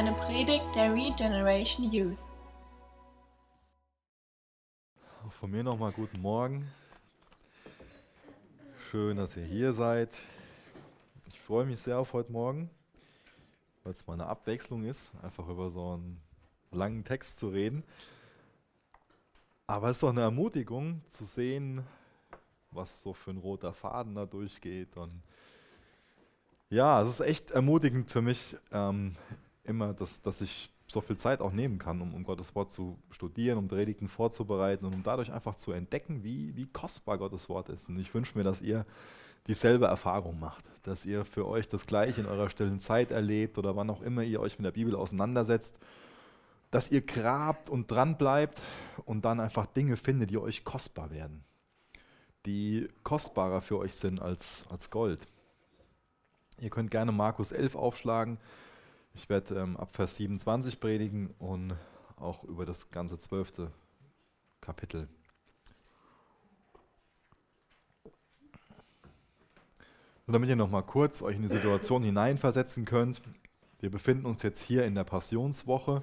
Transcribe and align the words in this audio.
eine 0.00 0.12
Predigt 0.14 0.64
der 0.74 0.94
Regeneration 0.94 1.92
Youth. 1.92 2.16
Auch 5.26 5.32
von 5.32 5.50
mir 5.50 5.62
nochmal 5.62 5.92
guten 5.92 6.22
Morgen. 6.22 6.66
Schön, 8.90 9.18
dass 9.18 9.36
ihr 9.36 9.44
hier 9.44 9.74
seid. 9.74 10.08
Ich 11.26 11.38
freue 11.38 11.66
mich 11.66 11.80
sehr 11.80 11.98
auf 11.98 12.14
heute 12.14 12.32
Morgen, 12.32 12.70
weil 13.84 13.92
es 13.92 14.06
mal 14.06 14.14
eine 14.14 14.24
Abwechslung 14.24 14.84
ist, 14.84 15.12
einfach 15.22 15.46
über 15.46 15.68
so 15.68 15.92
einen 15.92 16.18
langen 16.70 17.04
Text 17.04 17.38
zu 17.38 17.50
reden. 17.50 17.84
Aber 19.66 19.88
es 19.90 19.98
ist 19.98 20.02
doch 20.02 20.08
eine 20.08 20.22
Ermutigung 20.22 21.02
zu 21.10 21.26
sehen, 21.26 21.84
was 22.70 23.02
so 23.02 23.12
für 23.12 23.32
ein 23.32 23.36
roter 23.36 23.74
Faden 23.74 24.14
da 24.14 24.24
durchgeht. 24.24 24.96
Und 24.96 25.22
ja, 26.70 27.02
es 27.02 27.10
ist 27.10 27.20
echt 27.20 27.50
ermutigend 27.50 28.10
für 28.10 28.22
mich, 28.22 28.56
ähm, 28.72 29.14
immer, 29.64 29.92
dass, 29.92 30.22
dass 30.22 30.40
ich 30.40 30.70
so 30.88 31.00
viel 31.00 31.16
Zeit 31.16 31.40
auch 31.40 31.52
nehmen 31.52 31.78
kann, 31.78 32.00
um, 32.00 32.14
um 32.14 32.24
Gottes 32.24 32.54
Wort 32.54 32.70
zu 32.70 32.98
studieren, 33.10 33.58
um 33.58 33.68
Predigten 33.68 34.08
vorzubereiten 34.08 34.84
und 34.84 34.94
um 34.94 35.02
dadurch 35.02 35.32
einfach 35.32 35.54
zu 35.54 35.72
entdecken, 35.72 36.24
wie, 36.24 36.56
wie 36.56 36.66
kostbar 36.66 37.18
Gottes 37.18 37.48
Wort 37.48 37.68
ist. 37.68 37.88
Und 37.88 37.98
ich 37.98 38.12
wünsche 38.12 38.36
mir, 38.36 38.44
dass 38.44 38.60
ihr 38.60 38.84
dieselbe 39.46 39.86
Erfahrung 39.86 40.38
macht, 40.38 40.64
dass 40.82 41.04
ihr 41.04 41.24
für 41.24 41.46
euch 41.46 41.68
das 41.68 41.86
Gleiche 41.86 42.20
in 42.20 42.26
eurer 42.26 42.50
stillen 42.50 42.80
Zeit 42.80 43.10
erlebt 43.10 43.56
oder 43.58 43.76
wann 43.76 43.90
auch 43.90 44.02
immer 44.02 44.22
ihr 44.22 44.40
euch 44.40 44.58
mit 44.58 44.64
der 44.64 44.72
Bibel 44.72 44.94
auseinandersetzt, 44.94 45.78
dass 46.70 46.90
ihr 46.90 47.00
grabt 47.00 47.70
und 47.70 47.90
dran 47.90 48.16
bleibt 48.16 48.60
und 49.04 49.24
dann 49.24 49.40
einfach 49.40 49.66
Dinge 49.66 49.96
findet, 49.96 50.30
die 50.30 50.38
euch 50.38 50.64
kostbar 50.64 51.10
werden, 51.10 51.44
die 52.46 52.88
kostbarer 53.02 53.60
für 53.60 53.78
euch 53.78 53.94
sind 53.94 54.20
als, 54.20 54.66
als 54.70 54.90
Gold. 54.90 55.26
Ihr 56.60 56.70
könnt 56.70 56.90
gerne 56.90 57.10
Markus 57.10 57.52
11 57.52 57.74
aufschlagen. 57.74 58.38
Ich 59.14 59.28
werde 59.28 59.54
ähm, 59.56 59.76
ab 59.76 59.94
Vers 59.94 60.16
27 60.16 60.80
predigen 60.80 61.34
und 61.38 61.74
auch 62.16 62.44
über 62.44 62.64
das 62.64 62.90
ganze 62.90 63.18
zwölfte 63.18 63.70
Kapitel. 64.60 65.08
Und 70.26 70.34
damit 70.34 70.48
ihr 70.48 70.56
nochmal 70.56 70.84
kurz 70.84 71.22
euch 71.22 71.36
in 71.36 71.42
die 71.42 71.48
Situation 71.48 72.04
hineinversetzen 72.04 72.84
könnt, 72.84 73.20
wir 73.80 73.90
befinden 73.90 74.26
uns 74.26 74.42
jetzt 74.42 74.60
hier 74.60 74.84
in 74.84 74.94
der 74.94 75.04
Passionswoche, 75.04 76.02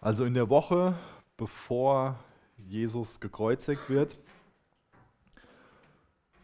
also 0.00 0.24
in 0.24 0.34
der 0.34 0.48
Woche, 0.48 0.94
bevor 1.36 2.20
Jesus 2.56 3.18
gekreuzigt 3.18 3.88
wird. 3.88 4.16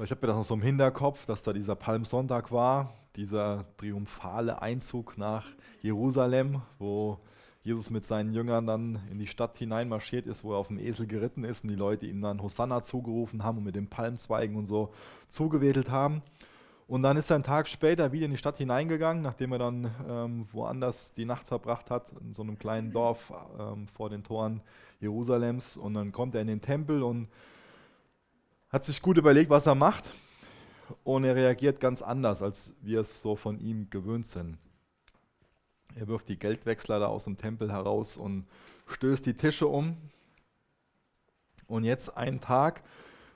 Ich 0.00 0.10
habe 0.10 0.20
mir 0.22 0.28
das 0.28 0.36
noch 0.36 0.44
so 0.44 0.54
im 0.54 0.62
Hinterkopf, 0.62 1.26
dass 1.26 1.42
da 1.42 1.52
dieser 1.52 1.76
Palmsonntag 1.76 2.50
war, 2.50 2.94
dieser 3.16 3.64
triumphale 3.76 4.62
Einzug 4.62 5.18
nach 5.18 5.46
Jerusalem, 5.82 6.62
wo 6.78 7.18
Jesus 7.62 7.90
mit 7.90 8.04
seinen 8.04 8.32
Jüngern 8.32 8.66
dann 8.66 9.00
in 9.10 9.18
die 9.18 9.26
Stadt 9.26 9.58
hineinmarschiert 9.58 10.26
ist, 10.26 10.44
wo 10.44 10.52
er 10.52 10.58
auf 10.58 10.68
dem 10.68 10.78
Esel 10.78 11.06
geritten 11.06 11.44
ist 11.44 11.64
und 11.64 11.70
die 11.70 11.76
Leute 11.76 12.06
ihm 12.06 12.22
dann 12.22 12.42
Hosanna 12.42 12.82
zugerufen 12.82 13.44
haben 13.44 13.58
und 13.58 13.64
mit 13.64 13.76
den 13.76 13.88
Palmzweigen 13.88 14.56
und 14.56 14.66
so 14.66 14.92
zugewedelt 15.28 15.90
haben. 15.90 16.22
Und 16.86 17.02
dann 17.02 17.18
ist 17.18 17.30
er 17.30 17.34
einen 17.34 17.44
Tag 17.44 17.68
später 17.68 18.12
wieder 18.12 18.24
in 18.24 18.30
die 18.30 18.38
Stadt 18.38 18.56
hineingegangen, 18.56 19.22
nachdem 19.22 19.52
er 19.52 19.58
dann 19.58 19.90
ähm, 20.08 20.48
woanders 20.52 21.12
die 21.12 21.26
Nacht 21.26 21.46
verbracht 21.46 21.90
hat, 21.90 22.10
in 22.22 22.32
so 22.32 22.42
einem 22.42 22.58
kleinen 22.58 22.92
Dorf 22.92 23.30
ähm, 23.58 23.88
vor 23.88 24.08
den 24.08 24.24
Toren 24.24 24.62
Jerusalems. 25.00 25.76
Und 25.76 25.92
dann 25.94 26.12
kommt 26.12 26.34
er 26.34 26.40
in 26.40 26.46
den 26.46 26.62
Tempel 26.62 27.02
und 27.02 27.28
hat 28.70 28.86
sich 28.86 29.02
gut 29.02 29.18
überlegt, 29.18 29.50
was 29.50 29.66
er 29.66 29.74
macht 29.74 30.10
und 31.04 31.24
er 31.24 31.34
reagiert 31.34 31.80
ganz 31.80 32.02
anders, 32.02 32.42
als 32.42 32.72
wir 32.80 33.00
es 33.00 33.22
so 33.22 33.36
von 33.36 33.58
ihm 33.60 33.90
gewöhnt 33.90 34.26
sind. 34.26 34.58
Er 35.94 36.06
wirft 36.08 36.28
die 36.28 36.38
Geldwechsler 36.38 37.00
da 37.00 37.06
aus 37.06 37.24
dem 37.24 37.38
Tempel 37.38 37.72
heraus 37.72 38.16
und 38.16 38.46
stößt 38.86 39.26
die 39.26 39.34
Tische 39.34 39.66
um. 39.66 39.96
Und 41.66 41.84
jetzt 41.84 42.16
einen 42.16 42.40
Tag, 42.40 42.82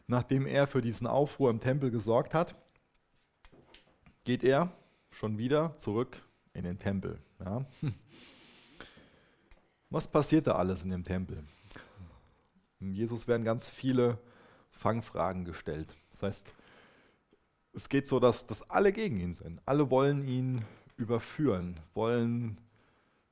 nachdem 0.06 0.46
er 0.46 0.66
für 0.66 0.80
diesen 0.80 1.06
Aufruhr 1.06 1.50
im 1.50 1.60
Tempel 1.60 1.90
gesorgt 1.90 2.34
hat, 2.34 2.54
geht 4.24 4.44
er 4.44 4.72
schon 5.10 5.38
wieder 5.38 5.76
zurück 5.78 6.22
in 6.54 6.64
den 6.64 6.78
Tempel. 6.78 7.18
Ja. 7.44 7.64
Was 9.90 10.08
passiert 10.08 10.46
da 10.46 10.54
alles 10.56 10.82
in 10.82 10.90
dem 10.90 11.04
Tempel? 11.04 11.44
Jesus 12.80 13.28
werden 13.28 13.44
ganz 13.44 13.68
viele 13.68 14.18
Fangfragen 14.70 15.44
gestellt. 15.44 15.94
Das 16.10 16.22
heißt, 16.22 16.54
es 17.74 17.88
geht 17.88 18.06
so, 18.06 18.20
dass, 18.20 18.46
dass 18.46 18.68
alle 18.70 18.92
gegen 18.92 19.18
ihn 19.18 19.32
sind. 19.32 19.60
Alle 19.64 19.90
wollen 19.90 20.26
ihn 20.26 20.64
überführen, 20.96 21.80
wollen, 21.94 22.58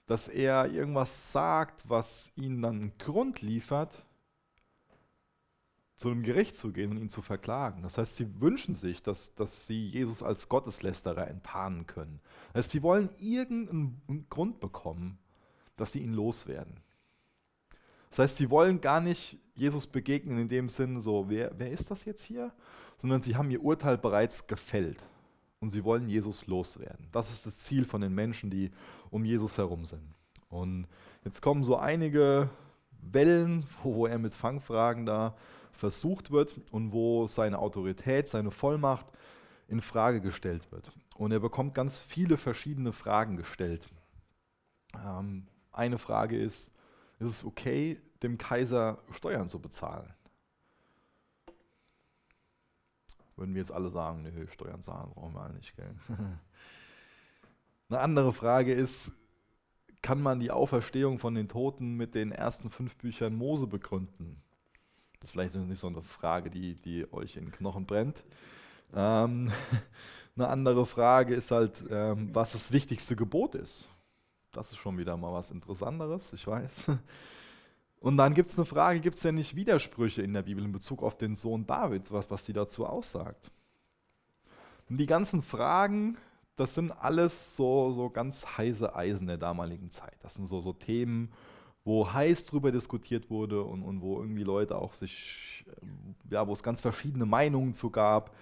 dass 0.06 0.28
er 0.28 0.70
irgendwas 0.70 1.32
sagt, 1.32 1.88
was 1.88 2.32
ihnen 2.34 2.62
dann 2.62 2.76
einen 2.76 2.98
Grund 2.98 3.42
liefert, 3.42 4.04
zu 5.96 6.08
einem 6.08 6.22
Gericht 6.22 6.56
zu 6.56 6.72
gehen 6.72 6.92
und 6.92 6.96
ihn 6.96 7.10
zu 7.10 7.20
verklagen. 7.20 7.82
Das 7.82 7.98
heißt, 7.98 8.16
sie 8.16 8.40
wünschen 8.40 8.74
sich, 8.74 9.02
dass, 9.02 9.34
dass 9.34 9.66
sie 9.66 9.86
Jesus 9.86 10.22
als 10.22 10.48
Gotteslästerer 10.48 11.28
enttarnen 11.28 11.86
können. 11.86 12.20
Das 12.54 12.64
heißt, 12.64 12.70
sie 12.70 12.82
wollen 12.82 13.10
irgendeinen 13.18 14.26
Grund 14.30 14.60
bekommen, 14.60 15.18
dass 15.76 15.92
sie 15.92 16.00
ihn 16.00 16.14
loswerden. 16.14 16.80
Das 18.08 18.20
heißt, 18.20 18.38
sie 18.38 18.48
wollen 18.48 18.80
gar 18.80 19.02
nicht 19.02 19.38
Jesus 19.54 19.86
begegnen 19.86 20.38
in 20.38 20.48
dem 20.48 20.70
Sinn, 20.70 21.02
so, 21.02 21.28
wer, 21.28 21.52
wer 21.58 21.70
ist 21.70 21.90
das 21.90 22.06
jetzt 22.06 22.22
hier? 22.22 22.50
Sondern 23.00 23.22
sie 23.22 23.36
haben 23.36 23.50
ihr 23.50 23.64
Urteil 23.64 23.96
bereits 23.96 24.46
gefällt 24.46 25.02
und 25.60 25.70
sie 25.70 25.84
wollen 25.84 26.06
Jesus 26.06 26.46
loswerden. 26.46 27.08
Das 27.12 27.30
ist 27.30 27.46
das 27.46 27.56
Ziel 27.58 27.84
von 27.86 28.02
den 28.02 28.14
Menschen, 28.14 28.50
die 28.50 28.70
um 29.10 29.24
Jesus 29.24 29.56
herum 29.56 29.86
sind. 29.86 30.02
Und 30.50 30.86
jetzt 31.24 31.40
kommen 31.40 31.64
so 31.64 31.76
einige 31.76 32.50
Wellen, 33.00 33.64
wo, 33.82 34.06
er 34.06 34.18
mit 34.18 34.34
Fangfragen 34.34 35.06
da 35.06 35.34
versucht 35.72 36.30
wird 36.30 36.60
und 36.70 36.92
wo 36.92 37.26
seine 37.26 37.58
Autorität, 37.58 38.28
seine 38.28 38.50
Vollmacht 38.50 39.06
in 39.68 39.80
Frage 39.80 40.20
gestellt 40.20 40.70
wird. 40.72 40.92
Und 41.16 41.32
er 41.32 41.40
bekommt 41.40 41.74
ganz 41.74 41.98
viele 41.98 42.36
verschiedene 42.36 42.92
Fragen 42.92 43.36
gestellt. 43.36 43.88
Ähm, 44.94 45.46
eine 45.72 45.98
Frage 45.98 46.38
ist, 46.38 46.72
ist 47.18 47.28
es 47.28 47.44
okay, 47.44 47.98
dem 48.22 48.36
Kaiser 48.36 48.98
Steuern 49.12 49.48
zu 49.48 49.60
bezahlen? 49.60 50.12
Würden 53.40 53.54
wir 53.54 53.62
jetzt 53.62 53.72
alle 53.72 53.88
sagen, 53.88 54.22
nö, 54.22 54.46
Steuern 54.48 54.82
zahlen 54.82 55.10
brauchen 55.14 55.32
wir 55.32 55.48
nicht. 55.48 55.74
Gell? 55.74 55.94
Eine 57.88 58.00
andere 58.00 58.34
Frage 58.34 58.74
ist, 58.74 59.12
kann 60.02 60.20
man 60.20 60.40
die 60.40 60.50
Auferstehung 60.50 61.18
von 61.18 61.34
den 61.34 61.48
Toten 61.48 61.96
mit 61.96 62.14
den 62.14 62.32
ersten 62.32 62.68
fünf 62.68 62.96
Büchern 62.96 63.34
Mose 63.34 63.66
begründen? 63.66 64.42
Das 65.14 65.30
ist 65.30 65.32
vielleicht 65.32 65.54
nicht 65.54 65.78
so 65.78 65.86
eine 65.86 66.02
Frage, 66.02 66.50
die, 66.50 66.74
die 66.74 67.10
euch 67.12 67.36
in 67.36 67.46
den 67.46 67.52
Knochen 67.52 67.86
brennt. 67.86 68.22
Ähm, 68.94 69.50
eine 70.36 70.48
andere 70.48 70.84
Frage 70.84 71.34
ist 71.34 71.50
halt, 71.50 71.82
ähm, 71.90 72.34
was 72.34 72.52
das 72.52 72.72
wichtigste 72.72 73.16
Gebot 73.16 73.54
ist. 73.54 73.88
Das 74.52 74.70
ist 74.70 74.78
schon 74.78 74.98
wieder 74.98 75.16
mal 75.16 75.32
was 75.32 75.50
Interessanteres, 75.50 76.34
ich 76.34 76.46
weiß. 76.46 76.90
Und 78.00 78.16
dann 78.16 78.32
gibt 78.32 78.48
es 78.48 78.56
eine 78.56 78.64
Frage, 78.64 79.00
gibt 79.00 79.16
es 79.16 79.22
denn 79.22 79.34
nicht 79.34 79.54
Widersprüche 79.54 80.22
in 80.22 80.32
der 80.32 80.42
Bibel 80.42 80.64
in 80.64 80.72
Bezug 80.72 81.02
auf 81.02 81.16
den 81.16 81.36
Sohn 81.36 81.66
David, 81.66 82.10
was, 82.10 82.30
was 82.30 82.44
die 82.44 82.54
dazu 82.54 82.86
aussagt? 82.86 83.50
Und 84.88 84.96
die 84.96 85.06
ganzen 85.06 85.42
Fragen, 85.42 86.16
das 86.56 86.74
sind 86.74 86.92
alles 86.92 87.56
so, 87.56 87.92
so 87.92 88.08
ganz 88.08 88.58
heiße 88.58 88.96
Eisen 88.96 89.26
der 89.26 89.36
damaligen 89.36 89.90
Zeit. 89.90 90.16
Das 90.22 90.34
sind 90.34 90.46
so, 90.46 90.62
so 90.62 90.72
Themen, 90.72 91.30
wo 91.84 92.10
heiß 92.10 92.46
drüber 92.46 92.72
diskutiert 92.72 93.30
wurde 93.30 93.62
und, 93.62 93.82
und 93.82 94.00
wo 94.00 94.18
irgendwie 94.18 94.44
Leute 94.44 94.76
auch 94.76 94.94
sich, 94.94 95.64
ja, 96.30 96.46
wo 96.48 96.52
es 96.54 96.62
ganz 96.62 96.80
verschiedene 96.80 97.26
Meinungen 97.26 97.74
zu 97.74 97.90
gab. 97.90 98.34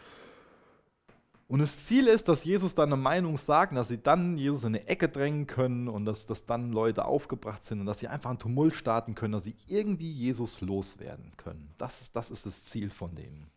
Und 1.48 1.60
das 1.60 1.86
Ziel 1.86 2.08
ist, 2.08 2.28
dass 2.28 2.44
Jesus 2.44 2.74
dann 2.74 2.92
eine 2.92 3.00
Meinung 3.00 3.38
sagt, 3.38 3.74
dass 3.74 3.88
sie 3.88 3.96
dann 3.96 4.36
Jesus 4.36 4.64
in 4.64 4.76
eine 4.76 4.86
Ecke 4.86 5.08
drängen 5.08 5.46
können 5.46 5.88
und 5.88 6.04
dass, 6.04 6.26
dass 6.26 6.44
dann 6.44 6.72
Leute 6.72 7.06
aufgebracht 7.06 7.64
sind 7.64 7.80
und 7.80 7.86
dass 7.86 8.00
sie 8.00 8.08
einfach 8.08 8.28
einen 8.28 8.38
Tumult 8.38 8.74
starten 8.74 9.14
können, 9.14 9.32
dass 9.32 9.44
sie 9.44 9.56
irgendwie 9.66 10.12
Jesus 10.12 10.60
loswerden 10.60 11.32
können. 11.38 11.70
Das, 11.78 12.02
ist, 12.02 12.14
das 12.14 12.30
ist 12.30 12.44
das 12.44 12.64
Ziel 12.64 12.90
von 12.90 13.14
denen. 13.14 13.50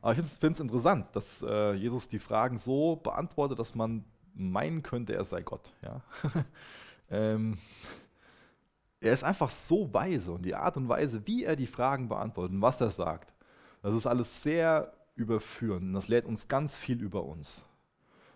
Aber 0.00 0.12
ich 0.12 0.24
finde 0.24 0.54
es 0.54 0.60
interessant, 0.60 1.06
dass 1.12 1.40
äh, 1.42 1.74
Jesus 1.74 2.08
die 2.08 2.18
Fragen 2.18 2.58
so 2.58 2.96
beantwortet, 2.96 3.60
dass 3.60 3.76
man 3.76 4.04
meinen 4.34 4.82
könnte, 4.82 5.14
er 5.14 5.24
sei 5.24 5.42
Gott. 5.42 5.70
Ja? 5.82 6.02
ähm, 7.10 7.58
er 9.00 9.12
ist 9.12 9.22
einfach 9.22 9.50
so 9.50 9.94
weise 9.94 10.32
und 10.32 10.42
die 10.42 10.56
Art 10.56 10.76
und 10.76 10.88
Weise, 10.88 11.24
wie 11.28 11.44
er 11.44 11.54
die 11.54 11.68
Fragen 11.68 12.08
beantwortet 12.08 12.54
und 12.56 12.62
was 12.62 12.80
er 12.80 12.90
sagt, 12.90 13.32
das 13.82 13.94
ist 13.94 14.06
alles 14.06 14.42
sehr 14.42 14.92
überführen. 15.14 15.92
Das 15.92 16.08
lehrt 16.08 16.26
uns 16.26 16.48
ganz 16.48 16.76
viel 16.76 17.02
über 17.02 17.24
uns. 17.24 17.64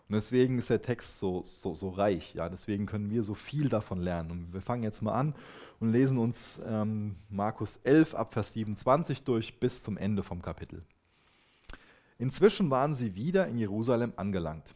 Und 0.09 0.15
deswegen 0.15 0.59
ist 0.59 0.71
der 0.71 0.83
Text 0.83 1.19
so, 1.19 1.43
so, 1.43 1.75
so 1.75 1.89
reich. 1.89 2.35
Ja? 2.35 2.49
Deswegen 2.49 2.87
können 2.87 3.11
wir 3.11 3.23
so 3.23 3.35
viel 3.35 3.69
davon 3.69 4.01
lernen. 4.01 4.31
Und 4.31 4.53
wir 4.53 4.61
fangen 4.61 4.85
jetzt 4.85 5.03
mal 5.03 5.15
an 5.15 5.35
und 5.81 5.91
lesen 5.91 6.19
uns 6.19 6.61
ähm, 6.65 7.17
Markus 7.29 7.77
11 7.83 8.15
ab 8.15 8.35
Vers 8.35 8.53
27 8.53 9.25
durch 9.25 9.59
bis 9.59 9.83
zum 9.83 9.97
Ende 9.97 10.23
vom 10.23 10.43
Kapitel. 10.43 10.85
Inzwischen 12.19 12.71
waren 12.71 12.95
sie 12.95 13.15
wieder 13.15 13.47
in 13.49 13.59
Jerusalem 13.59 14.13
angelangt. 14.17 14.75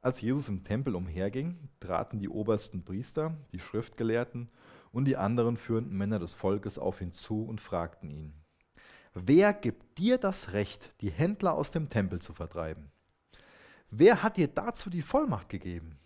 Als 0.00 0.20
Jesus 0.20 0.48
im 0.48 0.62
Tempel 0.62 0.94
umherging, 0.94 1.56
traten 1.80 2.20
die 2.20 2.28
obersten 2.28 2.84
Priester, 2.84 3.34
die 3.52 3.58
Schriftgelehrten 3.58 4.48
und 4.92 5.06
die 5.06 5.16
anderen 5.16 5.56
führenden 5.56 5.96
Männer 5.96 6.18
des 6.18 6.34
Volkes 6.34 6.78
auf 6.78 7.00
ihn 7.00 7.14
zu 7.14 7.42
und 7.42 7.60
fragten 7.60 8.10
ihn, 8.10 8.34
wer 9.14 9.52
gibt 9.52 9.98
dir 9.98 10.18
das 10.18 10.52
Recht, 10.52 10.92
die 11.00 11.10
Händler 11.10 11.54
aus 11.54 11.70
dem 11.70 11.88
Tempel 11.88 12.20
zu 12.20 12.32
vertreiben? 12.32 12.90
Wer 13.90 14.22
hat 14.22 14.36
dir 14.36 14.48
dazu 14.48 14.90
die 14.90 15.02
Vollmacht 15.02 15.48
gegeben? 15.48 15.98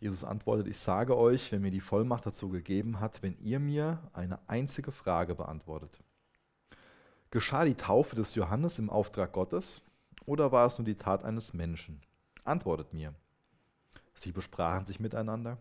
Jesus 0.00 0.24
antwortet, 0.24 0.66
ich 0.66 0.78
sage 0.78 1.16
euch, 1.16 1.50
wer 1.50 1.60
mir 1.60 1.70
die 1.70 1.80
Vollmacht 1.80 2.26
dazu 2.26 2.50
gegeben 2.50 3.00
hat, 3.00 3.22
wenn 3.22 3.38
ihr 3.38 3.58
mir 3.58 4.10
eine 4.12 4.38
einzige 4.48 4.92
Frage 4.92 5.34
beantwortet. 5.34 5.98
Geschah 7.30 7.64
die 7.64 7.74
Taufe 7.74 8.14
des 8.14 8.34
Johannes 8.34 8.78
im 8.78 8.90
Auftrag 8.90 9.32
Gottes 9.32 9.80
oder 10.26 10.52
war 10.52 10.66
es 10.66 10.78
nur 10.78 10.84
die 10.84 10.96
Tat 10.96 11.24
eines 11.24 11.54
Menschen? 11.54 12.00
Antwortet 12.44 12.92
mir. 12.92 13.14
Sie 14.14 14.30
besprachen 14.30 14.86
sich 14.86 15.00
miteinander. 15.00 15.58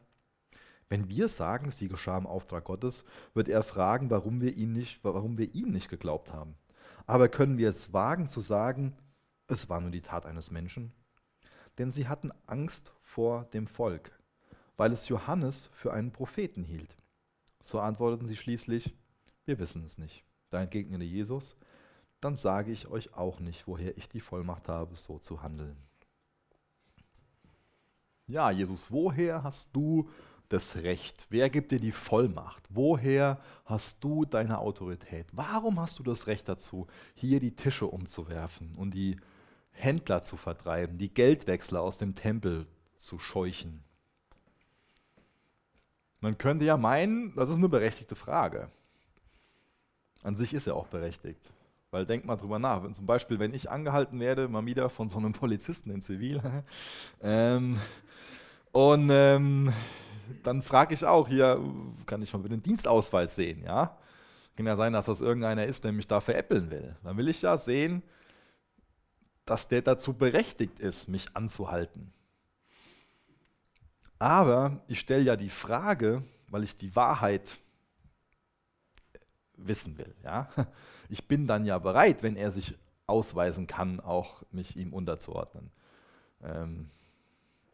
Wenn 0.94 1.10
wir 1.10 1.28
sagen, 1.28 1.72
sie 1.72 1.88
geschah 1.88 2.20
im 2.20 2.28
Auftrag 2.28 2.66
Gottes, 2.66 3.04
wird 3.34 3.50
er 3.50 3.64
fragen, 3.64 4.12
warum 4.12 4.42
wir, 4.42 4.56
ihn 4.56 4.74
nicht, 4.74 5.04
warum 5.04 5.40
wir 5.40 5.56
ihm 5.56 5.72
nicht 5.72 5.90
geglaubt 5.90 6.32
haben. 6.32 6.54
Aber 7.08 7.30
können 7.30 7.58
wir 7.58 7.68
es 7.68 7.94
wagen 7.94 8.28
zu 8.28 8.42
sagen, 8.42 8.94
es 9.48 9.70
war 9.70 9.82
nur 9.82 9.90
die 9.90 10.04
Tat 10.04 10.28
eines 10.28 10.52
Menschen? 10.52 10.94
Denn 11.80 11.90
sie 11.90 12.08
hatten 12.08 12.32
Angst 12.46 12.94
vor 13.02 13.46
dem 13.46 13.66
Volk, 13.66 14.12
weil 14.78 14.92
es 14.92 15.08
Johannes 15.08 15.72
für 15.74 15.92
einen 15.92 16.12
Propheten 16.12 16.64
hielt. 16.64 16.96
So 17.64 17.80
antworteten 17.80 18.28
sie 18.28 18.38
schließlich, 18.38 18.94
wir 19.46 19.58
wissen 19.58 19.84
es 19.86 19.98
nicht. 19.98 20.24
Da 20.52 20.62
entgegnete 20.62 21.06
Jesus, 21.06 21.56
dann 22.22 22.36
sage 22.36 22.72
ich 22.72 22.88
euch 22.88 23.16
auch 23.16 23.40
nicht, 23.40 23.66
woher 23.66 23.98
ich 23.98 24.10
die 24.10 24.22
Vollmacht 24.22 24.70
habe, 24.70 24.96
so 24.96 25.18
zu 25.18 25.42
handeln. 25.42 25.76
Ja, 28.28 28.52
Jesus, 28.52 28.92
woher 28.92 29.42
hast 29.42 29.70
du 29.74 30.08
das 30.54 30.78
Recht? 30.78 31.26
Wer 31.30 31.50
gibt 31.50 31.72
dir 31.72 31.80
die 31.80 31.92
Vollmacht? 31.92 32.64
Woher 32.70 33.40
hast 33.66 34.04
du 34.04 34.24
deine 34.24 34.60
Autorität? 34.60 35.26
Warum 35.34 35.80
hast 35.80 35.98
du 36.00 36.04
das 36.04 36.28
Recht 36.28 36.48
dazu, 36.48 36.88
hier 37.16 37.40
die 37.40 37.56
Tische 37.56 37.88
umzuwerfen 37.88 38.76
und 38.76 38.94
die 38.94 39.18
Händler 39.72 40.22
zu 40.22 40.38
vertreiben, 40.38 40.98
die 41.00 41.14
Geldwechsler 41.14 41.82
aus 41.82 41.98
dem 41.98 42.14
Tempel 42.14 42.68
zu 42.98 43.18
scheuchen? 43.18 43.84
Man 46.22 46.38
könnte 46.38 46.66
ja 46.66 46.78
meinen, 46.78 47.36
das 47.36 47.50
ist 47.50 47.58
eine 47.58 47.68
berechtigte 47.68 48.16
Frage. 48.16 48.70
An 50.22 50.36
sich 50.36 50.54
ist 50.54 50.68
er 50.68 50.76
auch 50.76 50.88
berechtigt. 50.88 51.52
Weil 51.92 52.06
denk 52.06 52.26
mal 52.26 52.38
drüber 52.38 52.60
nach. 52.60 52.84
Wenn, 52.84 52.94
zum 52.94 53.06
Beispiel, 53.06 53.40
wenn 53.40 53.54
ich 53.54 53.70
angehalten 53.70 54.20
werde, 54.20 54.48
mal 54.48 54.66
wieder 54.66 54.90
von 54.90 55.10
so 55.10 55.18
einem 55.18 55.34
Polizisten 55.34 55.90
in 55.90 56.02
Zivil, 56.02 56.42
ähm, 57.22 57.78
und 58.72 59.10
ähm, 59.12 59.72
dann 60.44 60.62
frage 60.62 60.94
ich 60.94 61.06
auch 61.06 61.28
hier, 61.28 61.62
kann 62.06 62.22
ich 62.22 62.34
mal 62.34 62.40
bitte 62.40 62.56
den 62.56 62.64
Dienstausweis 62.64 63.36
sehen, 63.36 63.64
ja? 63.64 63.98
Kann 64.56 64.68
ja 64.68 64.76
sein, 64.76 64.94
dass 64.94 65.06
das 65.06 65.22
irgendeiner 65.22 65.66
ist, 65.66 65.84
der 65.84 65.92
mich 65.92 66.08
da 66.08 66.20
veräppeln 66.20 66.70
will. 66.70 66.96
Dann 67.04 67.18
will 67.18 67.28
ich 67.28 67.42
ja 67.42 67.58
sehen, 67.58 68.04
dass 69.46 69.68
der 69.68 69.82
dazu 69.82 70.14
berechtigt 70.14 70.80
ist, 70.80 71.08
mich 71.08 71.36
anzuhalten. 71.36 72.14
Aber 74.20 74.84
ich 74.88 75.00
stelle 75.00 75.24
ja 75.24 75.36
die 75.36 75.50
Frage, 75.50 76.24
weil 76.48 76.64
ich 76.64 76.78
die 76.78 76.96
Wahrheit 76.96 77.60
wissen 79.58 79.98
will. 79.98 80.16
Ja? 80.24 80.50
Ich 81.10 81.28
bin 81.28 81.46
dann 81.46 81.66
ja 81.66 81.78
bereit, 81.80 82.24
wenn 82.24 82.36
er 82.36 82.50
sich 82.50 82.78
ausweisen 83.06 83.68
kann, 83.68 84.00
auch 84.00 84.44
mich 84.52 84.78
ihm 84.78 84.94
unterzuordnen. 84.94 85.72
Ähm, 86.42 86.90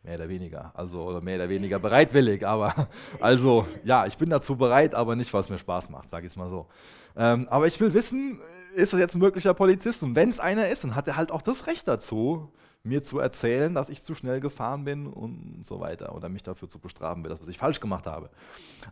mehr 0.03 0.15
oder 0.15 0.29
weniger, 0.29 0.71
also 0.75 1.03
oder 1.03 1.21
mehr 1.21 1.35
oder 1.35 1.49
weniger 1.49 1.79
bereitwillig, 1.79 2.45
aber 2.45 2.87
also 3.19 3.67
ja, 3.83 4.05
ich 4.05 4.17
bin 4.17 4.29
dazu 4.29 4.55
bereit, 4.55 4.95
aber 4.95 5.15
nicht, 5.15 5.33
was 5.33 5.49
mir 5.49 5.59
Spaß 5.59 5.89
macht, 5.89 6.09
sage 6.09 6.25
ich 6.25 6.33
es 6.33 6.35
mal 6.35 6.49
so. 6.49 6.67
Ähm, 7.15 7.47
aber 7.49 7.67
ich 7.67 7.79
will 7.79 7.93
wissen, 7.93 8.39
ist 8.75 8.93
das 8.93 8.99
jetzt 8.99 9.15
ein 9.15 9.19
möglicher 9.19 9.53
Polizist? 9.53 10.03
Und 10.03 10.15
wenn 10.15 10.29
es 10.29 10.39
einer 10.39 10.69
ist, 10.69 10.83
dann 10.83 10.95
hat 10.95 11.07
er 11.07 11.17
halt 11.17 11.31
auch 11.31 11.41
das 11.41 11.67
Recht 11.67 11.87
dazu, 11.87 12.51
mir 12.83 13.03
zu 13.03 13.19
erzählen, 13.19 13.73
dass 13.73 13.89
ich 13.89 14.03
zu 14.03 14.15
schnell 14.15 14.39
gefahren 14.39 14.85
bin 14.85 15.07
und 15.07 15.65
so 15.65 15.81
weiter 15.81 16.15
oder 16.15 16.29
mich 16.29 16.43
dafür 16.43 16.69
zu 16.69 16.79
bestrafen, 16.79 17.23
für 17.23 17.29
das, 17.29 17.41
was 17.41 17.49
ich 17.49 17.57
falsch 17.57 17.81
gemacht 17.81 18.07
habe. 18.07 18.29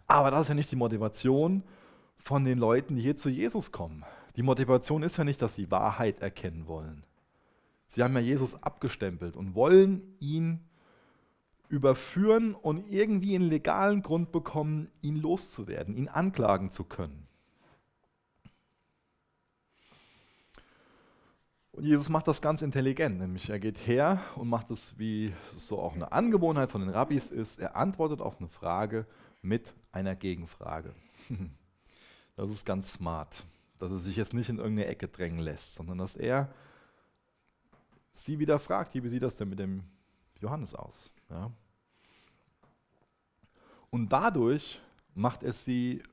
Aber 0.07 0.29
das 0.29 0.41
ist 0.41 0.47
ja 0.49 0.55
nicht 0.55 0.71
die 0.71 0.75
Motivation, 0.75 1.63
von 2.27 2.43
den 2.43 2.59
Leuten, 2.59 2.95
die 2.95 3.01
hier 3.01 3.15
zu 3.15 3.29
Jesus 3.29 3.71
kommen. 3.71 4.03
Die 4.35 4.43
Motivation 4.43 5.01
ist 5.01 5.15
ja 5.15 5.23
nicht, 5.23 5.41
dass 5.41 5.55
sie 5.55 5.71
Wahrheit 5.71 6.19
erkennen 6.19 6.67
wollen. 6.67 7.03
Sie 7.87 8.03
haben 8.03 8.13
ja 8.15 8.19
Jesus 8.19 8.61
abgestempelt 8.61 9.37
und 9.37 9.55
wollen 9.55 10.01
ihn 10.19 10.59
überführen 11.69 12.55
und 12.55 12.89
irgendwie 12.89 13.35
einen 13.35 13.49
legalen 13.49 14.01
Grund 14.01 14.31
bekommen, 14.31 14.89
ihn 15.01 15.17
loszuwerden, 15.17 15.95
ihn 15.95 16.07
anklagen 16.07 16.69
zu 16.69 16.83
können. 16.83 17.27
Und 21.77 21.83
Jesus 21.83 22.09
macht 22.09 22.27
das 22.27 22.41
ganz 22.41 22.63
intelligent, 22.63 23.19
nämlich 23.19 23.51
er 23.51 23.59
geht 23.59 23.77
her 23.85 24.19
und 24.35 24.47
macht 24.47 24.71
es, 24.71 24.97
wie 24.97 25.31
es 25.55 25.67
so 25.67 25.77
auch 25.79 25.93
eine 25.93 26.11
Angewohnheit 26.11 26.71
von 26.71 26.81
den 26.81 26.89
Rabbis 26.89 27.29
ist, 27.29 27.59
er 27.59 27.75
antwortet 27.75 28.19
auf 28.19 28.39
eine 28.39 28.47
Frage 28.47 29.05
mit 29.43 29.73
einer 29.91 30.15
Gegenfrage. 30.15 30.93
Das 32.35 32.51
ist 32.51 32.67
ganz 32.67 32.93
smart, 32.93 33.45
dass 33.79 33.89
er 33.89 33.97
sich 33.97 34.15
jetzt 34.15 34.35
nicht 34.35 34.47
in 34.47 34.59
irgendeine 34.59 34.85
Ecke 34.85 35.07
drängen 35.07 35.39
lässt, 35.39 35.73
sondern 35.73 35.97
dass 35.97 36.15
er 36.15 36.53
sie 38.11 38.37
wieder 38.37 38.59
fragt, 38.59 38.93
wie 38.93 39.09
sieht 39.09 39.23
das 39.23 39.37
denn 39.37 39.49
mit 39.49 39.57
dem 39.57 39.81
Johannes 40.41 40.75
aus? 40.75 41.13
Ja? 41.29 41.51
Und 43.89 44.09
dadurch 44.11 44.81
macht 45.13 45.43
es 45.43 45.65
sie 45.65 46.03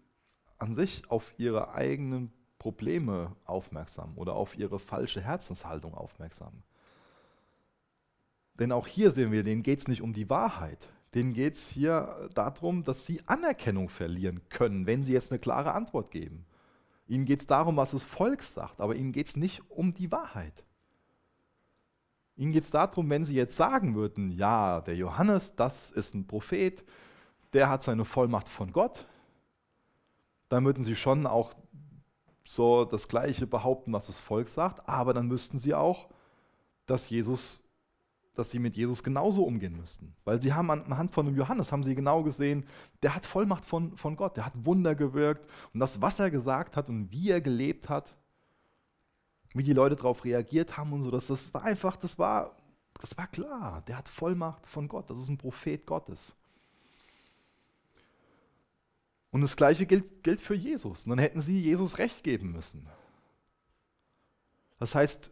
an 0.58 0.74
sich 0.74 1.10
auf 1.10 1.34
ihre 1.36 1.74
eigenen 1.74 2.32
Probleme 2.58 3.36
aufmerksam 3.44 4.16
oder 4.16 4.34
auf 4.34 4.56
ihre 4.56 4.78
falsche 4.78 5.20
Herzenshaltung 5.20 5.94
aufmerksam. 5.94 6.62
Denn 8.54 8.72
auch 8.72 8.86
hier 8.86 9.10
sehen 9.10 9.32
wir, 9.32 9.42
denen 9.42 9.62
geht 9.62 9.80
es 9.80 9.88
nicht 9.88 10.00
um 10.00 10.12
die 10.12 10.30
Wahrheit 10.30 10.88
denen 11.14 11.32
geht 11.32 11.54
es 11.54 11.68
hier 11.68 12.28
darum, 12.34 12.82
dass 12.82 13.06
sie 13.06 13.22
Anerkennung 13.26 13.88
verlieren 13.88 14.40
können, 14.48 14.86
wenn 14.86 15.04
sie 15.04 15.12
jetzt 15.12 15.30
eine 15.30 15.38
klare 15.38 15.72
Antwort 15.72 16.10
geben. 16.10 16.44
Ihnen 17.06 17.24
geht 17.24 17.40
es 17.40 17.46
darum, 17.46 17.76
was 17.76 17.92
das 17.92 18.02
Volk 18.02 18.42
sagt, 18.42 18.80
aber 18.80 18.96
ihnen 18.96 19.12
geht 19.12 19.28
es 19.28 19.36
nicht 19.36 19.62
um 19.70 19.94
die 19.94 20.10
Wahrheit. 20.10 20.64
Ihnen 22.36 22.52
geht 22.52 22.64
es 22.64 22.70
darum, 22.70 23.08
wenn 23.10 23.24
sie 23.24 23.36
jetzt 23.36 23.56
sagen 23.56 23.94
würden, 23.94 24.32
ja, 24.32 24.80
der 24.80 24.96
Johannes, 24.96 25.54
das 25.54 25.90
ist 25.90 26.14
ein 26.14 26.26
Prophet, 26.26 26.84
der 27.52 27.68
hat 27.68 27.82
seine 27.82 28.04
Vollmacht 28.04 28.48
von 28.48 28.72
Gott, 28.72 29.06
dann 30.48 30.64
würden 30.64 30.84
sie 30.84 30.96
schon 30.96 31.26
auch 31.26 31.54
so 32.44 32.84
das 32.84 33.08
Gleiche 33.08 33.46
behaupten, 33.46 33.92
was 33.92 34.08
das 34.08 34.18
Volk 34.18 34.48
sagt, 34.48 34.88
aber 34.88 35.14
dann 35.14 35.28
müssten 35.28 35.58
sie 35.58 35.74
auch, 35.74 36.08
dass 36.86 37.08
Jesus 37.08 37.64
dass 38.34 38.50
sie 38.50 38.58
mit 38.58 38.76
Jesus 38.76 39.02
genauso 39.02 39.44
umgehen 39.44 39.76
müssten. 39.76 40.14
Weil 40.24 40.40
sie 40.42 40.52
haben 40.52 40.70
anhand 40.70 41.12
von 41.12 41.26
dem 41.26 41.36
Johannes, 41.36 41.70
haben 41.70 41.84
sie 41.84 41.94
genau 41.94 42.22
gesehen, 42.22 42.66
der 43.02 43.14
hat 43.14 43.26
Vollmacht 43.26 43.64
von, 43.64 43.96
von 43.96 44.16
Gott, 44.16 44.36
der 44.36 44.46
hat 44.46 44.64
Wunder 44.64 44.94
gewirkt. 44.94 45.48
Und 45.72 45.80
das, 45.80 46.02
was 46.02 46.18
er 46.18 46.30
gesagt 46.30 46.76
hat 46.76 46.88
und 46.88 47.12
wie 47.12 47.30
er 47.30 47.40
gelebt 47.40 47.88
hat, 47.88 48.14
wie 49.54 49.62
die 49.62 49.72
Leute 49.72 49.96
darauf 49.96 50.24
reagiert 50.24 50.76
haben 50.76 50.92
und 50.92 51.04
so, 51.04 51.10
das, 51.10 51.28
das 51.28 51.54
war 51.54 51.62
einfach, 51.62 51.96
das 51.96 52.18
war, 52.18 52.56
das 53.00 53.16
war 53.16 53.28
klar. 53.28 53.82
Der 53.86 53.96
hat 53.96 54.08
Vollmacht 54.08 54.66
von 54.66 54.88
Gott, 54.88 55.08
das 55.08 55.18
ist 55.18 55.28
ein 55.28 55.38
Prophet 55.38 55.86
Gottes. 55.86 56.34
Und 59.30 59.40
das 59.40 59.56
Gleiche 59.56 59.86
gilt, 59.86 60.22
gilt 60.22 60.40
für 60.40 60.54
Jesus. 60.54 61.04
Und 61.04 61.10
dann 61.10 61.18
hätten 61.18 61.40
sie 61.40 61.60
Jesus 61.60 61.98
Recht 61.98 62.22
geben 62.22 62.52
müssen. 62.52 62.86
Das 64.78 64.94
heißt, 64.94 65.30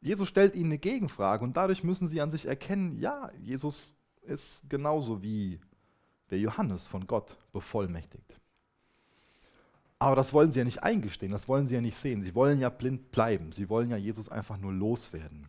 Jesus 0.00 0.28
stellt 0.28 0.54
ihnen 0.54 0.66
eine 0.66 0.78
Gegenfrage 0.78 1.44
und 1.44 1.56
dadurch 1.56 1.82
müssen 1.82 2.06
sie 2.06 2.20
an 2.20 2.30
sich 2.30 2.46
erkennen, 2.46 2.98
ja, 2.98 3.30
Jesus 3.40 3.94
ist 4.22 4.62
genauso 4.68 5.22
wie 5.22 5.60
der 6.30 6.38
Johannes 6.38 6.86
von 6.86 7.06
Gott 7.06 7.36
bevollmächtigt. 7.52 8.40
Aber 9.98 10.14
das 10.14 10.32
wollen 10.32 10.52
sie 10.52 10.58
ja 10.58 10.64
nicht 10.64 10.82
eingestehen, 10.82 11.32
das 11.32 11.48
wollen 11.48 11.66
sie 11.66 11.74
ja 11.74 11.80
nicht 11.80 11.96
sehen. 11.96 12.22
Sie 12.22 12.34
wollen 12.34 12.60
ja 12.60 12.68
blind 12.68 13.10
bleiben, 13.12 13.52
sie 13.52 13.68
wollen 13.68 13.90
ja 13.90 13.96
Jesus 13.96 14.28
einfach 14.28 14.58
nur 14.58 14.72
loswerden. 14.72 15.48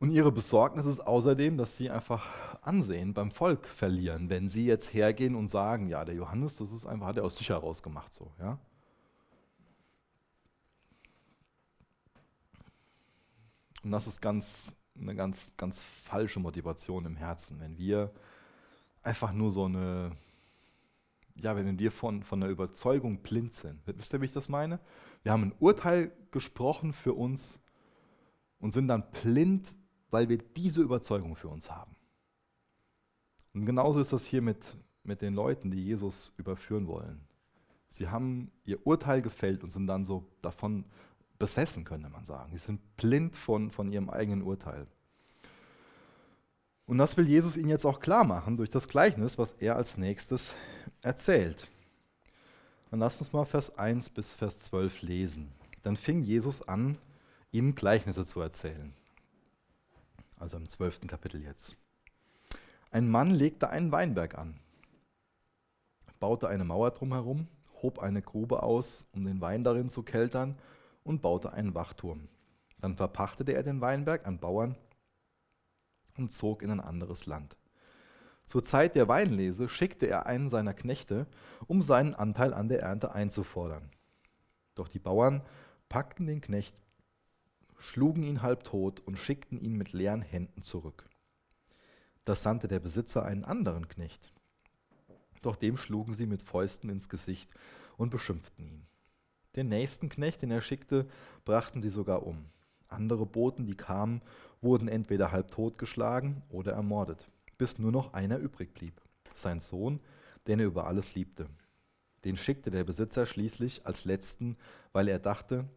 Und 0.00 0.12
ihre 0.12 0.32
Besorgnis 0.32 0.86
ist 0.86 1.00
außerdem, 1.00 1.58
dass 1.58 1.76
sie 1.76 1.90
einfach 1.90 2.26
Ansehen 2.62 3.12
beim 3.12 3.30
Volk 3.30 3.66
verlieren, 3.66 4.30
wenn 4.30 4.48
sie 4.48 4.66
jetzt 4.66 4.94
hergehen 4.94 5.34
und 5.34 5.48
sagen, 5.48 5.88
ja, 5.88 6.04
der 6.06 6.14
Johannes, 6.14 6.56
das 6.56 6.72
ist 6.72 6.86
einfach, 6.86 7.08
hat 7.08 7.18
er 7.18 7.24
aus 7.24 7.36
sich 7.36 7.50
heraus 7.50 7.82
gemacht 7.82 8.12
so, 8.12 8.32
ja. 8.38 8.58
Und 13.82 13.92
das 13.92 14.06
ist 14.06 14.20
ganz, 14.20 14.74
eine 14.98 15.14
ganz, 15.14 15.52
ganz 15.56 15.80
falsche 15.80 16.40
Motivation 16.40 17.06
im 17.06 17.16
Herzen, 17.16 17.60
wenn 17.60 17.78
wir 17.78 18.10
einfach 19.02 19.32
nur 19.32 19.50
so 19.50 19.64
eine, 19.64 20.12
ja, 21.42 21.56
wenn 21.56 21.78
wir 21.78 21.90
von, 21.90 22.22
von 22.22 22.42
einer 22.42 22.50
Überzeugung 22.50 23.18
blind 23.18 23.54
sind. 23.54 23.80
Wisst 23.86 24.12
ihr, 24.12 24.20
wie 24.20 24.26
ich 24.26 24.32
das 24.32 24.48
meine? 24.48 24.80
Wir 25.22 25.32
haben 25.32 25.44
ein 25.44 25.54
Urteil 25.58 26.12
gesprochen 26.30 26.92
für 26.92 27.14
uns 27.14 27.58
und 28.58 28.72
sind 28.74 28.88
dann 28.88 29.10
blind, 29.22 29.74
weil 30.10 30.28
wir 30.28 30.38
diese 30.38 30.80
Überzeugung 30.80 31.36
für 31.36 31.48
uns 31.48 31.70
haben. 31.70 31.96
Und 33.54 33.66
genauso 33.66 34.00
ist 34.00 34.12
das 34.12 34.26
hier 34.26 34.42
mit, 34.42 34.76
mit 35.02 35.22
den 35.22 35.34
Leuten, 35.34 35.70
die 35.70 35.84
Jesus 35.84 36.32
überführen 36.36 36.86
wollen. 36.86 37.20
Sie 37.88 38.08
haben 38.08 38.52
ihr 38.64 38.86
Urteil 38.86 39.20
gefällt 39.22 39.64
und 39.64 39.70
sind 39.70 39.86
dann 39.86 40.04
so 40.04 40.28
davon 40.42 40.84
besessen, 41.38 41.84
könnte 41.84 42.08
man 42.08 42.24
sagen. 42.24 42.52
Sie 42.52 42.58
sind 42.58 42.96
blind 42.96 43.34
von, 43.34 43.70
von 43.70 43.90
ihrem 43.90 44.10
eigenen 44.10 44.42
Urteil. 44.42 44.86
Und 46.86 46.98
das 46.98 47.16
will 47.16 47.28
Jesus 47.28 47.56
ihnen 47.56 47.68
jetzt 47.68 47.86
auch 47.86 48.00
klar 48.00 48.24
machen 48.24 48.56
durch 48.56 48.70
das 48.70 48.88
Gleichnis, 48.88 49.38
was 49.38 49.52
er 49.52 49.76
als 49.76 49.96
nächstes 49.96 50.54
erzählt. 51.02 51.68
Dann 52.90 53.00
lasst 53.00 53.20
uns 53.20 53.32
mal 53.32 53.44
Vers 53.44 53.78
1 53.78 54.10
bis 54.10 54.34
Vers 54.34 54.60
12 54.60 55.02
lesen. 55.02 55.52
Dann 55.82 55.96
fing 55.96 56.22
Jesus 56.22 56.66
an, 56.66 56.98
ihnen 57.52 57.74
Gleichnisse 57.74 58.24
zu 58.24 58.40
erzählen. 58.40 58.92
Also 60.38 60.56
im 60.56 60.68
12. 60.68 61.06
Kapitel 61.06 61.42
jetzt. 61.42 61.76
Ein 62.90 63.08
Mann 63.08 63.30
legte 63.30 63.70
einen 63.70 63.92
Weinberg 63.92 64.36
an, 64.36 64.58
baute 66.18 66.48
eine 66.48 66.64
Mauer 66.64 66.90
drumherum, 66.90 67.46
hob 67.82 68.00
eine 68.00 68.20
Grube 68.20 68.62
aus, 68.62 69.06
um 69.12 69.24
den 69.24 69.40
Wein 69.40 69.64
darin 69.64 69.90
zu 69.90 70.02
keltern, 70.02 70.56
und 71.04 71.22
baute 71.22 71.52
einen 71.52 71.74
Wachturm. 71.74 72.28
Dann 72.80 72.96
verpachtete 72.96 73.52
er 73.52 73.62
den 73.62 73.80
Weinberg 73.80 74.26
an 74.26 74.38
Bauern 74.38 74.76
und 76.18 76.32
zog 76.32 76.62
in 76.62 76.70
ein 76.70 76.80
anderes 76.80 77.26
Land. 77.26 77.56
Zur 78.50 78.64
Zeit 78.64 78.96
der 78.96 79.06
Weinlese 79.06 79.68
schickte 79.68 80.06
er 80.06 80.26
einen 80.26 80.48
seiner 80.48 80.74
Knechte, 80.74 81.28
um 81.68 81.82
seinen 81.82 82.16
Anteil 82.16 82.52
an 82.52 82.68
der 82.68 82.82
Ernte 82.82 83.14
einzufordern. 83.14 83.92
Doch 84.74 84.88
die 84.88 84.98
Bauern 84.98 85.42
packten 85.88 86.26
den 86.26 86.40
Knecht, 86.40 86.74
schlugen 87.78 88.24
ihn 88.24 88.42
halbtot 88.42 88.98
und 89.06 89.18
schickten 89.20 89.56
ihn 89.56 89.76
mit 89.76 89.92
leeren 89.92 90.22
Händen 90.22 90.62
zurück. 90.62 91.08
Da 92.24 92.34
sandte 92.34 92.66
der 92.66 92.80
Besitzer 92.80 93.24
einen 93.24 93.44
anderen 93.44 93.86
Knecht. 93.86 94.32
Doch 95.42 95.54
dem 95.54 95.76
schlugen 95.76 96.14
sie 96.14 96.26
mit 96.26 96.42
Fäusten 96.42 96.90
ins 96.90 97.08
Gesicht 97.08 97.54
und 97.98 98.10
beschimpften 98.10 98.66
ihn. 98.66 98.86
Den 99.54 99.68
nächsten 99.68 100.08
Knecht, 100.08 100.42
den 100.42 100.50
er 100.50 100.60
schickte, 100.60 101.08
brachten 101.44 101.82
sie 101.82 101.88
sogar 101.88 102.26
um. 102.26 102.46
Andere 102.88 103.26
Boten, 103.26 103.64
die 103.64 103.76
kamen, 103.76 104.22
wurden 104.60 104.88
entweder 104.88 105.30
halb 105.30 105.52
totgeschlagen 105.52 106.42
oder 106.48 106.72
ermordet, 106.72 107.30
bis 107.60 107.78
nur 107.78 107.92
noch 107.92 108.14
einer 108.14 108.38
übrig 108.38 108.72
blieb, 108.72 109.02
sein 109.34 109.60
Sohn, 109.60 110.00
den 110.46 110.60
er 110.60 110.66
über 110.66 110.86
alles 110.86 111.14
liebte. 111.14 111.46
Den 112.24 112.38
schickte 112.38 112.70
der 112.70 112.84
Besitzer 112.84 113.26
schließlich 113.26 113.86
als 113.86 114.06
letzten, 114.06 114.56
weil 114.94 115.08
er 115.08 115.18
dachte, 115.18 115.68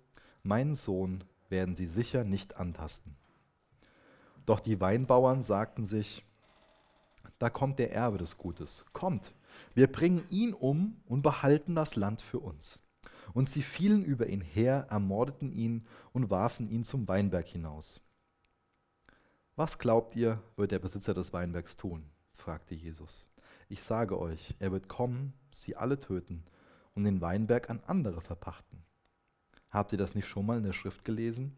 meinen 0.43 0.75
Sohn 0.75 1.25
werden 1.49 1.75
sie 1.75 1.87
sicher 1.87 2.23
nicht 2.23 2.55
antasten. 2.55 3.17
Doch 4.45 4.61
die 4.61 4.79
Weinbauern 4.79 5.43
sagten 5.43 5.85
sich, 5.85 6.25
da 7.37 7.49
kommt 7.49 7.79
der 7.79 7.91
Erbe 7.91 8.17
des 8.17 8.37
Gutes. 8.37 8.85
Kommt, 8.93 9.33
wir 9.73 9.91
bringen 9.91 10.23
ihn 10.29 10.53
um 10.53 11.01
und 11.05 11.21
behalten 11.21 11.75
das 11.75 11.97
Land 11.97 12.21
für 12.21 12.39
uns. 12.39 12.79
Und 13.33 13.49
sie 13.49 13.61
fielen 13.61 14.05
über 14.05 14.27
ihn 14.27 14.39
her, 14.39 14.87
ermordeten 14.89 15.51
ihn 15.51 15.85
und 16.13 16.29
warfen 16.29 16.69
ihn 16.69 16.85
zum 16.85 17.09
Weinberg 17.09 17.45
hinaus. 17.45 17.99
Was 19.55 19.77
glaubt 19.77 20.15
ihr, 20.15 20.41
wird 20.55 20.71
der 20.71 20.79
Besitzer 20.79 21.13
des 21.13 21.31
Weinbergs 21.31 21.77
tun? 21.77 22.09
fragte 22.33 22.73
Jesus. 22.73 23.29
Ich 23.69 23.83
sage 23.83 24.17
euch, 24.17 24.55
er 24.57 24.71
wird 24.71 24.87
kommen, 24.87 25.33
sie 25.51 25.75
alle 25.75 25.99
töten 25.99 26.43
und 26.95 27.03
den 27.03 27.21
Weinberg 27.21 27.69
an 27.69 27.79
andere 27.85 28.19
verpachten. 28.19 28.83
Habt 29.69 29.91
ihr 29.91 29.99
das 29.99 30.15
nicht 30.15 30.25
schon 30.25 30.47
mal 30.47 30.57
in 30.57 30.63
der 30.63 30.73
Schrift 30.73 31.05
gelesen? 31.05 31.55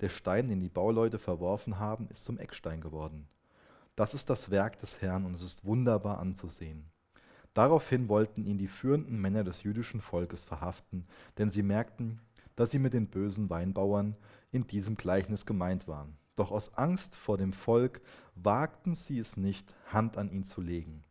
Der 0.00 0.10
Stein, 0.10 0.48
den 0.48 0.60
die 0.60 0.68
Bauleute 0.68 1.18
verworfen 1.18 1.78
haben, 1.78 2.08
ist 2.10 2.24
zum 2.24 2.38
Eckstein 2.38 2.82
geworden. 2.82 3.26
Das 3.96 4.12
ist 4.12 4.28
das 4.28 4.50
Werk 4.50 4.78
des 4.80 5.00
Herrn 5.00 5.24
und 5.24 5.32
es 5.32 5.42
ist 5.42 5.64
wunderbar 5.64 6.18
anzusehen. 6.18 6.90
Daraufhin 7.54 8.10
wollten 8.10 8.44
ihn 8.44 8.58
die 8.58 8.68
führenden 8.68 9.18
Männer 9.18 9.44
des 9.44 9.62
jüdischen 9.62 10.02
Volkes 10.02 10.44
verhaften, 10.44 11.06
denn 11.38 11.48
sie 11.48 11.62
merkten, 11.62 12.20
dass 12.54 12.70
sie 12.70 12.78
mit 12.78 12.92
den 12.92 13.08
bösen 13.08 13.48
Weinbauern 13.48 14.14
in 14.52 14.66
diesem 14.66 14.96
Gleichnis 14.96 15.46
gemeint 15.46 15.88
waren. 15.88 16.18
Doch 16.36 16.50
aus 16.50 16.74
Angst 16.74 17.14
vor 17.14 17.38
dem 17.38 17.52
Volk 17.52 18.00
wagten 18.34 18.94
sie 18.94 19.18
es 19.18 19.36
nicht, 19.36 19.74
Hand 19.92 20.16
an 20.16 20.30
ihn 20.30 20.44
zu 20.44 20.60
legen. 20.60 21.04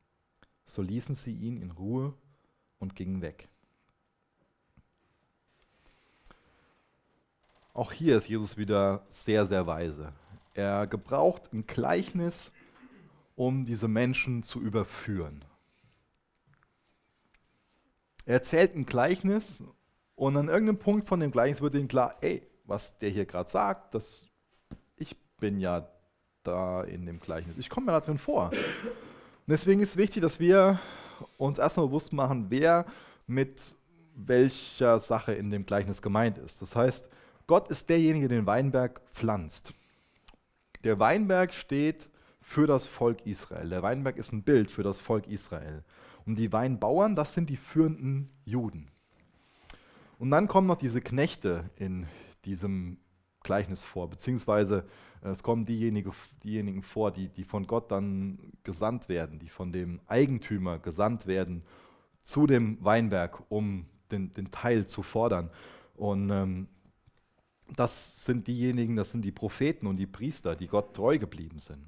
So 0.66 0.82
ließen 0.82 1.16
sie 1.16 1.34
ihn 1.34 1.62
in 1.62 1.72
Ruhe 1.72 2.14
und 2.80 2.96
gingen 2.96 3.22
weg. 3.22 3.48
Auch 7.74 7.92
hier 7.92 8.18
ist 8.18 8.28
Jesus 8.28 8.58
wieder 8.58 9.06
sehr, 9.10 9.46
sehr 9.46 9.66
weise. 9.66 10.14
Er 10.54 10.86
gebraucht 10.86 11.52
ein 11.54 11.66
Gleichnis, 11.66 12.52
um 13.36 13.66
diese 13.66 13.88
Menschen 13.88 14.44
zu 14.44 14.62
überführen. 14.62 15.44
Er 18.26 18.36
erzählt 18.36 18.76
ein 18.76 18.86
Gleichnis 18.86 19.64
und 20.16 20.38
an 20.38 20.50
irgendeinem 20.50 20.78
Punkt 20.78 21.08
von 21.08 21.20
dem 21.20 21.32
Gleichnis 21.32 21.62
wird 21.62 21.76
ihm 21.76 21.88
klar, 21.88 22.16
ey, 22.22 22.48
was 22.66 22.98
der 23.00 23.10
hier 23.10 23.26
gerade 23.26 23.50
sagt, 23.50 23.96
das, 23.96 24.30
bin 25.40 25.60
ja 25.60 25.88
da 26.44 26.84
in 26.84 27.06
dem 27.06 27.20
Gleichnis. 27.20 27.58
Ich 27.58 27.70
komme 27.70 27.88
mir 27.88 27.92
da 27.94 28.02
drin 28.02 28.18
vor. 28.18 28.52
Deswegen 29.48 29.82
ist 29.82 29.98
wichtig, 29.98 30.22
dass 30.22 30.40
wir 30.40 30.80
uns 31.38 31.60
erstmal 31.60 31.88
bewusst 31.88 32.14
machen, 32.14 32.48
wer 32.50 32.86
mit 33.28 33.76
welcher 34.16 35.00
Sache 35.00 35.34
in 35.34 35.50
dem 35.50 35.66
Gleichnis 35.66 36.02
gemeint 36.02 36.38
ist. 36.38 36.62
Das 36.62 36.76
heißt, 36.76 37.10
Gott 37.48 37.70
ist 37.70 37.90
derjenige, 37.90 38.28
der 38.28 38.40
den 38.40 38.48
Weinberg 38.48 39.02
pflanzt. 39.12 39.74
Der 40.84 41.00
Weinberg 41.00 41.54
steht 41.54 42.10
für 42.42 42.68
das 42.68 42.86
Volk 42.86 43.26
Israel. 43.26 43.70
Der 43.70 43.82
Weinberg 43.82 44.18
ist 44.18 44.34
ein 44.34 44.44
Bild 44.44 44.70
für 44.70 44.84
das 44.84 45.00
Volk 45.00 45.28
Israel. 45.28 45.84
Und 46.26 46.36
die 46.36 46.52
Weinbauern, 46.54 47.16
das 47.16 47.34
sind 47.34 47.50
die 47.50 47.58
führenden 47.58 48.30
Juden. 48.46 48.90
Und 50.20 50.32
dann 50.32 50.48
kommen 50.48 50.68
noch 50.68 50.78
diese 50.78 51.02
Knechte 51.02 51.70
in 51.76 52.08
diesem 52.46 52.98
Gleichnis 53.44 53.84
vor, 53.84 54.10
beziehungsweise 54.10 54.86
äh, 55.24 55.30
es 55.30 55.44
kommen 55.44 55.66
diejenige, 55.66 56.12
diejenigen 56.44 56.84
vor, 56.84 57.12
die, 57.12 57.30
die 57.30 57.44
von 57.44 57.68
Gott 57.68 57.92
dann 57.92 58.40
gesandt 58.64 59.10
werden, 59.10 59.40
die 59.40 59.50
von 59.50 59.72
dem 59.72 60.00
Eigentümer 60.08 60.80
gesandt 60.80 61.28
werden 61.28 61.64
zu 62.24 62.48
dem 62.48 62.84
Weinberg, 62.84 63.44
um 63.50 63.86
den, 64.12 64.34
den 64.34 64.52
Teil 64.52 64.86
zu 64.86 65.04
fordern. 65.04 65.50
Und 65.96 66.30
ähm, 66.30 66.68
das 67.76 68.24
sind 68.24 68.48
diejenigen, 68.48 68.96
das 68.96 69.12
sind 69.12 69.24
die 69.24 69.32
Propheten 69.32 69.88
und 69.88 69.98
die 69.98 70.08
Priester, 70.08 70.56
die 70.56 70.68
Gott 70.68 70.94
treu 70.96 71.18
geblieben 71.18 71.60
sind. 71.60 71.86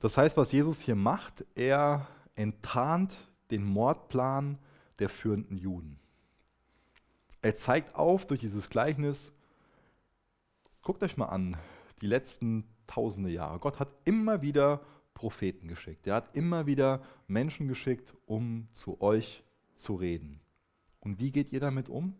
Das 0.00 0.18
heißt, 0.18 0.36
was 0.36 0.50
Jesus 0.50 0.80
hier 0.80 0.96
macht, 0.96 1.44
er 1.54 2.08
enttarnt 2.34 3.16
den 3.50 3.64
Mordplan 3.64 4.58
der 4.98 5.08
führenden 5.08 5.56
Juden. 5.56 6.01
Er 7.42 7.56
zeigt 7.56 7.96
auf 7.96 8.26
durch 8.26 8.40
dieses 8.40 8.70
Gleichnis, 8.70 9.32
guckt 10.82 11.02
euch 11.02 11.16
mal 11.16 11.26
an, 11.26 11.56
die 12.00 12.06
letzten 12.06 12.64
tausende 12.86 13.30
Jahre. 13.30 13.58
Gott 13.58 13.80
hat 13.80 13.88
immer 14.04 14.42
wieder 14.42 14.80
Propheten 15.14 15.66
geschickt. 15.66 16.06
Er 16.06 16.14
hat 16.14 16.36
immer 16.36 16.66
wieder 16.66 17.02
Menschen 17.26 17.66
geschickt, 17.66 18.14
um 18.26 18.68
zu 18.72 19.00
euch 19.00 19.42
zu 19.74 19.96
reden. 19.96 20.40
Und 21.00 21.18
wie 21.18 21.32
geht 21.32 21.52
ihr 21.52 21.60
damit 21.60 21.88
um? 21.88 22.14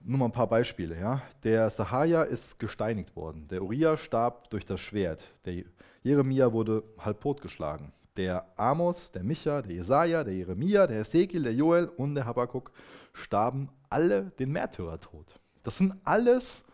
Nur 0.00 0.18
mal 0.18 0.26
ein 0.26 0.32
paar 0.32 0.46
Beispiele. 0.46 0.98
Ja. 0.98 1.22
Der 1.44 1.70
Sahaja 1.70 2.22
ist 2.22 2.58
gesteinigt 2.58 3.16
worden. 3.16 3.48
Der 3.48 3.62
Uriah 3.62 3.96
starb 3.96 4.50
durch 4.50 4.66
das 4.66 4.80
Schwert. 4.80 5.22
Der 5.46 5.64
Jeremia 6.02 6.52
wurde 6.52 6.84
halb 6.98 7.20
totgeschlagen. 7.20 7.92
Der 8.18 8.44
Amos, 8.56 9.12
der 9.12 9.22
Micha, 9.22 9.62
der 9.62 9.76
Jesaja, 9.76 10.24
der 10.24 10.34
Jeremia, 10.34 10.88
der 10.88 11.00
Ezekiel, 11.00 11.44
der 11.44 11.54
Joel 11.54 11.86
und 11.86 12.16
der 12.16 12.26
Habakkuk 12.26 12.72
starben 13.12 13.68
alle 13.88 14.32
den 14.38 14.50
Märtyrertod. 14.50 15.40
Das 15.62 15.76
sind 15.76 15.94
alles 16.04 16.64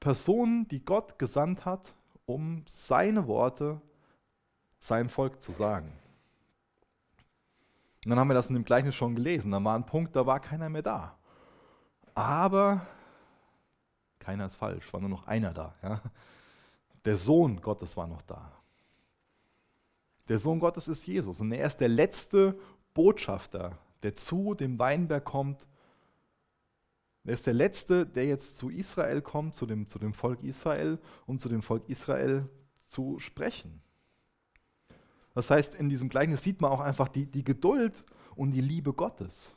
Personen, 0.00 0.68
die 0.68 0.84
Gott 0.84 1.18
gesandt 1.18 1.64
hat, 1.64 1.94
um 2.26 2.62
seine 2.66 3.26
Worte 3.26 3.80
seinem 4.80 5.08
Volk 5.08 5.40
zu 5.40 5.52
sagen. 5.52 5.92
Und 8.04 8.10
dann 8.10 8.18
haben 8.18 8.28
wir 8.28 8.34
das 8.34 8.48
in 8.48 8.54
dem 8.54 8.64
Gleichnis 8.64 8.94
schon 8.94 9.14
gelesen. 9.14 9.52
Da 9.52 9.64
war 9.64 9.76
ein 9.76 9.86
Punkt, 9.86 10.14
da 10.14 10.26
war 10.26 10.40
keiner 10.40 10.68
mehr 10.68 10.82
da. 10.82 11.16
Aber 12.14 12.86
keiner 14.18 14.44
ist 14.44 14.56
falsch, 14.56 14.92
war 14.92 15.00
nur 15.00 15.08
noch 15.08 15.26
einer 15.26 15.54
da. 15.54 15.74
Ja? 15.82 16.02
Der 17.04 17.16
Sohn 17.16 17.60
Gottes 17.62 17.96
war 17.96 18.06
noch 18.06 18.22
da. 18.22 18.61
Der 20.32 20.38
Sohn 20.38 20.60
Gottes 20.60 20.88
ist 20.88 21.06
Jesus 21.06 21.42
und 21.42 21.52
er 21.52 21.66
ist 21.66 21.76
der 21.76 21.90
letzte 21.90 22.58
Botschafter, 22.94 23.76
der 24.02 24.16
zu 24.16 24.54
dem 24.54 24.78
Weinberg 24.78 25.26
kommt. 25.26 25.66
Er 27.24 27.34
ist 27.34 27.46
der 27.46 27.52
letzte, 27.52 28.06
der 28.06 28.24
jetzt 28.24 28.56
zu 28.56 28.70
Israel 28.70 29.20
kommt, 29.20 29.54
zu 29.54 29.66
dem, 29.66 29.88
zu 29.88 29.98
dem 29.98 30.14
Volk 30.14 30.42
Israel, 30.42 30.98
um 31.26 31.38
zu 31.38 31.50
dem 31.50 31.60
Volk 31.60 31.86
Israel 31.86 32.48
zu 32.86 33.18
sprechen. 33.18 33.82
Das 35.34 35.50
heißt, 35.50 35.74
in 35.74 35.90
diesem 35.90 36.08
Gleichnis 36.08 36.42
sieht 36.42 36.62
man 36.62 36.72
auch 36.72 36.80
einfach 36.80 37.08
die, 37.08 37.26
die 37.26 37.44
Geduld 37.44 38.02
und 38.34 38.52
die 38.52 38.62
Liebe 38.62 38.94
Gottes 38.94 39.52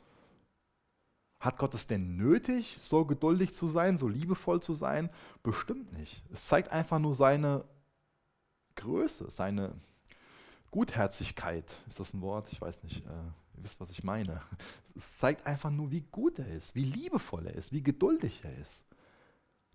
Hat 1.40 1.56
Gott 1.56 1.72
es 1.72 1.86
denn 1.86 2.18
nötig, 2.18 2.76
so 2.82 3.06
geduldig 3.06 3.54
zu 3.54 3.66
sein, 3.66 3.96
so 3.96 4.08
liebevoll 4.08 4.60
zu 4.60 4.74
sein? 4.74 5.08
Bestimmt 5.42 5.94
nicht. 5.94 6.22
Es 6.30 6.46
zeigt 6.46 6.70
einfach 6.70 6.98
nur 6.98 7.14
seine 7.14 7.64
Größe, 8.74 9.30
seine 9.30 9.72
Gutherzigkeit. 10.76 11.64
Ist 11.88 12.00
das 12.00 12.12
ein 12.12 12.20
Wort? 12.20 12.52
Ich 12.52 12.60
weiß 12.60 12.82
nicht. 12.82 12.98
Äh, 12.98 13.08
ihr 13.08 13.64
wisst, 13.64 13.80
was 13.80 13.90
ich 13.90 14.04
meine. 14.04 14.42
Es 14.94 15.16
zeigt 15.16 15.46
einfach 15.46 15.70
nur, 15.70 15.90
wie 15.90 16.02
gut 16.02 16.38
er 16.38 16.48
ist, 16.48 16.74
wie 16.74 16.84
liebevoll 16.84 17.46
er 17.46 17.54
ist, 17.54 17.72
wie 17.72 17.82
geduldig 17.82 18.44
er 18.44 18.58
ist. 18.58 18.84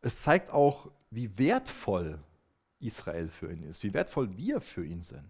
Es 0.02 0.22
zeigt 0.22 0.52
auch, 0.52 0.92
wie 1.10 1.36
wertvoll 1.40 2.20
Israel 2.80 3.30
für 3.30 3.52
ihn 3.52 3.64
ist, 3.64 3.82
wie 3.82 3.96
wertvoll 3.96 4.38
wir 4.38 4.62
für 4.62 4.86
ihn 4.86 5.02
sind. 5.02 5.28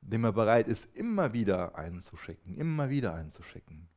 Dem 0.00 0.24
er 0.24 0.32
bereit 0.32 0.66
ist, 0.66 0.88
immer 0.96 1.32
wieder 1.32 1.76
einen 1.76 2.00
zu 2.00 2.16
schicken, 2.16 2.56
immer 2.56 2.90
wieder 2.90 3.14
einen 3.14 3.30
zu 3.30 3.44
schicken. 3.44 3.88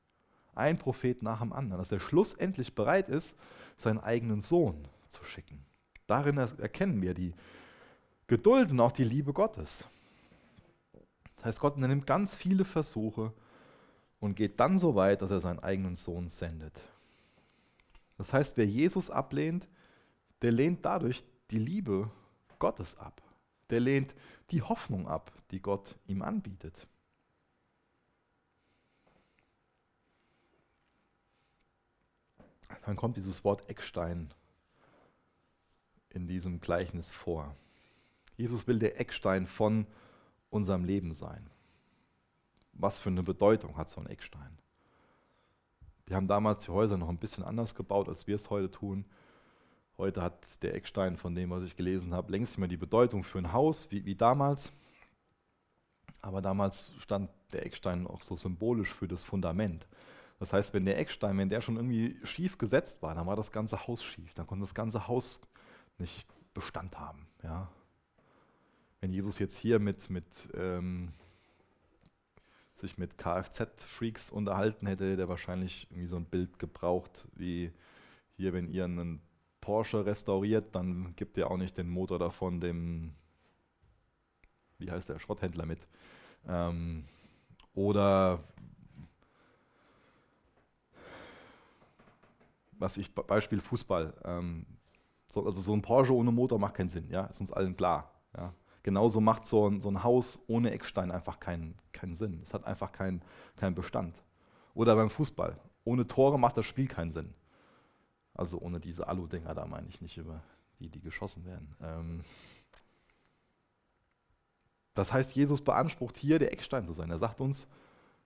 Ein 0.53 0.77
Prophet 0.77 1.23
nach 1.23 1.39
dem 1.39 1.53
anderen, 1.53 1.79
dass 1.79 1.91
er 1.91 1.99
schlussendlich 1.99 2.75
bereit 2.75 3.09
ist, 3.09 3.35
seinen 3.77 3.99
eigenen 3.99 4.41
Sohn 4.41 4.87
zu 5.09 5.23
schicken. 5.23 5.65
Darin 6.05 6.37
erkennen 6.37 7.01
wir 7.01 7.15
die 7.15 7.33
Geduld 8.33 8.71
und 8.71 8.79
auch 8.79 8.91
die 8.91 9.03
Liebe 9.03 9.31
Gottes. 9.31 9.87
Das 11.35 11.45
heißt, 11.45 11.59
Gott 11.59 11.77
nimmt 11.77 12.07
ganz 12.07 12.35
viele 12.35 12.65
Versuche 12.65 13.31
und 14.19 14.33
geht 14.33 14.59
dann 14.59 14.79
so 14.79 14.95
weit, 14.95 15.21
dass 15.21 15.29
er 15.29 15.39
seinen 15.39 15.59
eigenen 15.59 15.95
Sohn 15.95 16.29
sendet. 16.29 16.73
Das 18.17 18.33
heißt, 18.33 18.57
wer 18.57 18.65
Jesus 18.65 19.11
ablehnt, 19.11 19.67
der 20.41 20.51
lehnt 20.51 20.83
dadurch 20.83 21.23
die 21.51 21.59
Liebe 21.59 22.09
Gottes 22.57 22.97
ab. 22.97 23.21
Der 23.69 23.79
lehnt 23.79 24.15
die 24.49 24.63
Hoffnung 24.63 25.07
ab, 25.07 25.31
die 25.51 25.61
Gott 25.61 25.95
ihm 26.07 26.23
anbietet. 26.23 26.87
Dann 32.83 32.95
kommt 32.95 33.15
dieses 33.15 33.43
Wort 33.43 33.69
Eckstein 33.69 34.33
in 36.09 36.25
diesem 36.25 36.59
Gleichnis 36.61 37.11
vor. 37.11 37.55
Jesus 38.37 38.67
will 38.67 38.79
der 38.79 38.99
Eckstein 38.99 39.47
von 39.47 39.85
unserem 40.49 40.83
Leben 40.83 41.13
sein. 41.13 41.49
Was 42.73 42.99
für 42.99 43.09
eine 43.09 43.23
Bedeutung 43.23 43.77
hat 43.77 43.89
so 43.89 44.01
ein 44.01 44.07
Eckstein? 44.07 44.57
Die 46.07 46.15
haben 46.15 46.27
damals 46.27 46.65
die 46.65 46.71
Häuser 46.71 46.97
noch 46.97 47.09
ein 47.09 47.17
bisschen 47.17 47.43
anders 47.43 47.75
gebaut, 47.75 48.09
als 48.09 48.27
wir 48.27 48.35
es 48.35 48.49
heute 48.49 48.71
tun. 48.71 49.05
Heute 49.97 50.21
hat 50.21 50.61
der 50.63 50.73
Eckstein, 50.73 51.17
von 51.17 51.35
dem, 51.35 51.51
was 51.51 51.63
ich 51.63 51.75
gelesen 51.75 52.13
habe, 52.13 52.31
längst 52.31 52.53
nicht 52.53 52.59
mehr 52.59 52.67
die 52.67 52.77
Bedeutung 52.77 53.23
für 53.23 53.37
ein 53.37 53.53
Haus 53.53 53.91
wie, 53.91 54.05
wie 54.05 54.15
damals. 54.15 54.73
Aber 56.21 56.41
damals 56.41 56.93
stand 56.99 57.29
der 57.53 57.65
Eckstein 57.65 58.07
auch 58.07 58.21
so 58.21 58.35
symbolisch 58.35 58.93
für 58.93 59.07
das 59.07 59.23
Fundament. 59.23 59.87
Das 60.39 60.51
heißt, 60.51 60.73
wenn 60.73 60.85
der 60.85 60.97
Eckstein, 60.97 61.37
wenn 61.37 61.49
der 61.49 61.61
schon 61.61 61.75
irgendwie 61.75 62.17
schief 62.25 62.57
gesetzt 62.57 63.01
war, 63.01 63.13
dann 63.13 63.27
war 63.27 63.35
das 63.35 63.51
ganze 63.51 63.87
Haus 63.87 64.03
schief. 64.03 64.33
Dann 64.33 64.47
konnte 64.47 64.65
das 64.65 64.73
ganze 64.73 65.07
Haus 65.07 65.39
nicht 65.99 66.27
Bestand 66.53 66.99
haben. 66.99 67.27
Ja. 67.43 67.69
Wenn 69.03 69.11
Jesus 69.11 69.37
jetzt 69.37 69.57
hier 69.57 69.79
mit, 69.79 70.09
mit 70.09 70.23
ähm, 70.53 71.11
sich 72.73 72.97
mit 72.97 73.17
Kfz-Freaks 73.17 74.29
unterhalten 74.29 74.87
hätte, 74.87 75.11
hätte 75.11 75.23
er 75.23 75.27
wahrscheinlich 75.27 75.87
irgendwie 75.89 76.07
so 76.07 76.15
ein 76.15 76.23
Bild 76.23 76.57
gebraucht, 76.57 77.27
wie 77.35 77.73
hier, 78.37 78.53
wenn 78.53 78.69
ihr 78.69 78.85
einen 78.85 79.21
Porsche 79.59 80.05
restauriert, 80.05 80.73
dann 80.73 81.13
gibt 81.17 81.35
ihr 81.35 81.51
auch 81.51 81.57
nicht 81.57 81.77
den 81.77 81.89
Motor 81.89 82.17
davon 82.17 82.61
dem, 82.61 83.13
wie 84.77 84.89
heißt 84.89 85.09
der, 85.09 85.19
Schrotthändler 85.19 85.65
mit. 85.65 85.85
Ähm, 86.47 87.03
oder 87.73 88.41
was 92.71 92.95
ich, 92.95 93.13
Beispiel 93.13 93.59
Fußball. 93.59 94.13
Ähm, 94.23 94.65
so, 95.27 95.45
also 95.45 95.59
so 95.59 95.73
ein 95.73 95.81
Porsche 95.81 96.15
ohne 96.15 96.31
Motor 96.31 96.57
macht 96.57 96.75
keinen 96.75 96.87
Sinn, 96.87 97.09
ja, 97.09 97.25
ist 97.25 97.41
uns 97.41 97.51
allen 97.51 97.75
klar. 97.75 98.09
Ja. 98.37 98.53
Genauso 98.83 99.21
macht 99.21 99.45
so 99.45 99.69
ein, 99.69 99.79
so 99.79 99.89
ein 99.89 100.03
Haus 100.03 100.39
ohne 100.47 100.71
Eckstein 100.71 101.09
einfach 101.09 101.39
keinen, 101.39 101.75
keinen 101.93 102.15
Sinn. 102.15 102.41
Es 102.43 102.53
hat 102.53 102.65
einfach 102.65 102.91
keinen 102.91 103.21
kein 103.55 103.73
Bestand. 103.73 104.21
Oder 104.73 104.95
beim 104.95 105.09
Fußball. 105.09 105.57
Ohne 105.85 106.05
Tore 106.05 106.37
macht 106.37 106.57
das 106.57 106.65
Spiel 106.65 106.87
keinen 106.87 107.11
Sinn. 107.11 107.33
Also 108.33 108.59
ohne 108.59 108.79
diese 108.79 109.07
Alu-Dinger, 109.07 109.53
da 109.53 109.65
meine 109.65 109.87
ich 109.87 110.01
nicht 110.01 110.17
über 110.17 110.43
die, 110.79 110.89
die 110.89 110.99
geschossen 110.99 111.45
werden. 111.45 111.75
Ähm 111.81 112.23
das 114.95 115.13
heißt, 115.13 115.35
Jesus 115.35 115.61
beansprucht 115.61 116.17
hier, 116.17 116.37
der 116.39 116.51
Eckstein 116.51 116.85
zu 116.85 116.93
sein. 116.93 117.09
Er 117.09 117.17
sagt 117.17 117.41
uns, 117.41 117.67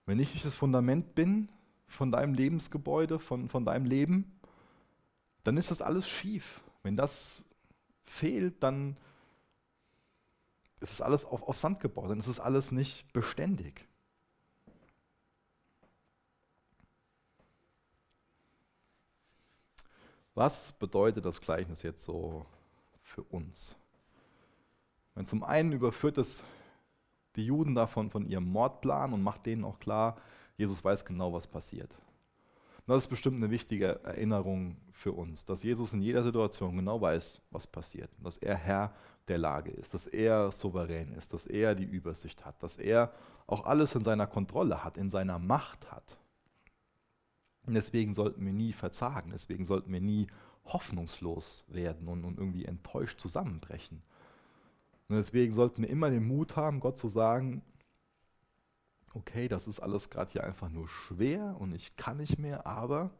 wenn 0.06 0.18
ich 0.18 0.34
nicht 0.34 0.44
das 0.44 0.54
Fundament 0.54 1.14
bin 1.14 1.48
von 1.86 2.10
deinem 2.10 2.34
Lebensgebäude, 2.34 3.18
von, 3.18 3.48
von 3.48 3.64
deinem 3.64 3.86
Leben, 3.86 4.38
dann 5.44 5.56
ist 5.56 5.70
das 5.70 5.82
alles 5.82 6.08
schief. 6.08 6.62
Wenn 6.82 6.96
das 6.96 7.44
fehlt, 8.04 8.62
dann 8.62 8.96
ist 10.80 10.92
es 10.92 11.00
alles 11.00 11.24
auf, 11.24 11.42
auf 11.42 11.58
Sand 11.58 11.80
gebaut, 11.80 12.16
ist 12.16 12.26
es 12.26 12.40
alles 12.40 12.70
nicht 12.70 13.12
beständig. 13.12 13.86
Was 20.34 20.72
bedeutet 20.72 21.24
das 21.24 21.40
Gleichnis 21.40 21.82
jetzt 21.82 22.04
so 22.04 22.46
für 23.02 23.22
uns? 23.22 23.76
Wenn 25.16 25.26
zum 25.26 25.42
einen 25.42 25.72
überführt 25.72 26.16
es 26.16 26.44
die 27.34 27.44
Juden 27.44 27.74
davon 27.74 28.08
von 28.08 28.24
ihrem 28.24 28.48
Mordplan 28.48 29.12
und 29.12 29.22
macht 29.22 29.46
denen 29.46 29.64
auch 29.64 29.80
klar, 29.80 30.16
Jesus 30.56 30.84
weiß 30.84 31.04
genau, 31.04 31.32
was 31.32 31.48
passiert. 31.48 31.92
Und 31.92 32.94
das 32.94 33.02
ist 33.04 33.08
bestimmt 33.08 33.36
eine 33.36 33.50
wichtige 33.50 34.00
Erinnerung 34.04 34.76
für 34.98 35.12
uns, 35.12 35.44
dass 35.44 35.62
Jesus 35.62 35.92
in 35.92 36.02
jeder 36.02 36.24
Situation 36.24 36.76
genau 36.76 37.00
weiß, 37.00 37.40
was 37.52 37.68
passiert, 37.68 38.10
dass 38.18 38.36
er 38.36 38.56
Herr 38.56 38.92
der 39.28 39.38
Lage 39.38 39.70
ist, 39.70 39.94
dass 39.94 40.08
er 40.08 40.50
souverän 40.50 41.12
ist, 41.12 41.32
dass 41.32 41.46
er 41.46 41.76
die 41.76 41.84
Übersicht 41.84 42.44
hat, 42.44 42.60
dass 42.64 42.78
er 42.78 43.12
auch 43.46 43.64
alles 43.64 43.94
in 43.94 44.02
seiner 44.02 44.26
Kontrolle 44.26 44.82
hat, 44.82 44.96
in 44.96 45.08
seiner 45.08 45.38
Macht 45.38 45.92
hat. 45.92 46.18
Und 47.64 47.74
deswegen 47.74 48.12
sollten 48.12 48.44
wir 48.44 48.52
nie 48.52 48.72
verzagen, 48.72 49.30
deswegen 49.30 49.64
sollten 49.64 49.92
wir 49.92 50.00
nie 50.00 50.26
hoffnungslos 50.64 51.64
werden 51.68 52.08
und, 52.08 52.24
und 52.24 52.36
irgendwie 52.36 52.64
enttäuscht 52.64 53.20
zusammenbrechen. 53.20 54.02
Und 55.08 55.16
deswegen 55.16 55.54
sollten 55.54 55.82
wir 55.82 55.90
immer 55.90 56.10
den 56.10 56.26
Mut 56.26 56.56
haben, 56.56 56.80
Gott 56.80 56.98
zu 56.98 57.08
sagen, 57.08 57.62
okay, 59.14 59.46
das 59.46 59.68
ist 59.68 59.78
alles 59.78 60.10
gerade 60.10 60.32
hier 60.32 60.42
einfach 60.42 60.70
nur 60.70 60.88
schwer 60.88 61.56
und 61.60 61.72
ich 61.72 61.94
kann 61.94 62.16
nicht 62.16 62.38
mehr, 62.38 62.66
aber 62.66 63.12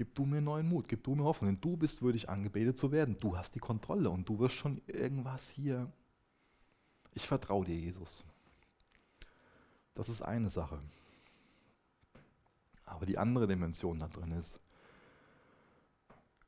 gib 0.00 0.14
du 0.14 0.24
mir 0.24 0.40
neuen 0.40 0.66
Mut, 0.66 0.88
gib 0.88 1.04
du 1.04 1.14
mir 1.14 1.24
Hoffnung, 1.24 1.50
denn 1.50 1.60
du 1.60 1.76
bist 1.76 2.00
würdig 2.00 2.30
angebetet 2.30 2.78
zu 2.78 2.90
werden. 2.90 3.18
Du 3.20 3.36
hast 3.36 3.54
die 3.54 3.58
Kontrolle 3.58 4.08
und 4.08 4.26
du 4.26 4.38
wirst 4.38 4.54
schon 4.54 4.80
irgendwas 4.86 5.50
hier. 5.50 5.92
Ich 7.12 7.26
vertraue 7.26 7.66
dir, 7.66 7.76
Jesus. 7.76 8.24
Das 9.92 10.08
ist 10.08 10.22
eine 10.22 10.48
Sache. 10.48 10.80
Aber 12.86 13.04
die 13.04 13.18
andere 13.18 13.46
Dimension 13.46 13.98
da 13.98 14.08
drin 14.08 14.32
ist, 14.32 14.58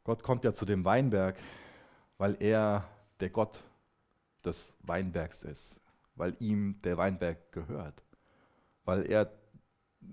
Gott 0.03 0.23
kommt 0.23 0.45
ja 0.45 0.55
zu 0.55 0.65
dem 0.65 0.87
Weinberg, 0.87 1.37
weil 2.17 2.39
er 2.41 2.89
der 3.21 3.29
Gott 3.29 3.63
des 4.47 4.73
Weinbergs 4.81 5.43
ist, 5.43 5.79
weil 6.15 6.39
ihm 6.41 6.81
der 6.81 6.97
Weinberg 6.97 7.53
gehört, 7.53 8.03
weil 8.87 9.05
er 9.05 9.31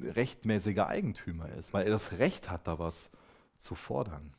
rechtmäßiger 0.01 0.87
Eigentümer 0.87 1.47
ist, 1.53 1.71
weil 1.71 1.85
er 1.85 1.91
das 1.91 2.19
Recht 2.19 2.49
hat, 2.49 2.67
da 2.67 2.79
was 2.79 3.09
zu 3.59 3.75
fordern. 3.75 4.33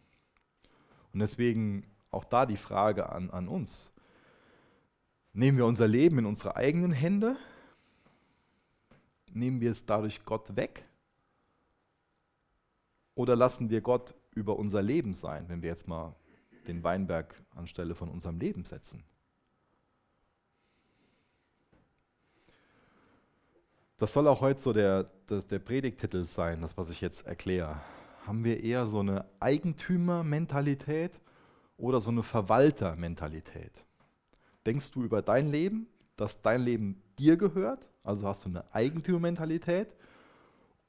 Und 1.12 1.20
deswegen 1.20 1.86
auch 2.10 2.24
da 2.24 2.46
die 2.46 2.56
Frage 2.56 3.10
an, 3.10 3.30
an 3.30 3.48
uns. 3.48 3.92
Nehmen 5.32 5.58
wir 5.58 5.66
unser 5.66 5.86
Leben 5.86 6.18
in 6.18 6.26
unsere 6.26 6.56
eigenen 6.56 6.92
Hände? 6.92 7.36
Nehmen 9.32 9.60
wir 9.60 9.70
es 9.70 9.86
dadurch 9.86 10.24
Gott 10.24 10.56
weg? 10.56 10.84
Oder 13.14 13.36
lassen 13.36 13.70
wir 13.70 13.80
Gott 13.80 14.14
über 14.34 14.58
unser 14.58 14.82
Leben 14.82 15.12
sein, 15.12 15.48
wenn 15.48 15.62
wir 15.62 15.68
jetzt 15.68 15.86
mal 15.86 16.14
den 16.66 16.82
Weinberg 16.82 17.34
anstelle 17.54 17.94
von 17.94 18.08
unserem 18.08 18.38
Leben 18.38 18.64
setzen? 18.64 19.04
Das 23.98 24.14
soll 24.14 24.26
auch 24.26 24.40
heute 24.40 24.60
so 24.60 24.72
der, 24.72 25.04
der, 25.28 25.42
der 25.42 25.58
Predigtitel 25.58 26.26
sein, 26.26 26.62
das, 26.62 26.76
was 26.78 26.88
ich 26.88 27.02
jetzt 27.02 27.26
erkläre. 27.26 27.80
Haben 28.26 28.44
wir 28.44 28.62
eher 28.62 28.86
so 28.86 29.00
eine 29.00 29.24
Eigentümermentalität 29.40 31.20
oder 31.76 32.00
so 32.00 32.10
eine 32.10 32.22
Verwaltermentalität? 32.22 33.72
Denkst 34.66 34.90
du 34.90 35.02
über 35.02 35.22
dein 35.22 35.50
Leben, 35.50 35.86
dass 36.16 36.42
dein 36.42 36.62
Leben 36.62 37.02
dir 37.18 37.36
gehört? 37.36 37.86
Also 38.02 38.28
hast 38.28 38.44
du 38.44 38.50
eine 38.50 38.74
Eigentümermentalität? 38.74 39.88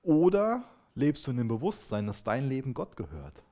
Oder 0.02 0.64
lebst 0.96 1.26
du 1.26 1.32
in 1.32 1.38
dem 1.38 1.48
Bewusstsein, 1.48 2.08
dass 2.08 2.24
dein 2.24 2.48
Leben 2.48 2.74
Gott 2.74 2.96
gehört. 2.96 3.44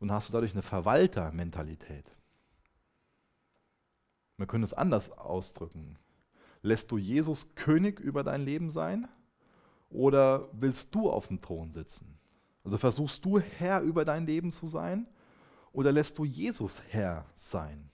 Und 0.00 0.10
hast 0.12 0.28
du 0.28 0.32
dadurch 0.32 0.52
eine 0.52 0.62
Verwaltermentalität. 0.62 2.10
Wir 4.36 4.46
können 4.46 4.64
es 4.64 4.74
anders 4.74 5.10
ausdrücken. 5.12 5.98
Lässt 6.62 6.90
du 6.90 6.98
Jesus 6.98 7.54
König 7.54 8.00
über 8.00 8.24
dein 8.24 8.42
Leben 8.42 8.70
sein? 8.70 9.08
Oder 9.90 10.48
willst 10.52 10.94
du 10.94 11.10
auf 11.10 11.28
dem 11.28 11.40
Thron 11.40 11.70
sitzen? 11.70 12.18
Also 12.64 12.78
versuchst 12.78 13.24
du 13.24 13.38
Herr 13.38 13.82
über 13.82 14.04
dein 14.04 14.26
Leben 14.26 14.50
zu 14.50 14.66
sein 14.66 15.06
oder 15.72 15.92
lässt 15.92 16.18
du 16.18 16.24
Jesus 16.24 16.82
Herr 16.88 17.26
sein? 17.34 17.90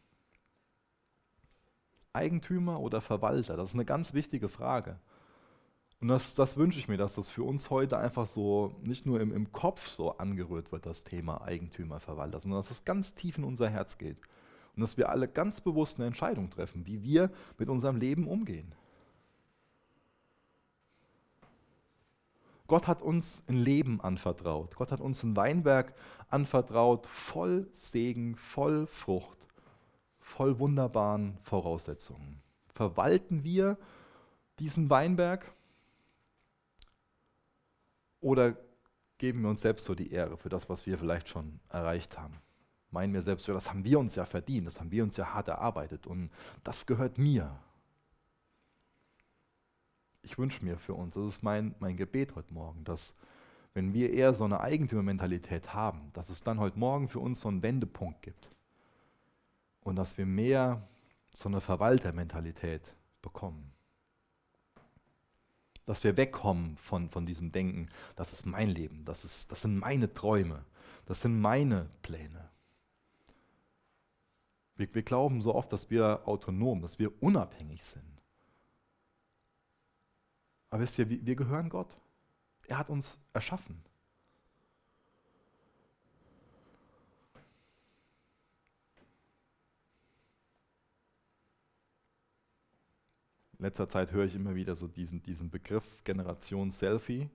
Eigentümer 2.12 2.80
oder 2.80 3.00
Verwalter? 3.00 3.56
Das 3.56 3.70
ist 3.70 3.74
eine 3.74 3.84
ganz 3.84 4.14
wichtige 4.14 4.48
Frage. 4.48 4.98
Und 6.00 6.08
das, 6.08 6.34
das 6.34 6.56
wünsche 6.56 6.78
ich 6.78 6.88
mir, 6.88 6.96
dass 6.96 7.14
das 7.14 7.28
für 7.28 7.42
uns 7.42 7.68
heute 7.68 7.98
einfach 7.98 8.26
so 8.26 8.74
nicht 8.82 9.04
nur 9.04 9.20
im, 9.20 9.34
im 9.34 9.52
Kopf 9.52 9.86
so 9.86 10.16
angerührt 10.16 10.72
wird, 10.72 10.86
das 10.86 11.04
Thema 11.04 11.42
Eigentümer, 11.42 12.00
Verwalter, 12.00 12.40
sondern 12.40 12.60
dass 12.60 12.70
es 12.70 12.84
ganz 12.84 13.14
tief 13.14 13.36
in 13.36 13.44
unser 13.44 13.68
Herz 13.68 13.98
geht. 13.98 14.16
Und 14.76 14.82
dass 14.82 14.96
wir 14.96 15.10
alle 15.10 15.28
ganz 15.28 15.60
bewusst 15.60 15.98
eine 15.98 16.06
Entscheidung 16.06 16.48
treffen, 16.48 16.86
wie 16.86 17.02
wir 17.02 17.30
mit 17.58 17.68
unserem 17.68 17.96
Leben 17.96 18.28
umgehen. 18.28 18.72
Gott 22.70 22.86
hat 22.86 23.02
uns 23.02 23.42
ein 23.48 23.56
Leben 23.56 24.00
anvertraut. 24.00 24.76
Gott 24.76 24.92
hat 24.92 25.00
uns 25.00 25.24
ein 25.24 25.34
Weinberg 25.34 25.92
anvertraut, 26.28 27.08
voll 27.08 27.66
Segen, 27.72 28.36
voll 28.36 28.86
Frucht, 28.86 29.38
voll 30.20 30.60
wunderbaren 30.60 31.36
Voraussetzungen. 31.42 32.40
Verwalten 32.72 33.42
wir 33.42 33.76
diesen 34.60 34.88
Weinberg 34.88 35.52
oder 38.20 38.56
geben 39.18 39.42
wir 39.42 39.50
uns 39.50 39.62
selbst 39.62 39.84
so 39.84 39.96
die 39.96 40.12
Ehre 40.12 40.36
für 40.36 40.48
das, 40.48 40.68
was 40.68 40.86
wir 40.86 40.96
vielleicht 40.96 41.28
schon 41.28 41.58
erreicht 41.70 42.20
haben? 42.20 42.40
Meinen 42.92 43.12
wir 43.12 43.22
selbst, 43.22 43.48
das 43.48 43.68
haben 43.68 43.82
wir 43.82 43.98
uns 43.98 44.14
ja 44.14 44.24
verdient, 44.24 44.68
das 44.68 44.78
haben 44.78 44.92
wir 44.92 45.02
uns 45.02 45.16
ja 45.16 45.34
hart 45.34 45.48
erarbeitet 45.48 46.06
und 46.06 46.30
das 46.62 46.86
gehört 46.86 47.18
mir 47.18 47.50
ich 50.22 50.38
wünsche 50.38 50.64
mir 50.64 50.76
für 50.76 50.94
uns, 50.94 51.14
das 51.14 51.26
ist 51.26 51.42
mein, 51.42 51.74
mein 51.80 51.96
Gebet 51.96 52.34
heute 52.36 52.52
Morgen, 52.52 52.84
dass 52.84 53.14
wenn 53.72 53.94
wir 53.94 54.12
eher 54.12 54.34
so 54.34 54.44
eine 54.44 54.60
Eigentümermentalität 54.60 55.74
haben, 55.74 56.10
dass 56.12 56.28
es 56.28 56.42
dann 56.42 56.58
heute 56.58 56.78
Morgen 56.78 57.08
für 57.08 57.20
uns 57.20 57.40
so 57.40 57.48
einen 57.48 57.62
Wendepunkt 57.62 58.22
gibt 58.22 58.50
und 59.82 59.96
dass 59.96 60.18
wir 60.18 60.26
mehr 60.26 60.86
so 61.32 61.48
eine 61.48 61.60
Verwaltermentalität 61.60 62.82
bekommen. 63.22 63.72
Dass 65.86 66.02
wir 66.02 66.16
wegkommen 66.16 66.76
von, 66.78 67.10
von 67.10 67.26
diesem 67.26 67.52
Denken, 67.52 67.86
das 68.16 68.32
ist 68.32 68.44
mein 68.44 68.68
Leben, 68.68 69.04
das, 69.04 69.24
ist, 69.24 69.52
das 69.52 69.62
sind 69.62 69.76
meine 69.76 70.12
Träume, 70.12 70.64
das 71.06 71.22
sind 71.22 71.40
meine 71.40 71.88
Pläne. 72.02 72.48
Wir, 74.76 74.92
wir 74.92 75.02
glauben 75.02 75.42
so 75.42 75.54
oft, 75.54 75.72
dass 75.72 75.90
wir 75.90 76.26
autonom, 76.26 76.82
dass 76.82 76.98
wir 76.98 77.22
unabhängig 77.22 77.84
sind. 77.84 78.09
Aber 80.70 80.82
wisst 80.82 80.98
ihr, 80.98 81.08
wir 81.08 81.36
gehören 81.36 81.68
Gott. 81.68 81.98
Er 82.68 82.78
hat 82.78 82.88
uns 82.88 83.18
erschaffen. 83.32 83.82
In 93.58 93.64
letzter 93.64 93.90
Zeit 93.90 94.12
höre 94.12 94.24
ich 94.24 94.34
immer 94.34 94.54
wieder 94.54 94.74
so 94.74 94.88
diesen, 94.88 95.22
diesen 95.22 95.50
Begriff 95.50 96.02
Generation 96.04 96.70
Selfie. 96.70 97.28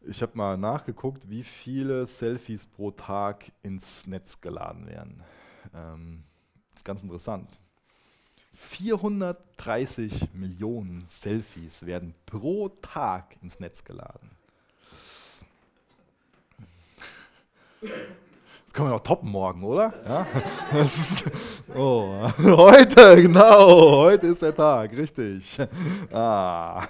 Ich 0.00 0.22
habe 0.22 0.34
mal 0.34 0.56
nachgeguckt, 0.56 1.28
wie 1.28 1.42
viele 1.42 2.06
Selfies 2.06 2.64
pro 2.66 2.90
Tag 2.90 3.52
ins 3.62 4.06
Netz 4.06 4.40
geladen 4.40 4.86
werden. 4.86 5.22
Ähm, 5.74 6.24
ist 6.74 6.86
ganz 6.86 7.02
interessant. 7.02 7.58
430 8.54 10.32
Millionen 10.34 11.04
Selfies 11.08 11.84
werden 11.86 12.14
pro 12.26 12.68
Tag 12.68 13.36
ins 13.42 13.60
Netz 13.60 13.84
geladen. 13.84 14.30
Das 17.80 18.72
können 18.72 18.88
wir 18.88 18.94
noch 18.94 19.00
toppen 19.00 19.30
morgen, 19.30 19.62
oder? 19.62 19.92
Ja? 20.06 20.26
Ist, 20.80 21.24
oh, 21.74 22.28
heute, 22.38 23.22
genau, 23.22 23.98
heute 24.04 24.28
ist 24.28 24.42
der 24.42 24.54
Tag, 24.54 24.96
richtig. 24.96 25.58
Ah. 26.12 26.86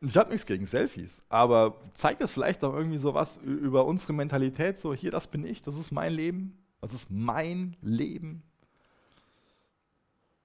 Ich 0.00 0.16
habe 0.16 0.30
nichts 0.30 0.46
gegen 0.46 0.66
Selfies, 0.66 1.22
aber 1.28 1.74
zeigt 1.94 2.20
das 2.20 2.32
vielleicht 2.32 2.62
auch 2.62 2.74
irgendwie 2.74 2.98
so 2.98 3.14
was 3.14 3.38
über 3.38 3.86
unsere 3.86 4.12
Mentalität, 4.12 4.78
so 4.78 4.94
hier, 4.94 5.10
das 5.10 5.26
bin 5.26 5.44
ich, 5.44 5.62
das 5.62 5.74
ist 5.74 5.90
mein 5.90 6.12
Leben, 6.12 6.56
das 6.80 6.92
ist 6.92 7.10
mein 7.10 7.76
Leben. 7.80 8.42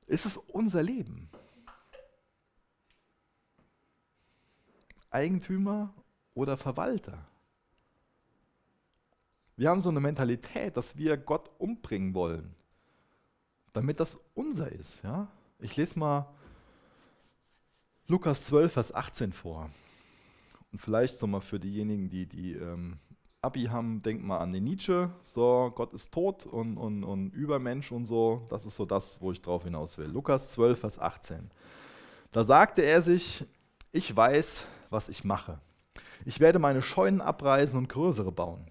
Ist 0.07 0.25
es 0.25 0.37
unser 0.37 0.83
Leben? 0.83 1.29
Eigentümer 5.09 5.93
oder 6.33 6.57
Verwalter? 6.57 7.27
Wir 9.55 9.69
haben 9.69 9.81
so 9.81 9.89
eine 9.89 9.99
Mentalität, 9.99 10.75
dass 10.75 10.97
wir 10.97 11.17
Gott 11.17 11.51
umbringen 11.59 12.13
wollen, 12.13 12.55
damit 13.73 13.99
das 13.99 14.19
unser 14.33 14.71
ist. 14.71 15.03
Ja? 15.03 15.27
Ich 15.59 15.77
lese 15.77 15.99
mal 15.99 16.33
Lukas 18.07 18.45
12, 18.45 18.73
Vers 18.73 18.93
18 18.93 19.31
vor. 19.31 19.69
Und 20.71 20.79
vielleicht 20.79 21.17
so 21.17 21.27
mal 21.27 21.41
für 21.41 21.59
diejenigen, 21.59 22.09
die, 22.09 22.25
die 22.25 22.53
ähm, 22.53 22.97
Abi 23.43 23.65
haben, 23.65 24.03
denkt 24.03 24.23
mal 24.23 24.37
an 24.37 24.53
den 24.53 24.65
Nietzsche, 24.65 25.09
so 25.23 25.71
Gott 25.73 25.93
ist 25.93 26.13
tot 26.13 26.45
und, 26.45 26.77
und, 26.77 27.03
und 27.03 27.33
Übermensch 27.33 27.91
und 27.91 28.05
so. 28.05 28.45
Das 28.49 28.67
ist 28.67 28.75
so 28.75 28.85
das, 28.85 29.19
wo 29.19 29.31
ich 29.31 29.41
drauf 29.41 29.63
hinaus 29.63 29.97
will. 29.97 30.05
Lukas 30.05 30.51
12, 30.51 30.79
Vers 30.79 30.99
18. 30.99 31.49
Da 32.29 32.43
sagte 32.43 32.83
er 32.83 33.01
sich, 33.01 33.43
ich 33.91 34.15
weiß, 34.15 34.67
was 34.91 35.09
ich 35.09 35.23
mache. 35.23 35.59
Ich 36.23 36.39
werde 36.39 36.59
meine 36.59 36.83
Scheunen 36.83 37.19
abreißen 37.19 37.79
und 37.79 37.89
größere 37.89 38.31
bauen. 38.31 38.69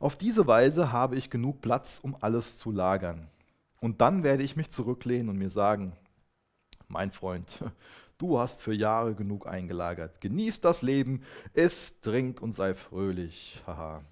Auf 0.00 0.16
diese 0.16 0.48
Weise 0.48 0.90
habe 0.90 1.14
ich 1.14 1.30
genug 1.30 1.60
Platz, 1.60 2.00
um 2.02 2.16
alles 2.20 2.58
zu 2.58 2.72
lagern. 2.72 3.28
Und 3.80 4.00
dann 4.00 4.24
werde 4.24 4.42
ich 4.42 4.56
mich 4.56 4.70
zurücklehnen 4.70 5.28
und 5.28 5.38
mir 5.38 5.50
sagen, 5.50 5.92
mein 6.88 7.12
Freund, 7.12 7.62
du 8.18 8.38
hast 8.38 8.62
für 8.62 8.74
Jahre 8.74 9.14
genug 9.14 9.46
eingelagert. 9.46 10.20
Genieß 10.20 10.60
das 10.60 10.82
Leben, 10.82 11.22
iss, 11.54 12.00
trink 12.00 12.42
und 12.42 12.52
sei 12.52 12.74
fröhlich. 12.74 13.62
Haha. 13.66 14.02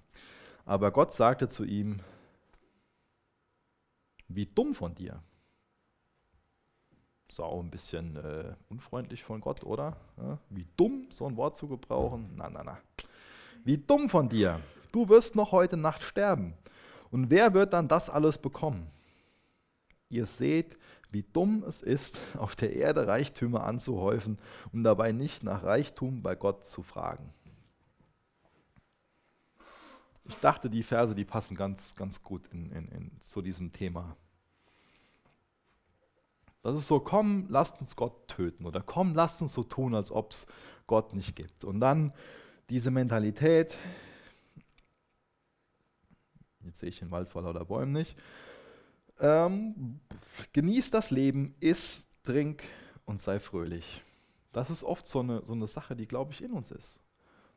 Aber 0.65 0.91
Gott 0.91 1.13
sagte 1.13 1.47
zu 1.47 1.63
ihm, 1.63 1.99
wie 4.27 4.45
dumm 4.45 4.73
von 4.73 4.95
dir. 4.95 5.21
Ist 7.29 7.39
auch 7.39 7.59
ein 7.59 7.69
bisschen 7.69 8.15
äh, 8.15 8.55
unfreundlich 8.69 9.23
von 9.23 9.41
Gott, 9.41 9.63
oder? 9.63 9.97
Ja, 10.17 10.37
wie 10.49 10.65
dumm, 10.77 11.07
so 11.09 11.25
ein 11.27 11.35
Wort 11.35 11.57
zu 11.57 11.67
gebrauchen? 11.67 12.23
Na, 12.35 12.49
na, 12.49 12.63
na. 12.63 12.77
Wie 13.65 13.77
dumm 13.77 14.09
von 14.09 14.29
dir. 14.29 14.59
Du 14.93 15.09
wirst 15.09 15.35
noch 15.35 15.51
heute 15.51 15.75
Nacht 15.75 16.03
sterben. 16.03 16.53
Und 17.11 17.29
wer 17.29 17.53
wird 17.53 17.73
dann 17.73 17.87
das 17.87 18.09
alles 18.09 18.37
bekommen? 18.37 18.87
Ihr 20.09 20.25
seht, 20.25 20.77
wie 21.11 21.23
dumm 21.23 21.63
es 21.67 21.81
ist, 21.81 22.19
auf 22.37 22.55
der 22.55 22.75
Erde 22.75 23.07
Reichtümer 23.07 23.63
anzuhäufen 23.63 24.37
und 24.73 24.83
dabei 24.83 25.11
nicht 25.11 25.43
nach 25.43 25.63
Reichtum 25.63 26.21
bei 26.21 26.35
Gott 26.35 26.65
zu 26.65 26.83
fragen. 26.83 27.33
Ich 30.25 30.37
dachte, 30.39 30.69
die 30.69 30.83
Verse, 30.83 31.15
die 31.15 31.23
passen 31.23 31.55
ganz, 31.55 31.95
ganz 31.95 32.21
gut 32.21 32.47
in, 32.51 32.69
in, 32.71 32.87
in, 32.89 33.11
zu 33.21 33.41
diesem 33.41 33.71
Thema. 33.71 34.17
Das 36.63 36.75
ist 36.75 36.87
so, 36.87 36.99
komm, 36.99 37.45
lasst 37.47 37.79
uns 37.79 37.95
Gott 37.95 38.27
töten 38.27 38.65
oder 38.65 38.81
komm, 38.81 39.15
lasst 39.15 39.41
uns 39.41 39.53
so 39.53 39.63
tun, 39.63 39.95
als 39.95 40.11
ob 40.11 40.31
es 40.33 40.47
Gott 40.85 41.13
nicht 41.13 41.33
gibt. 41.33 41.63
Und 41.63 41.79
dann 41.79 42.13
diese 42.69 42.91
Mentalität, 42.91 43.73
jetzt 46.65 46.79
sehe 46.79 46.89
ich 46.89 46.99
den 46.99 47.11
Wald 47.11 47.29
vor 47.29 47.43
lauter 47.43 47.63
Bäumen 47.63 47.93
nicht, 47.93 48.17
ähm, 49.19 50.01
genieß 50.57 50.89
das 50.89 51.11
Leben, 51.11 51.53
iss, 51.59 52.07
trink 52.23 52.63
und 53.05 53.21
sei 53.21 53.39
fröhlich. 53.39 54.03
Das 54.53 54.71
ist 54.71 54.83
oft 54.83 55.05
so 55.05 55.19
eine, 55.19 55.45
so 55.45 55.53
eine 55.53 55.67
Sache, 55.67 55.95
die, 55.95 56.07
glaube 56.07 56.33
ich, 56.33 56.43
in 56.43 56.51
uns 56.51 56.71
ist. 56.71 56.99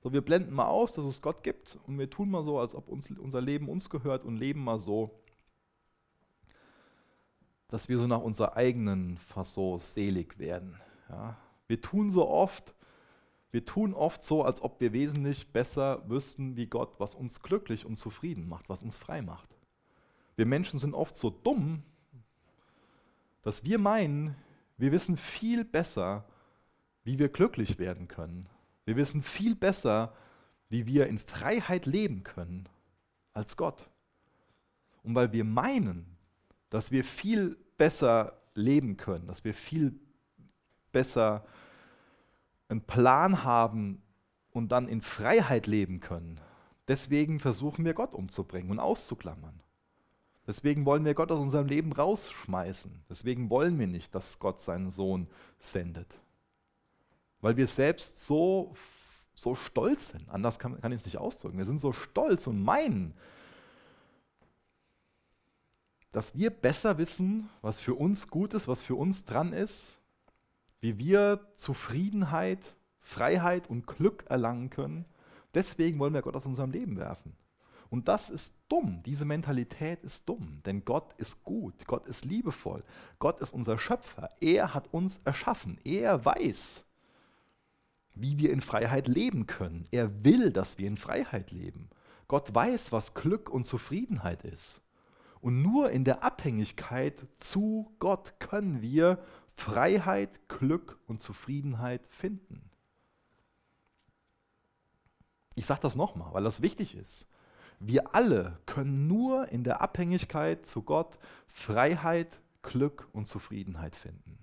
So, 0.03 0.13
wir 0.13 0.21
blenden 0.21 0.53
mal 0.53 0.67
aus, 0.67 0.93
dass 0.93 1.07
es 1.07 1.23
Gott 1.23 1.43
gibt 1.43 1.79
und 1.87 1.99
wir 1.99 2.11
tun 2.11 2.31
mal 2.31 2.45
so, 2.45 2.59
als 2.59 2.75
ob 2.75 2.89
uns, 2.89 3.09
unser 3.11 3.41
Leben 3.41 3.71
uns 3.71 3.89
gehört 3.89 4.27
und 4.27 4.37
leben 4.37 4.63
mal 4.63 4.79
so, 4.79 5.19
dass 7.69 7.89
wir 7.89 7.99
so 7.99 8.07
nach 8.07 8.21
unserer 8.21 8.55
eigenen 8.59 9.17
Fasson 9.17 9.79
selig 9.79 10.39
werden. 10.39 10.79
Ja? 11.09 11.39
Wir 11.69 11.81
tun 11.81 12.11
so 12.11 12.29
oft, 12.29 12.75
wir 13.51 13.65
tun 13.65 13.95
oft 13.95 14.23
so, 14.23 14.45
als 14.45 14.61
ob 14.61 14.79
wir 14.79 14.93
wesentlich 14.93 15.51
besser 15.55 16.07
wüssten 16.07 16.55
wie 16.55 16.67
Gott, 16.67 17.01
was 17.01 17.15
uns 17.15 17.41
glücklich 17.41 17.87
und 17.87 17.97
zufrieden 17.97 18.47
macht, 18.47 18.69
was 18.69 18.83
uns 18.83 18.99
frei 18.99 19.23
macht. 19.23 19.57
Wir 20.37 20.45
Menschen 20.45 20.79
sind 20.79 20.93
oft 20.93 21.17
so 21.17 21.31
dumm, 21.31 21.83
dass 23.43 23.65
wir 23.65 23.79
meinen, 23.79 24.37
wir 24.77 24.93
wissen 24.93 25.17
viel 25.17 25.65
besser, 25.65 26.25
wie 27.05 27.19
wir 27.19 27.29
glücklich 27.29 27.79
werden 27.79 28.09
können. 28.09 28.49
Wir 28.85 28.97
wissen 28.97 29.23
viel 29.23 29.55
besser, 29.55 30.15
wie 30.69 30.87
wir 30.87 31.07
in 31.07 31.19
Freiheit 31.19 31.87
leben 31.87 32.23
können 32.23 32.69
als 33.33 33.57
Gott. 33.57 33.89
Und 35.03 35.15
weil 35.15 35.33
wir 35.33 35.45
meinen, 35.45 36.17
dass 36.69 36.91
wir 36.91 37.05
viel 37.05 37.57
besser 37.79 38.41
leben 38.55 38.97
können, 38.97 39.27
dass 39.27 39.45
wir 39.45 39.55
viel 39.55 39.99
besser 40.93 41.45
einen 42.69 42.83
Plan 42.83 43.43
haben 43.43 44.03
und 44.51 44.71
dann 44.73 44.89
in 44.89 45.03
Freiheit 45.03 45.67
leben 45.67 46.01
können. 46.01 46.41
Deswegen 46.89 47.39
versuchen 47.39 47.85
wir 47.85 47.95
Gott 47.95 48.15
umzubringen 48.15 48.71
und 48.71 48.81
auszuklammern. 48.81 49.61
Deswegen 50.51 50.85
wollen 50.85 51.05
wir 51.05 51.15
Gott 51.15 51.31
aus 51.31 51.39
unserem 51.39 51.69
Leben 51.69 51.93
rausschmeißen. 51.93 53.05
Deswegen 53.09 53.51
wollen 53.51 53.79
wir 53.79 53.87
nicht, 53.87 54.13
dass 54.17 54.41
Gott 54.41 54.61
seinen 54.61 54.91
Sohn 54.91 55.29
sendet. 55.61 56.09
Weil 57.41 57.57
wir 57.57 57.69
selbst 57.69 58.27
so, 58.27 58.75
so 59.37 59.55
stolz 59.55 60.09
sind. 60.09 60.29
Anders 60.29 60.59
kann, 60.59 60.81
kann 60.81 60.91
ich 60.91 60.99
es 60.99 61.05
nicht 61.05 61.19
ausdrücken. 61.19 61.57
Wir 61.57 61.67
sind 61.67 61.79
so 61.79 61.93
stolz 61.93 62.49
und 62.49 62.61
meinen, 62.65 63.15
dass 66.11 66.35
wir 66.35 66.51
besser 66.51 66.99
wissen, 66.99 67.49
was 67.63 67.79
für 67.79 67.95
uns 67.95 68.27
gut 68.27 68.53
ist, 68.53 68.67
was 68.67 68.83
für 68.83 68.97
uns 68.97 69.25
dran 69.25 69.53
ist, 69.53 70.01
wie 70.81 70.99
wir 70.99 71.47
Zufriedenheit, 71.55 72.75
Freiheit 72.99 73.71
und 73.71 73.87
Glück 73.87 74.25
erlangen 74.29 74.69
können. 74.69 75.05
Deswegen 75.55 76.01
wollen 76.01 76.13
wir 76.15 76.23
Gott 76.23 76.35
aus 76.35 76.47
unserem 76.47 76.73
Leben 76.73 76.97
werfen. 76.97 77.37
Und 77.91 78.07
das 78.07 78.31
ist 78.31 78.55
dumm. 78.69 79.03
Diese 79.05 79.25
Mentalität 79.25 80.05
ist 80.05 80.29
dumm. 80.29 80.63
Denn 80.65 80.85
Gott 80.85 81.13
ist 81.19 81.43
gut. 81.43 81.87
Gott 81.87 82.07
ist 82.07 82.25
liebevoll. 82.25 82.85
Gott 83.19 83.41
ist 83.41 83.53
unser 83.53 83.79
Schöpfer. 83.79 84.31
Er 84.41 84.75
hat 84.75 84.95
uns 84.95 85.21
erschaffen. 85.25 85.79
Er 85.83 86.25
weiß, 86.25 86.85
wie 88.15 88.39
wir 88.39 88.53
in 88.53 88.61
Freiheit 88.61 89.09
leben 89.09 89.49
können. 89.49 89.85
Er 89.91 90.25
will, 90.25 90.53
dass 90.53 90.79
wir 90.79 90.87
in 90.87 90.97
Freiheit 90.97 91.51
leben. 91.51 91.91
Gott 92.29 92.55
weiß, 92.55 92.93
was 92.93 93.15
Glück 93.15 93.51
und 93.51 93.67
Zufriedenheit 93.67 94.45
ist. 94.45 94.81
Und 95.41 95.63
nur 95.63 95.91
in 95.91 96.05
der 96.05 96.23
Abhängigkeit 96.23 97.27
zu 97.39 97.93
Gott 97.99 98.39
können 98.39 98.83
wir 98.83 99.19
Freiheit, 99.57 100.49
Glück 100.49 101.01
und 101.07 101.21
Zufriedenheit 101.21 102.07
finden. 102.07 102.71
Ich 105.57 105.67
sage 105.67 105.81
das 105.81 105.97
nochmal, 105.97 106.33
weil 106.33 106.45
das 106.45 106.63
wichtig 106.63 106.95
ist. 106.95 107.27
Wir 107.81 108.15
alle 108.15 108.59
können 108.67 109.07
nur 109.07 109.49
in 109.49 109.65
der 109.65 109.81
Abhängigkeit 109.81 110.67
zu 110.67 110.83
Gott 110.83 111.19
Freiheit, 111.49 112.39
Glück 112.63 113.09
und 113.13 113.27
Zufriedenheit 113.27 113.97
finden. 113.97 114.39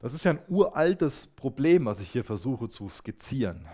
Das 0.00 0.12
ist 0.12 0.24
ja 0.24 0.32
ein 0.32 0.42
uraltes 0.48 1.26
Problem, 1.26 1.86
was 1.86 2.00
ich 2.00 2.10
hier 2.10 2.24
versuche 2.24 2.68
zu 2.68 2.88
skizzieren. 2.90 3.66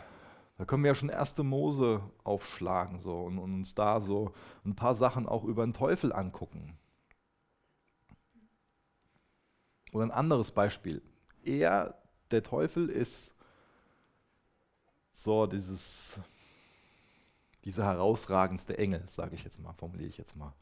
Da 0.59 0.65
können 0.65 0.85
wir 0.85 0.89
ja 0.89 0.95
schon 0.95 1.09
erste 1.09 1.43
Mose 1.43 2.03
aufschlagen 2.23 3.01
so, 3.01 3.23
und, 3.23 3.39
und 3.39 3.53
uns 3.53 3.75
da 3.75 4.01
so 4.01 4.33
ein 4.65 4.77
paar 4.77 4.95
Sachen 4.95 5.27
auch 5.27 5.45
über 5.45 5.65
den 5.65 5.73
Teufel 5.73 6.12
angucken. 6.12 6.79
Oder 9.93 10.05
ein 10.05 10.11
anderes 10.12 10.53
Beispiel. 10.53 11.03
Er, 11.47 11.95
der 12.31 12.43
Teufel, 12.43 12.89
ist 12.89 13.35
so 15.13 15.47
dieses, 15.47 16.21
dieser 17.65 17.85
herausragendste 17.85 18.77
Engel, 18.79 19.05
sage 19.09 19.35
ich 19.35 19.45
jetzt 19.45 19.59
mal, 19.59 19.73
formuliere 19.73 20.09
ich 20.09 20.19
jetzt 20.19 20.37
mal. 20.37 20.53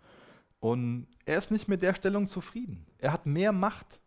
Und 0.61 1.07
er 1.27 1.39
ist 1.39 1.51
nicht 1.51 1.69
mit 1.69 1.83
der 1.83 1.95
Stellung 1.95 2.27
zufrieden. 2.27 2.87
Er 2.99 3.13
hat 3.13 3.27
mehr 3.27 3.53
Macht 3.53 4.01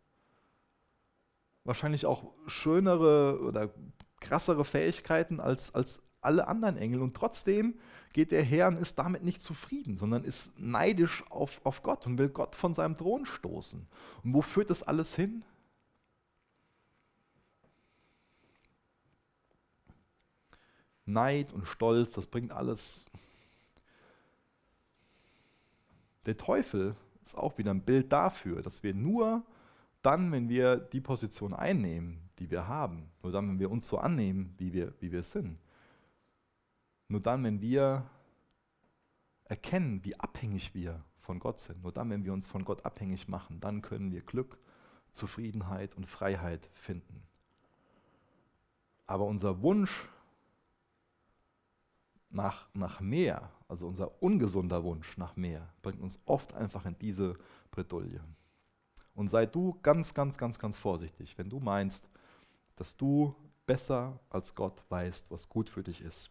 wahrscheinlich 1.64 2.06
auch 2.06 2.32
schönere 2.48 3.40
oder 3.42 3.70
krassere 4.20 4.66
Fähigkeiten 4.66 5.40
als, 5.40 5.76
als 5.76 6.02
alle 6.22 6.48
anderen 6.48 6.78
Engel. 6.78 7.02
Und 7.02 7.16
trotzdem 7.16 7.76
geht 8.14 8.32
er 8.32 8.42
her 8.42 8.68
und 8.70 8.78
ist 8.78 8.98
damit 8.98 9.24
nicht 9.24 9.42
zufrieden, 9.42 9.98
sondern 9.98 10.24
ist 10.24 10.58
neidisch 10.58 11.24
auf, 11.30 11.62
auf 11.64 11.84
Gott 11.84 12.08
und 12.08 12.18
will 12.18 12.30
Gott 12.30 12.56
von 12.56 12.74
seinem 12.74 12.96
Thron 12.96 13.26
stoßen. 13.26 13.88
Und 14.24 14.34
wo 14.34 14.42
führt 14.42 14.70
das 14.70 14.82
alles 14.82 15.16
hin? 15.16 15.44
Neid 21.08 21.54
und 21.54 21.66
Stolz, 21.66 22.14
das 22.14 22.28
bringt 22.28 22.52
alles. 22.52 23.06
Der 26.26 26.38
Teufel 26.38 26.96
ist 27.24 27.38
auch 27.38 27.58
wieder 27.58 27.72
ein 27.72 27.82
Bild 27.82 28.12
dafür, 28.12 28.62
dass 28.62 28.84
wir 28.84 28.94
nur 28.94 29.44
dann, 30.02 30.32
wenn 30.32 30.50
wir 30.50 30.78
die 30.78 31.02
Position 31.02 31.54
einnehmen, 31.54 32.20
die 32.40 32.52
wir 32.52 32.68
haben, 32.68 33.10
nur 33.24 33.32
dann, 33.32 33.50
wenn 33.50 33.60
wir 33.60 33.72
uns 33.72 33.88
so 33.88 33.98
annehmen, 33.98 34.54
wie 34.58 34.74
wir, 34.74 34.94
wie 35.00 35.12
wir 35.12 35.24
sind, 35.24 35.58
nur 37.08 37.22
dann, 37.22 37.44
wenn 37.44 37.62
wir 37.62 38.06
erkennen, 39.46 40.04
wie 40.04 40.20
abhängig 40.20 40.74
wir 40.76 41.04
von 41.22 41.40
Gott 41.40 41.60
sind, 41.60 41.82
nur 41.84 41.92
dann, 41.92 42.10
wenn 42.10 42.26
wir 42.26 42.34
uns 42.34 42.48
von 42.48 42.66
Gott 42.66 42.86
abhängig 42.86 43.28
machen, 43.28 43.60
dann 43.60 43.82
können 43.82 44.12
wir 44.12 44.22
Glück, 44.22 44.58
Zufriedenheit 45.14 45.96
und 45.96 46.06
Freiheit 46.06 46.70
finden. 46.74 47.24
Aber 49.06 49.26
unser 49.26 49.62
Wunsch 49.62 50.10
nach, 52.30 52.68
nach 52.74 53.00
mehr, 53.00 53.52
also 53.68 53.88
unser 53.88 54.22
ungesunder 54.22 54.84
Wunsch 54.84 55.18
nach 55.18 55.36
mehr, 55.36 55.68
bringt 55.82 56.02
uns 56.02 56.20
oft 56.26 56.54
einfach 56.54 56.86
in 56.86 56.98
diese 57.00 57.38
Bredouille. 57.72 58.22
Und 59.14 59.30
sei 59.30 59.46
du 59.46 59.78
ganz, 59.82 60.14
ganz, 60.14 60.38
ganz, 60.38 60.60
ganz 60.60 60.78
vorsichtig, 60.78 61.38
wenn 61.38 61.50
du 61.50 61.60
meinst, 61.60 62.10
dass 62.76 62.96
du 62.96 63.36
besser 63.66 64.20
als 64.30 64.56
Gott 64.56 64.84
weißt, 64.90 65.32
was 65.32 65.50
gut 65.50 65.70
für 65.70 65.84
dich 65.84 66.02
ist. 66.02 66.30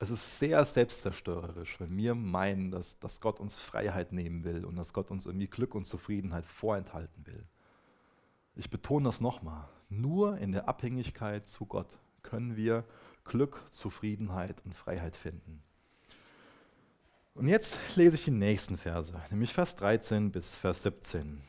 Es 0.00 0.10
ist 0.10 0.38
sehr 0.38 0.64
selbstzerstörerisch, 0.64 1.80
wenn 1.80 1.96
wir 1.96 2.14
meinen, 2.14 2.70
dass, 2.70 3.00
dass 3.00 3.20
Gott 3.20 3.40
uns 3.40 3.56
Freiheit 3.56 4.12
nehmen 4.12 4.44
will 4.44 4.64
und 4.64 4.76
dass 4.76 4.92
Gott 4.92 5.10
uns 5.10 5.26
irgendwie 5.26 5.48
Glück 5.48 5.74
und 5.74 5.86
Zufriedenheit 5.86 6.46
vorenthalten 6.46 7.26
will. 7.26 7.44
Ich 8.54 8.70
betone 8.70 9.06
das 9.06 9.20
nochmal. 9.20 9.68
Nur 9.88 10.38
in 10.38 10.52
der 10.52 10.68
Abhängigkeit 10.68 11.48
zu 11.48 11.66
Gott 11.66 11.98
können 12.22 12.56
wir 12.56 12.84
Glück, 13.24 13.62
Zufriedenheit 13.70 14.56
und 14.64 14.74
Freiheit 14.74 15.16
finden. 15.16 15.62
Und 17.34 17.46
jetzt 17.46 17.78
lese 17.94 18.16
ich 18.16 18.24
die 18.24 18.32
nächsten 18.32 18.76
Verse, 18.76 19.14
nämlich 19.30 19.52
Vers 19.52 19.76
13 19.76 20.32
bis 20.32 20.56
Vers 20.56 20.82
17. 20.82 21.40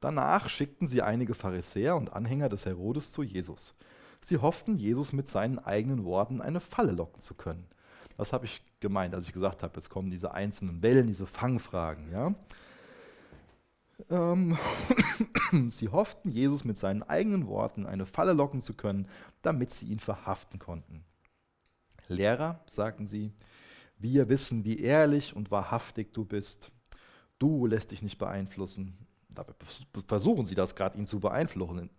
Danach 0.00 0.48
schickten 0.48 0.88
sie 0.88 1.02
einige 1.02 1.34
Pharisäer 1.34 1.94
und 1.94 2.12
Anhänger 2.12 2.48
des 2.48 2.66
Herodes 2.66 3.12
zu 3.12 3.22
Jesus. 3.22 3.74
Sie 4.22 4.38
hofften, 4.38 4.76
Jesus 4.76 5.12
mit 5.12 5.28
seinen 5.28 5.58
eigenen 5.58 6.04
Worten 6.04 6.40
eine 6.40 6.60
Falle 6.60 6.92
locken 6.92 7.20
zu 7.20 7.34
können. 7.34 7.66
Was 8.16 8.32
habe 8.32 8.46
ich 8.46 8.62
gemeint, 8.80 9.14
als 9.14 9.26
ich 9.26 9.32
gesagt 9.32 9.62
habe, 9.62 9.76
jetzt 9.76 9.88
kommen 9.88 10.10
diese 10.10 10.32
einzelnen 10.32 10.82
Wellen, 10.82 11.06
diese 11.06 11.26
Fangfragen. 11.26 12.10
Ja? 12.10 12.34
Ähm, 14.08 14.56
sie 15.70 15.88
hofften, 15.88 16.30
Jesus 16.30 16.64
mit 16.64 16.78
seinen 16.78 17.02
eigenen 17.02 17.46
Worten 17.46 17.86
eine 17.86 18.06
Falle 18.06 18.32
locken 18.32 18.60
zu 18.60 18.74
können, 18.74 19.08
damit 19.42 19.72
sie 19.72 19.86
ihn 19.86 19.98
verhaften 19.98 20.58
konnten. 20.58 21.04
Lehrer, 22.08 22.60
sagten 22.66 23.06
sie, 23.06 23.32
wir 23.98 24.28
wissen, 24.28 24.64
wie 24.64 24.80
ehrlich 24.80 25.36
und 25.36 25.50
wahrhaftig 25.50 26.12
du 26.12 26.24
bist. 26.24 26.72
Du 27.38 27.66
lässt 27.66 27.90
dich 27.90 28.02
nicht 28.02 28.18
beeinflussen. 28.18 28.96
Dabei 29.34 29.52
versuchen 30.06 30.46
sie 30.46 30.54
das 30.54 30.74
gerade, 30.74 30.98
ihn 30.98 31.06
zu 31.06 31.20
beeinflussen, 31.20 31.90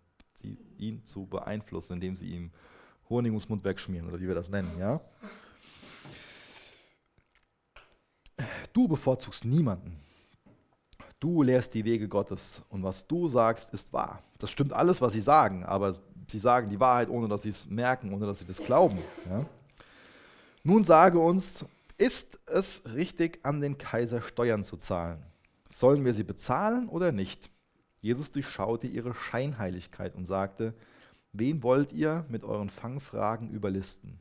ihn 0.78 1.06
zu 1.06 1.28
beeinflussen, 1.28 1.94
indem 1.94 2.16
sie 2.16 2.30
ihm 2.30 2.52
Honig 3.10 3.32
ums 3.32 3.50
Mund 3.50 3.64
wegschmieren 3.64 4.08
oder 4.08 4.20
wie 4.20 4.28
wir 4.28 4.36
das 4.36 4.50
nennen, 4.50 4.72
ja? 4.80 5.02
Du 8.74 8.88
bevorzugst 8.88 9.46
niemanden. 9.46 10.00
Du 11.22 11.44
lehrst 11.44 11.76
die 11.76 11.86
Wege 11.86 12.08
Gottes 12.08 12.64
und 12.70 12.82
was 12.82 13.06
du 13.06 13.28
sagst, 13.28 13.72
ist 13.76 13.94
wahr. 13.94 14.24
Das 14.40 14.50
stimmt 14.50 14.74
alles, 14.74 15.02
was 15.02 15.14
sie 15.14 15.22
sagen, 15.22 15.64
aber 15.64 15.96
sie 16.28 16.40
sagen 16.40 16.72
die 16.72 16.80
Wahrheit, 16.80 17.10
ohne 17.10 17.28
dass 17.28 17.44
sie 17.44 17.50
es 17.50 17.68
merken, 17.68 18.12
ohne 18.12 18.26
dass 18.26 18.40
sie 18.40 18.46
das 18.46 18.58
glauben. 18.58 18.98
Ja? 19.30 19.46
Nun 20.64 20.84
sage 20.84 21.20
uns, 21.20 21.64
ist 22.00 22.40
es 22.48 22.82
richtig, 22.96 23.40
an 23.44 23.62
den 23.62 23.78
Kaiser 23.78 24.24
Steuern 24.24 24.64
zu 24.64 24.78
zahlen? 24.78 25.22
Sollen 25.72 26.06
wir 26.06 26.14
sie 26.14 26.24
bezahlen 26.24 26.90
oder 26.90 27.12
nicht? 27.12 27.52
Jesus 28.00 28.32
durchschaute 28.32 28.88
ihre 28.88 29.14
Scheinheiligkeit 29.14 30.16
und 30.16 30.26
sagte, 30.26 30.74
wen 31.34 31.62
wollt 31.62 31.94
ihr 31.94 32.26
mit 32.30 32.44
euren 32.44 32.72
Fangfragen 32.72 33.52
überlisten? 33.52 34.20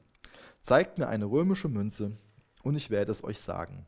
Zeigt 0.61 0.99
mir 0.99 1.09
eine 1.09 1.25
römische 1.25 1.69
Münze 1.69 2.13
und 2.63 2.77
ich 2.77 2.91
werde 2.91 3.11
es 3.11 3.25
euch 3.25 3.41
sagen. 3.41 3.87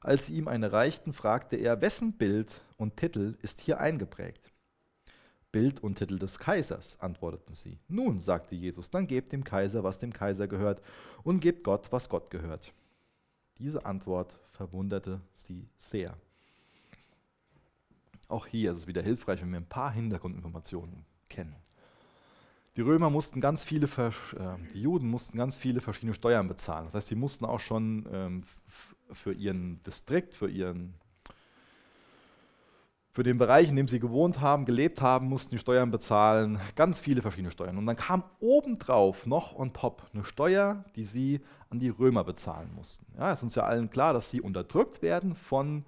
Als 0.00 0.26
sie 0.26 0.34
ihm 0.34 0.48
eine 0.48 0.72
reichten, 0.72 1.12
fragte 1.12 1.56
er, 1.56 1.80
wessen 1.80 2.12
Bild 2.12 2.60
und 2.76 2.96
Titel 2.96 3.36
ist 3.42 3.60
hier 3.60 3.80
eingeprägt? 3.80 4.52
Bild 5.50 5.80
und 5.80 5.96
Titel 5.96 6.18
des 6.18 6.38
Kaisers, 6.38 7.00
antworteten 7.00 7.54
sie. 7.54 7.78
Nun, 7.88 8.20
sagte 8.20 8.54
Jesus, 8.54 8.90
dann 8.90 9.06
gebt 9.06 9.32
dem 9.32 9.44
Kaiser, 9.44 9.82
was 9.82 9.98
dem 9.98 10.12
Kaiser 10.12 10.46
gehört, 10.46 10.82
und 11.24 11.40
gebt 11.40 11.64
Gott, 11.64 11.90
was 11.90 12.08
Gott 12.08 12.30
gehört. 12.30 12.72
Diese 13.58 13.84
Antwort 13.86 14.38
verwunderte 14.52 15.20
sie 15.34 15.68
sehr. 15.78 16.16
Auch 18.28 18.46
hier 18.46 18.72
ist 18.72 18.78
es 18.78 18.86
wieder 18.86 19.02
hilfreich, 19.02 19.40
wenn 19.40 19.50
wir 19.50 19.58
ein 19.58 19.68
paar 19.68 19.90
Hintergrundinformationen 19.90 21.04
kennen. 21.28 21.56
Die 22.76 22.82
Römer 22.82 23.10
mussten 23.10 23.40
ganz 23.40 23.64
viele, 23.64 23.86
äh, 23.86 24.10
die 24.72 24.82
Juden 24.82 25.08
mussten 25.08 25.36
ganz 25.36 25.58
viele 25.58 25.80
verschiedene 25.80 26.14
Steuern 26.14 26.46
bezahlen. 26.46 26.84
Das 26.84 26.94
heißt, 26.94 27.08
sie 27.08 27.16
mussten 27.16 27.44
auch 27.44 27.58
schon 27.58 28.06
ähm, 28.12 28.42
für 29.12 29.32
ihren 29.32 29.82
Distrikt, 29.82 30.34
für 30.34 30.48
ihren 30.48 30.94
für 33.18 33.24
den 33.24 33.36
Bereich, 33.36 33.68
in 33.68 33.74
dem 33.74 33.88
sie 33.88 33.98
gewohnt 33.98 34.40
haben, 34.40 34.64
gelebt 34.64 35.02
haben, 35.02 35.26
mussten 35.28 35.50
die 35.50 35.58
Steuern 35.58 35.90
bezahlen, 35.90 36.60
ganz 36.76 37.00
viele 37.00 37.20
verschiedene 37.20 37.50
Steuern. 37.50 37.76
Und 37.76 37.84
dann 37.84 37.96
kam 37.96 38.22
obendrauf 38.38 39.26
noch 39.26 39.58
on 39.58 39.72
top 39.72 40.04
eine 40.14 40.24
Steuer, 40.24 40.84
die 40.94 41.02
sie 41.02 41.40
an 41.68 41.80
die 41.80 41.88
Römer 41.88 42.22
bezahlen 42.22 42.70
mussten. 42.76 43.06
Ja, 43.18 43.32
es 43.32 43.40
ist 43.40 43.42
uns 43.42 43.54
ja 43.56 43.64
allen 43.64 43.90
klar, 43.90 44.12
dass 44.12 44.30
sie 44.30 44.40
unterdrückt 44.40 45.02
werden 45.02 45.34
von 45.34 45.84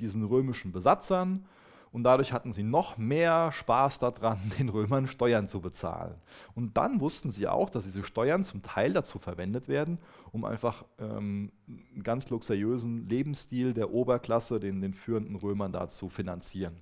diesen 0.00 0.22
römischen 0.22 0.70
Besatzern 0.70 1.46
und 1.92 2.02
dadurch 2.02 2.32
hatten 2.32 2.52
sie 2.52 2.62
noch 2.62 2.98
mehr 2.98 3.52
Spaß 3.52 3.98
daran, 3.98 4.38
den 4.58 4.68
Römern 4.68 5.06
Steuern 5.06 5.46
zu 5.46 5.60
bezahlen. 5.60 6.14
Und 6.54 6.76
dann 6.76 7.00
wussten 7.00 7.30
sie 7.30 7.46
auch, 7.46 7.70
dass 7.70 7.84
diese 7.84 8.04
Steuern 8.04 8.44
zum 8.44 8.62
Teil 8.62 8.92
dazu 8.92 9.18
verwendet 9.18 9.68
werden, 9.68 9.98
um 10.32 10.44
einfach 10.44 10.84
ähm, 10.98 11.52
einen 11.68 12.02
ganz 12.02 12.28
luxuriösen 12.28 13.08
Lebensstil 13.08 13.72
der 13.72 13.92
Oberklasse, 13.92 14.60
den, 14.60 14.80
den 14.80 14.94
führenden 14.94 15.36
Römern 15.36 15.72
da 15.72 15.88
zu 15.88 16.08
finanzieren. 16.08 16.76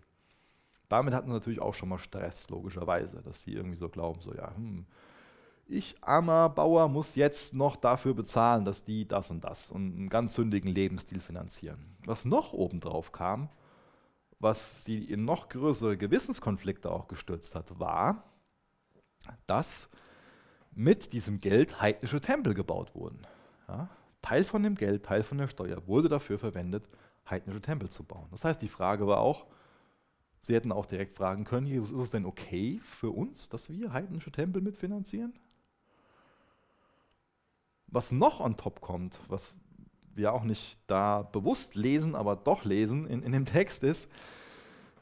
Damit 0.89 1.15
hatten 1.15 1.29
sie 1.29 1.35
natürlich 1.35 1.61
auch 1.61 1.75
schon 1.75 1.89
mal 1.89 1.99
Stress, 1.99 2.49
logischerweise, 2.51 3.23
dass 3.23 3.43
sie 3.43 3.53
irgendwie 3.53 3.79
so 3.79 3.89
glauben, 3.89 4.21
so 4.21 4.35
ja, 4.35 4.55
hm, 4.55 4.87
ich 5.67 5.97
armer 6.03 6.51
Bauer 6.51 6.89
muss 6.89 7.15
jetzt 7.15 7.55
noch 7.55 7.77
dafür 7.77 8.15
bezahlen, 8.15 8.65
dass 8.65 8.85
die 8.85 9.09
das 9.09 9.31
und 9.31 9.43
das 9.45 9.71
und 9.71 9.97
einen 9.97 10.09
ganz 10.09 10.35
sündigen 10.35 10.71
Lebensstil 10.71 11.21
finanzieren. 11.21 11.97
Was 12.05 12.25
noch 12.25 12.53
obendrauf 12.53 13.13
kam, 13.13 13.49
was 14.45 14.85
sie 14.85 15.03
in 15.03 15.25
noch 15.25 15.49
größere 15.49 15.97
Gewissenskonflikte 15.97 16.93
auch 16.93 17.09
gestürzt 17.09 17.57
hat, 17.57 17.81
war, 17.81 18.23
dass 19.47 19.91
mit 20.71 21.13
diesem 21.13 21.41
Geld 21.41 21.81
heidnische 21.81 22.21
Tempel 22.21 22.55
gebaut 22.55 22.95
wurden. 22.95 23.27
Ja, 23.67 23.89
Teil 24.23 24.45
von 24.45 24.63
dem 24.63 24.75
Geld, 24.75 25.05
Teil 25.05 25.23
von 25.23 25.39
der 25.39 25.49
Steuer 25.49 25.87
wurde 25.87 26.09
dafür 26.09 26.39
verwendet, 26.39 26.89
heidnische 27.29 27.63
Tempel 27.63 27.89
zu 27.89 28.05
bauen. 28.05 28.29
Das 28.31 28.45
heißt, 28.45 28.61
die 28.63 28.69
Frage 28.69 29.07
war 29.07 29.19
auch, 29.19 29.47
Sie 30.43 30.55
hätten 30.55 30.73
auch 30.73 30.85
direkt 30.85 31.17
fragen 31.17 31.45
können, 31.45 31.67
Jesus, 31.67 31.91
ist 31.91 31.99
es 31.99 32.11
denn 32.11 32.27
okay 32.27 32.79
für 32.85 33.11
uns, 33.11 33.49
dass 33.49 33.71
wir 33.71 33.95
heidnische 33.95 34.31
Tempel 34.31 34.61
mitfinanzieren? 34.61 35.33
Was 37.87 38.13
noch 38.13 38.41
on 38.41 38.55
top 38.59 38.83
kommt, 38.83 39.19
was 39.29 39.55
wir 40.17 40.33
auch 40.33 40.45
nicht 40.45 40.79
da 40.87 41.23
bewusst 41.23 41.75
lesen, 41.75 42.15
aber 42.15 42.37
doch 42.37 42.65
lesen 42.65 43.07
in, 43.07 43.23
in 43.23 43.33
dem 43.33 43.45
Text 43.47 43.83
ist, 43.83 44.11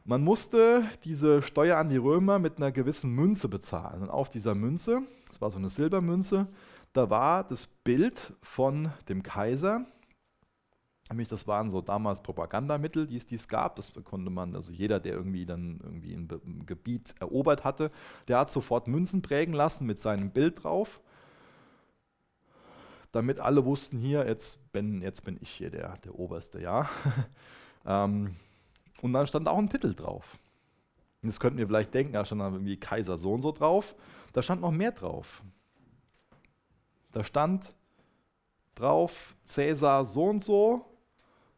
man 0.05 0.23
musste 0.23 0.85
diese 1.05 1.43
Steuer 1.43 1.79
an 1.79 1.89
die 1.89 1.97
Römer 1.97 2.39
mit 2.39 2.57
einer 2.57 2.73
gewissen 2.73 3.15
Münze 3.15 3.49
bezahlen. 3.49 4.03
Und 4.03 4.11
auf 4.11 4.31
dieser 4.31 4.55
Münze, 4.55 5.03
das 5.29 5.41
war 5.41 5.51
so 5.51 5.59
eine 5.59 5.69
Silbermünze, 5.69 6.49
da 6.93 7.09
war 7.09 7.45
das 7.45 7.67
Bild 7.67 8.35
von 8.43 8.93
dem 9.09 9.23
Kaiser. 9.23 9.87
Nämlich, 11.09 11.29
das 11.29 11.47
waren 11.47 11.71
so 11.71 11.81
damals 11.81 12.23
Propagandamittel, 12.23 13.07
die 13.07 13.17
es 13.17 13.27
dies 13.27 13.47
gab. 13.47 13.77
Das 13.77 13.93
konnte 14.05 14.31
man, 14.31 14.57
also 14.57 14.73
jeder, 14.73 14.99
der 14.99 15.15
irgendwie 15.15 15.47
dann 15.47 15.81
irgendwie 15.83 16.15
ein, 16.15 16.29
ein 16.31 16.67
Gebiet 16.67 17.15
erobert 17.21 17.65
hatte, 17.65 17.91
der 18.29 18.39
hat 18.39 18.51
sofort 18.51 18.89
Münzen 18.89 19.23
prägen 19.23 19.55
lassen 19.55 19.87
mit 19.87 20.01
seinem 20.01 20.31
Bild 20.31 20.65
drauf 20.65 21.01
damit 23.13 23.41
alle 23.41 23.65
wussten, 23.65 23.99
hier, 23.99 24.27
jetzt 24.27 24.73
bin, 24.73 25.03
jetzt 25.03 25.25
bin 25.25 25.39
ich 25.41 25.51
hier 25.51 25.71
der, 25.71 25.99
der 25.99 26.19
Oberste, 26.19 26.61
ja. 26.61 26.89
ähm, 27.87 28.37
und 29.03 29.13
dann 29.13 29.27
stand 29.27 29.49
auch 29.49 29.59
ein 29.59 29.69
Titel 29.69 29.95
drauf. 29.95 30.39
Und 31.23 31.29
jetzt 31.29 31.39
könnten 31.39 31.59
wir 31.59 31.67
vielleicht 31.67 31.95
denken, 31.95 32.15
da 32.15 32.25
stand 32.25 32.41
dann 32.41 32.55
irgendwie 32.55 32.79
Kaiser 32.79 33.17
so 33.17 33.33
und 33.33 33.43
so 33.43 33.53
drauf. 33.53 33.95
Da 34.33 34.43
stand 34.43 34.63
noch 34.63 34.73
mehr 34.73 34.93
drauf. 34.93 35.43
Da 37.13 37.23
stand 37.23 37.75
drauf 38.75 39.35
Cäsar 39.45 40.05
so 40.05 40.25
und 40.25 40.43
so, 40.43 40.87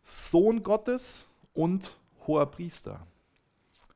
Sohn 0.02 0.62
Gottes 0.62 1.24
und 1.54 1.96
hoher 2.26 2.46
Priester. 2.46 3.06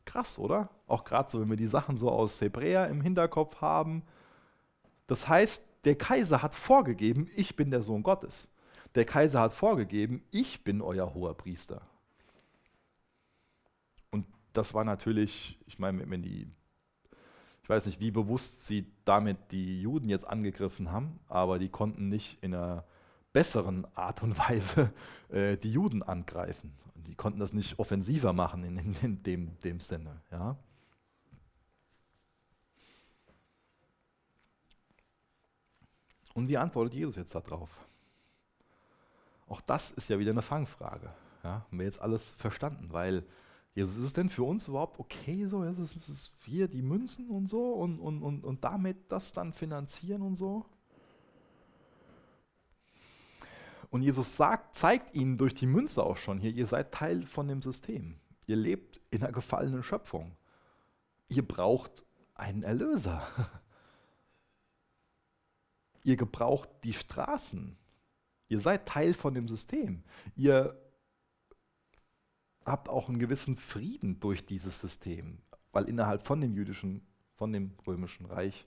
Krass, 0.04 0.38
oder? 0.38 0.70
Auch 0.86 1.04
gerade 1.04 1.28
so, 1.28 1.40
wenn 1.40 1.50
wir 1.50 1.56
die 1.56 1.66
Sachen 1.66 1.98
so 1.98 2.10
aus 2.10 2.40
Hebräer 2.40 2.88
im 2.88 3.02
Hinterkopf 3.02 3.60
haben. 3.60 4.02
Das 5.06 5.28
heißt, 5.28 5.62
der 5.84 5.96
Kaiser 5.96 6.42
hat 6.42 6.54
vorgegeben, 6.54 7.28
ich 7.36 7.56
bin 7.56 7.70
der 7.70 7.82
Sohn 7.82 8.02
Gottes. 8.02 8.50
Der 8.94 9.04
Kaiser 9.04 9.40
hat 9.40 9.52
vorgegeben, 9.52 10.22
ich 10.30 10.64
bin 10.64 10.80
euer 10.80 11.14
hoher 11.14 11.34
Priester. 11.36 11.82
Und 14.10 14.26
das 14.52 14.74
war 14.74 14.84
natürlich, 14.84 15.58
ich 15.66 15.78
meine, 15.78 16.08
wenn 16.10 16.22
die, 16.22 16.48
ich 17.62 17.68
weiß 17.68 17.86
nicht, 17.86 18.00
wie 18.00 18.10
bewusst 18.10 18.66
sie 18.66 18.86
damit 19.04 19.36
die 19.52 19.82
Juden 19.82 20.08
jetzt 20.08 20.26
angegriffen 20.26 20.90
haben, 20.90 21.20
aber 21.28 21.58
die 21.58 21.68
konnten 21.68 22.08
nicht 22.08 22.42
in 22.42 22.54
einer 22.54 22.84
besseren 23.32 23.86
Art 23.94 24.22
und 24.22 24.38
Weise 24.38 24.92
äh, 25.28 25.56
die 25.56 25.72
Juden 25.72 26.02
angreifen. 26.02 26.72
Die 26.94 27.14
konnten 27.14 27.38
das 27.38 27.52
nicht 27.52 27.78
offensiver 27.78 28.32
machen 28.32 28.64
in, 28.64 28.78
in, 28.78 28.96
in 29.02 29.22
dem, 29.22 29.58
dem 29.60 29.80
Sinne. 29.80 30.20
Ja? 30.30 30.56
Und 36.38 36.46
wie 36.46 36.56
antwortet 36.56 36.94
Jesus 36.94 37.16
jetzt 37.16 37.34
darauf? 37.34 37.84
Auch 39.48 39.60
das 39.60 39.90
ist 39.90 40.08
ja 40.08 40.20
wieder 40.20 40.30
eine 40.30 40.40
Fangfrage. 40.40 41.12
Ja, 41.42 41.64
haben 41.66 41.78
wir 41.78 41.84
jetzt 41.84 42.00
alles 42.00 42.30
verstanden, 42.30 42.92
weil 42.92 43.26
Jesus, 43.74 43.96
ist 43.96 44.04
es 44.04 44.12
denn 44.12 44.30
für 44.30 44.44
uns 44.44 44.68
überhaupt 44.68 45.00
okay 45.00 45.46
so? 45.46 45.64
Ist 45.64 45.80
es, 45.80 45.96
ist 45.96 46.08
es 46.08 46.30
wir 46.44 46.68
die 46.68 46.80
Münzen 46.80 47.28
und 47.28 47.48
so 47.48 47.72
und, 47.72 47.98
und, 47.98 48.22
und, 48.22 48.44
und 48.44 48.62
damit 48.62 49.10
das 49.10 49.32
dann 49.32 49.52
finanzieren 49.52 50.22
und 50.22 50.36
so? 50.36 50.64
Und 53.90 54.02
Jesus 54.02 54.36
sagt, 54.36 54.76
zeigt 54.76 55.16
ihnen 55.16 55.38
durch 55.38 55.56
die 55.56 55.66
Münze 55.66 56.04
auch 56.04 56.18
schon 56.18 56.38
hier, 56.38 56.52
ihr 56.52 56.66
seid 56.66 56.94
Teil 56.94 57.26
von 57.26 57.48
dem 57.48 57.62
System. 57.62 58.14
Ihr 58.46 58.56
lebt 58.56 59.00
in 59.10 59.24
einer 59.24 59.32
gefallenen 59.32 59.82
Schöpfung. 59.82 60.36
Ihr 61.28 61.46
braucht 61.46 62.04
einen 62.36 62.62
Erlöser. 62.62 63.26
Ihr 66.08 66.16
gebraucht 66.16 66.70
die 66.84 66.94
Straßen. 66.94 67.76
Ihr 68.48 68.60
seid 68.60 68.88
Teil 68.88 69.12
von 69.12 69.34
dem 69.34 69.46
System. 69.46 70.02
Ihr 70.36 70.74
habt 72.64 72.88
auch 72.88 73.10
einen 73.10 73.18
gewissen 73.18 73.56
Frieden 73.56 74.18
durch 74.18 74.46
dieses 74.46 74.80
System, 74.80 75.42
weil 75.70 75.86
innerhalb 75.86 76.26
von 76.26 76.40
dem 76.40 76.54
jüdischen, 76.54 77.06
von 77.34 77.52
dem 77.52 77.74
römischen 77.86 78.24
Reich 78.24 78.66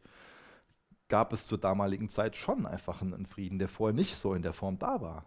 gab 1.08 1.34
es 1.34 1.48
zur 1.48 1.58
damaligen 1.58 2.10
Zeit 2.10 2.38
schon 2.38 2.68
einfach 2.68 3.02
einen 3.02 3.26
Frieden, 3.26 3.58
der 3.58 3.70
vorher 3.70 3.96
nicht 3.96 4.18
so 4.18 4.36
in 4.36 4.44
der 4.44 4.54
Form 4.54 4.78
da 4.78 5.02
war. 5.02 5.26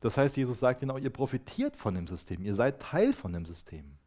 Das 0.00 0.16
heißt, 0.16 0.38
Jesus 0.38 0.60
sagt 0.60 0.80
genau, 0.80 0.96
ihr 0.96 1.10
profitiert 1.10 1.76
von 1.76 1.96
dem 1.96 2.06
System, 2.06 2.46
ihr 2.46 2.54
seid 2.54 2.80
Teil 2.80 3.12
von 3.12 3.34
dem 3.34 3.44
System. 3.44 3.98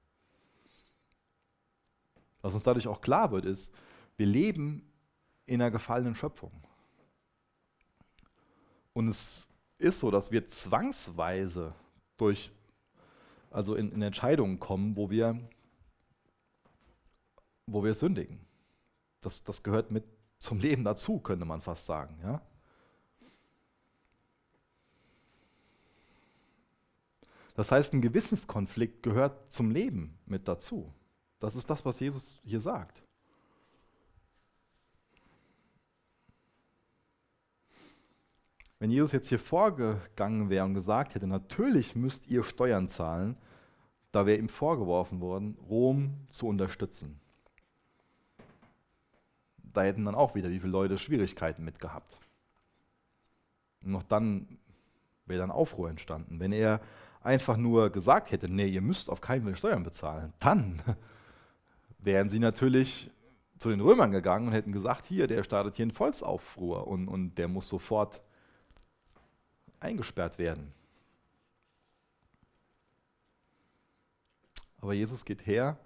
Was 2.42 2.56
uns 2.56 2.63
dadurch 2.63 2.88
auch 2.88 3.02
klar 3.02 3.30
wird, 3.30 3.46
ist, 3.46 3.72
wir 4.18 4.26
leben 4.26 4.92
in 5.46 5.62
einer 5.62 5.70
gefallenen 5.70 6.15
Schöpfung. 6.15 6.63
Und 8.93 9.08
es 9.08 9.49
ist 9.78 9.99
so, 9.99 10.12
dass 10.12 10.32
wir 10.32 10.45
zwangsweise 10.45 11.73
durch, 12.17 12.52
also 13.52 13.75
in, 13.75 13.91
in 13.91 14.02
Entscheidungen 14.02 14.60
kommen, 14.60 14.95
wo 14.95 15.10
wir, 15.10 15.39
wo 17.65 17.84
wir 17.84 17.93
sündigen. 17.93 18.39
Das, 19.21 19.43
das 19.43 19.63
gehört 19.63 19.91
mit 19.91 20.04
zum 20.38 20.60
Leben 20.60 20.84
dazu, 20.84 21.19
könnte 21.19 21.45
man 21.45 21.62
fast 21.62 21.86
sagen. 21.86 22.17
Ja? 22.23 22.41
Das 27.56 27.71
heißt, 27.71 27.94
ein 27.94 28.02
Gewissenskonflikt 28.02 29.04
gehört 29.04 29.52
zum 29.52 29.69
Leben 29.69 30.17
mit 30.25 30.48
dazu. 30.48 30.94
Das 31.40 31.56
ist 31.56 31.69
das, 31.69 31.83
was 31.83 32.00
Jesus 32.00 32.40
hier 32.44 32.62
sagt. 32.62 33.04
Wenn 38.80 38.92
Jesus 38.92 39.12
jetzt 39.12 39.27
hier 39.27 39.40
vorgegangen 39.40 40.50
wäre 40.50 40.63
und 40.63 40.73
gesagt 40.73 41.13
hätte, 41.13 41.27
natürlich 41.27 41.96
müsst 41.96 42.27
ihr 42.27 42.44
Steuern 42.44 42.88
zahlen, 42.88 43.36
da 44.13 44.25
wäre 44.25 44.40
ihm 44.40 44.50
vorgeworfen 44.50 45.19
worden, 45.19 45.58
Rom 45.69 46.15
zu 46.30 46.48
unterstützen. 46.48 47.19
Da 49.73 49.84
hätten 49.84 50.06
dann 50.06 50.15
auch 50.15 50.34
wieder 50.34 50.50
wie 50.50 50.60
viele 50.60 50.71
Leute 50.71 50.98
Schwierigkeiten 50.98 51.63
mit 51.63 51.80
gehabt. 51.80 52.19
Und 53.84 53.92
noch 53.92 54.04
dann 54.04 54.58
wäre 55.25 55.42
dann 55.42 55.52
Aufruhr 55.52 55.90
entstanden. 55.90 56.40
Wenn 56.40 56.54
er 56.54 56.82
einfach 57.21 57.58
nur 57.58 57.90
gesagt 57.92 58.32
hätte, 58.32 58.50
nee, 58.50 58.67
ihr 58.67 58.82
müsst 58.82 59.10
auf 59.10 59.21
keinen 59.21 59.44
Fall 59.44 59.58
Steuern 59.58 59.84
bezahlen, 59.84 60.34
dann 60.40 60.82
wären 62.00 62.30
sie 62.30 62.40
natürlich 62.40 63.12
zu 63.58 63.69
den 63.69 63.82
Römern 63.82 64.12
gegangen 64.12 64.48
und 64.48 64.54
hätten 64.54 64.71
gesagt, 64.71 65.06
hier, 65.06 65.27
der 65.27 65.44
startet 65.44 65.75
hier 65.75 65.84
einen 65.84 65.92
Volksaufruhr 65.92 66.88
und, 66.88 67.10
und 67.10 67.38
der 67.38 67.50
muss 67.50 67.67
sofort 67.67 68.21
eingesperrt 69.80 70.38
werden. 70.38 70.73
Aber 74.82 74.94
Jesus 74.94 75.25
geht 75.25 75.46
her 75.46 75.77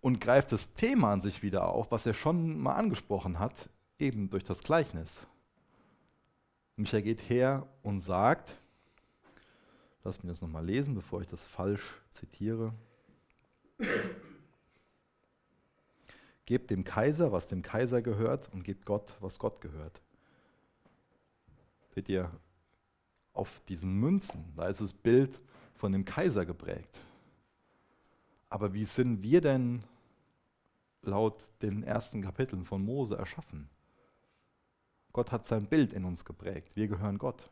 und 0.00 0.20
greift 0.20 0.52
das 0.52 0.72
Thema 0.72 1.12
an 1.12 1.20
sich 1.20 1.42
wieder 1.42 1.68
auf, 1.68 1.90
was 1.90 2.06
er 2.06 2.14
schon 2.14 2.58
mal 2.58 2.74
angesprochen 2.74 3.38
hat, 3.38 3.68
eben 3.98 4.30
durch 4.30 4.44
das 4.44 4.62
Gleichnis. 4.62 5.26
Micha 6.76 7.00
geht 7.00 7.20
her 7.28 7.66
und 7.82 8.00
sagt, 8.00 8.56
lass 10.02 10.22
mich 10.22 10.32
das 10.32 10.40
nochmal 10.40 10.64
lesen, 10.64 10.94
bevor 10.94 11.20
ich 11.20 11.28
das 11.28 11.44
falsch 11.44 11.94
zitiere. 12.08 12.72
Gebt 16.46 16.70
dem 16.70 16.82
Kaiser, 16.82 17.30
was 17.30 17.48
dem 17.48 17.62
Kaiser 17.62 18.02
gehört, 18.02 18.52
und 18.52 18.64
gebt 18.64 18.84
Gott, 18.86 19.14
was 19.20 19.38
Gott 19.38 19.60
gehört. 19.60 20.00
Seht 21.94 22.08
ihr, 22.08 22.30
auf 23.40 23.62
diesen 23.68 23.94
Münzen, 23.94 24.44
da 24.54 24.68
ist 24.68 24.82
das 24.82 24.92
Bild 24.92 25.40
von 25.74 25.92
dem 25.92 26.04
Kaiser 26.04 26.44
geprägt. 26.44 27.02
Aber 28.50 28.74
wie 28.74 28.84
sind 28.84 29.22
wir 29.22 29.40
denn 29.40 29.82
laut 31.00 31.42
den 31.62 31.82
ersten 31.82 32.20
Kapiteln 32.20 32.66
von 32.66 32.84
Mose 32.84 33.16
erschaffen? 33.16 33.70
Gott 35.14 35.32
hat 35.32 35.46
sein 35.46 35.66
Bild 35.66 35.94
in 35.94 36.04
uns 36.04 36.26
geprägt. 36.26 36.76
Wir 36.76 36.86
gehören 36.86 37.16
Gott. 37.16 37.50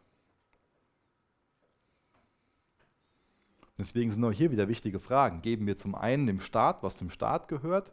Deswegen 3.79 4.11
sind 4.11 4.23
auch 4.25 4.33
hier 4.33 4.51
wieder 4.51 4.69
wichtige 4.69 5.01
Fragen. 5.01 5.41
Geben 5.41 5.67
wir 5.67 5.77
zum 5.79 5.95
einen 5.95 6.27
dem 6.27 6.41
Staat, 6.41 6.83
was 6.83 6.99
dem 6.99 7.09
Staat 7.09 7.49
gehört? 7.49 7.93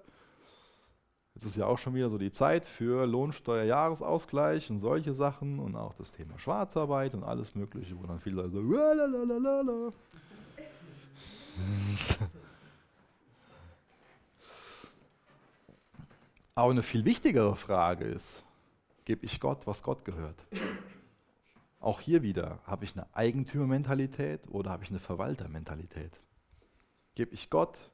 Jetzt 1.36 1.46
ist 1.46 1.56
ja 1.58 1.66
auch 1.66 1.78
schon 1.78 1.94
wieder 1.94 2.10
so 2.10 2.18
die 2.18 2.32
Zeit 2.32 2.66
für 2.66 3.06
Lohnsteuerjahresausgleich 3.06 4.70
und 4.70 4.80
solche 4.80 5.14
Sachen 5.14 5.60
und 5.60 5.76
auch 5.76 5.94
das 5.94 6.14
Thema 6.14 6.40
Schwarzarbeit 6.40 7.14
und 7.14 7.24
alles 7.24 7.56
Mögliche, 7.56 8.00
wo 8.00 8.06
dann 8.06 8.22
viele 8.22 8.38
Leute 8.38 8.52
so, 8.52 8.62
Lalalala. 8.62 9.92
Aber 16.56 16.72
eine 16.72 16.84
viel 16.84 17.04
wichtigere 17.04 17.58
Frage 17.58 18.06
ist, 18.06 18.46
gebe 19.04 19.26
ich 19.26 19.42
Gott, 19.42 19.68
was 19.68 19.84
Gott 19.84 20.06
gehört? 20.06 20.48
Auch 21.82 22.00
hier 22.00 22.24
wieder, 22.24 22.60
habe 22.66 22.86
ich 22.86 22.96
eine 22.96 23.14
Eigentümermentalität 23.14 24.48
oder 24.50 24.72
habe 24.72 24.86
ich 24.86 24.90
eine 24.90 25.00
Verwaltermentalität? 25.00 26.14
Gebe 27.14 27.34
ich 27.34 27.50
Gott, 27.50 27.92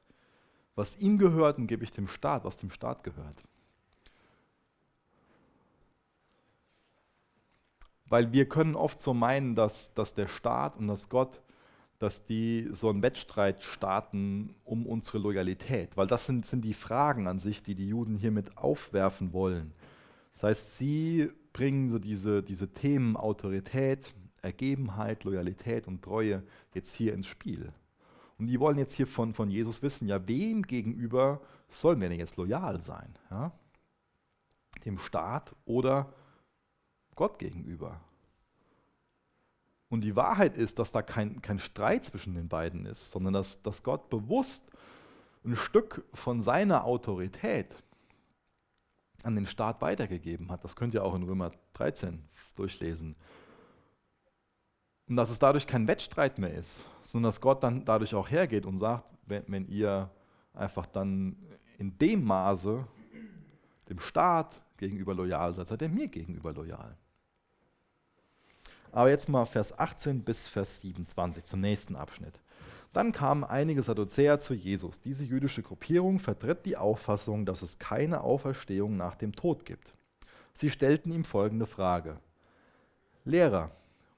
was 0.74 0.96
ihm 0.96 1.18
gehört 1.18 1.58
und 1.58 1.66
gebe 1.66 1.84
ich 1.84 1.92
dem 1.92 2.08
Staat, 2.08 2.44
was 2.44 2.58
dem 2.58 2.70
Staat 2.70 3.04
gehört? 3.04 3.42
Weil 8.06 8.32
wir 8.32 8.48
können 8.48 8.74
oft 8.74 9.00
so 9.00 9.14
meinen, 9.14 9.54
dass, 9.54 9.94
dass 9.94 10.14
der 10.14 10.28
Staat 10.28 10.76
und 10.76 10.88
dass 10.88 11.08
Gott 11.08 11.40
dass 12.02 12.26
die 12.26 12.66
so 12.72 12.90
einen 12.90 13.00
Wettstreit 13.00 13.62
starten 13.62 14.56
um 14.64 14.86
unsere 14.86 15.18
Loyalität, 15.18 15.96
weil 15.96 16.08
das 16.08 16.24
sind, 16.24 16.44
sind 16.44 16.64
die 16.64 16.74
Fragen 16.74 17.28
an 17.28 17.38
sich, 17.38 17.62
die 17.62 17.76
die 17.76 17.86
Juden 17.86 18.16
hiermit 18.16 18.58
aufwerfen 18.58 19.32
wollen. 19.32 19.72
Das 20.32 20.42
heißt, 20.42 20.76
sie 20.78 21.30
bringen 21.52 21.90
so 21.90 22.00
diese, 22.00 22.42
diese 22.42 22.72
Themen 22.72 23.16
Autorität, 23.16 24.14
Ergebenheit, 24.42 25.22
Loyalität 25.22 25.86
und 25.86 26.02
Treue 26.02 26.42
jetzt 26.74 26.92
hier 26.92 27.14
ins 27.14 27.28
Spiel. 27.28 27.72
Und 28.42 28.48
die 28.48 28.58
wollen 28.58 28.76
jetzt 28.76 28.94
hier 28.94 29.06
von, 29.06 29.34
von 29.34 29.52
Jesus 29.52 29.82
wissen, 29.82 30.08
ja, 30.08 30.26
wem 30.26 30.62
gegenüber 30.62 31.40
sollen 31.68 32.00
wir 32.00 32.08
denn 32.08 32.18
jetzt 32.18 32.36
loyal 32.36 32.82
sein? 32.82 33.14
Ja? 33.30 33.52
Dem 34.84 34.98
Staat 34.98 35.54
oder 35.64 36.12
Gott 37.14 37.38
gegenüber? 37.38 38.00
Und 39.90 40.00
die 40.00 40.16
Wahrheit 40.16 40.56
ist, 40.56 40.80
dass 40.80 40.90
da 40.90 41.02
kein, 41.02 41.40
kein 41.40 41.60
Streit 41.60 42.04
zwischen 42.04 42.34
den 42.34 42.48
beiden 42.48 42.84
ist, 42.84 43.12
sondern 43.12 43.32
dass, 43.32 43.62
dass 43.62 43.84
Gott 43.84 44.10
bewusst 44.10 44.68
ein 45.44 45.54
Stück 45.54 46.04
von 46.12 46.42
seiner 46.42 46.84
Autorität 46.84 47.72
an 49.22 49.36
den 49.36 49.46
Staat 49.46 49.80
weitergegeben 49.82 50.50
hat. 50.50 50.64
Das 50.64 50.74
könnt 50.74 50.94
ihr 50.94 51.04
auch 51.04 51.14
in 51.14 51.22
Römer 51.22 51.52
13 51.74 52.28
durchlesen. 52.56 53.14
Und 55.12 55.16
dass 55.16 55.28
es 55.28 55.38
dadurch 55.38 55.66
kein 55.66 55.86
Wettstreit 55.88 56.38
mehr 56.38 56.54
ist, 56.54 56.86
sondern 57.02 57.28
dass 57.28 57.42
Gott 57.42 57.62
dann 57.62 57.84
dadurch 57.84 58.14
auch 58.14 58.30
hergeht 58.30 58.64
und 58.64 58.78
sagt, 58.78 59.12
wenn, 59.26 59.44
wenn 59.46 59.68
ihr 59.68 60.08
einfach 60.54 60.86
dann 60.86 61.36
in 61.76 61.98
dem 61.98 62.24
Maße 62.24 62.82
dem 63.90 63.98
Staat 63.98 64.62
gegenüber 64.78 65.12
loyal 65.12 65.52
seid, 65.52 65.66
seid 65.66 65.82
ihr 65.82 65.90
mir 65.90 66.08
gegenüber 66.08 66.54
loyal. 66.54 66.96
Aber 68.90 69.10
jetzt 69.10 69.28
mal 69.28 69.44
Vers 69.44 69.78
18 69.78 70.24
bis 70.24 70.48
Vers 70.48 70.80
27 70.80 71.44
zum 71.44 71.60
nächsten 71.60 71.94
Abschnitt. 71.94 72.40
Dann 72.94 73.12
kamen 73.12 73.44
einige 73.44 73.82
Sadduzäer 73.82 74.38
zu 74.38 74.54
Jesus. 74.54 74.98
Diese 75.02 75.24
jüdische 75.24 75.62
Gruppierung 75.62 76.20
vertritt 76.20 76.64
die 76.64 76.78
Auffassung, 76.78 77.44
dass 77.44 77.60
es 77.60 77.78
keine 77.78 78.22
Auferstehung 78.22 78.96
nach 78.96 79.16
dem 79.16 79.36
Tod 79.36 79.66
gibt. 79.66 79.92
Sie 80.54 80.70
stellten 80.70 81.12
ihm 81.12 81.24
folgende 81.24 81.66
Frage. 81.66 82.16
Lehrer, 83.26 83.72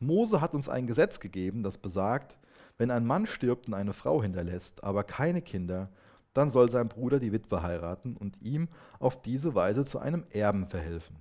Mose 0.07 0.41
hat 0.41 0.55
uns 0.55 0.69
ein 0.69 0.87
Gesetz 0.87 1.21
gegeben, 1.21 1.63
das 1.63 1.79
besagt, 1.79 2.37
wenn 2.79 2.91
ein 2.91 3.07
Mann 3.07 3.27
stirbt 3.27 3.69
und 3.69 3.75
eine 3.75 3.93
Frau 3.93 4.23
hinterlässt, 4.23 4.83
aber 4.83 5.05
keine 5.05 5.43
Kinder, 5.43 5.91
dann 6.33 6.51
soll 6.51 6.71
sein 6.71 6.89
Bruder 6.89 7.21
die 7.21 7.33
Witwe 7.33 7.63
heiraten 7.63 8.17
und 8.17 8.41
ihm 8.43 8.69
auf 8.99 9.23
diese 9.23 9.55
Weise 9.55 9.85
zu 9.85 9.99
einem 10.01 10.25
Erben 10.31 10.67
verhelfen. 10.67 11.17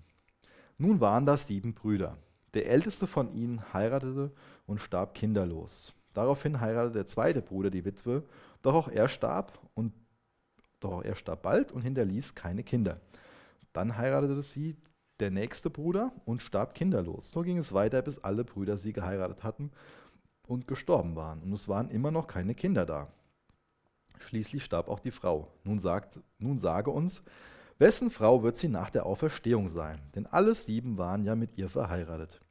Nun 0.78 1.00
waren 1.00 1.26
das 1.26 1.48
sieben 1.48 1.74
Brüder. 1.74 2.18
Der 2.56 2.68
älteste 2.68 3.08
von 3.08 3.34
ihnen 3.34 3.74
heiratete 3.74 4.32
und 4.66 4.82
starb 4.82 5.14
kinderlos. 5.14 5.94
Daraufhin 6.14 6.60
heiratete 6.60 6.94
der 6.94 7.08
zweite 7.08 7.42
Bruder 7.42 7.70
die 7.70 7.86
Witwe, 7.86 8.24
doch 8.62 8.74
auch 8.74 8.88
er 8.88 9.08
starb 9.08 9.60
und 9.76 9.94
doch 10.80 10.92
auch 10.92 11.04
er 11.04 11.16
starb 11.16 11.44
bald 11.44 11.72
und 11.72 11.82
hinterließ 11.82 12.36
keine 12.36 12.64
Kinder. 12.64 13.00
Dann 13.72 13.98
heiratete 13.98 14.42
sie 14.44 14.76
der 15.20 15.32
nächste 15.32 15.70
Bruder 15.70 16.12
und 16.26 16.42
starb 16.42 16.76
kinderlos. 16.76 17.32
So 17.32 17.42
ging 17.42 17.58
es 17.58 17.74
weiter, 17.74 18.02
bis 18.02 18.20
alle 18.20 18.44
Brüder 18.44 18.78
sie 18.78 18.94
geheiratet 18.94 19.44
hatten 19.44 19.72
und 20.48 20.68
gestorben 20.68 21.16
waren. 21.16 21.42
Und 21.42 21.54
es 21.54 21.68
waren 21.68 21.90
immer 21.90 22.12
noch 22.12 22.28
keine 22.28 22.56
Kinder 22.56 22.86
da. 22.86 23.08
Schließlich 24.20 24.64
starb 24.64 24.88
auch 24.88 25.00
die 25.00 25.12
Frau. 25.12 25.48
Nun, 25.64 25.80
sagt, 25.80 26.20
nun 26.40 26.60
sage 26.60 26.92
uns, 26.92 27.24
wessen 27.78 28.10
Frau 28.10 28.44
wird 28.44 28.58
sie 28.58 28.70
nach 28.70 28.90
der 28.90 29.06
Auferstehung 29.06 29.70
sein? 29.70 30.00
Denn 30.16 30.26
alle 30.26 30.56
sieben 30.56 30.98
waren 30.98 31.24
ja 31.24 31.36
mit 31.36 31.58
ihr 31.58 31.70
verheiratet. 31.70 32.42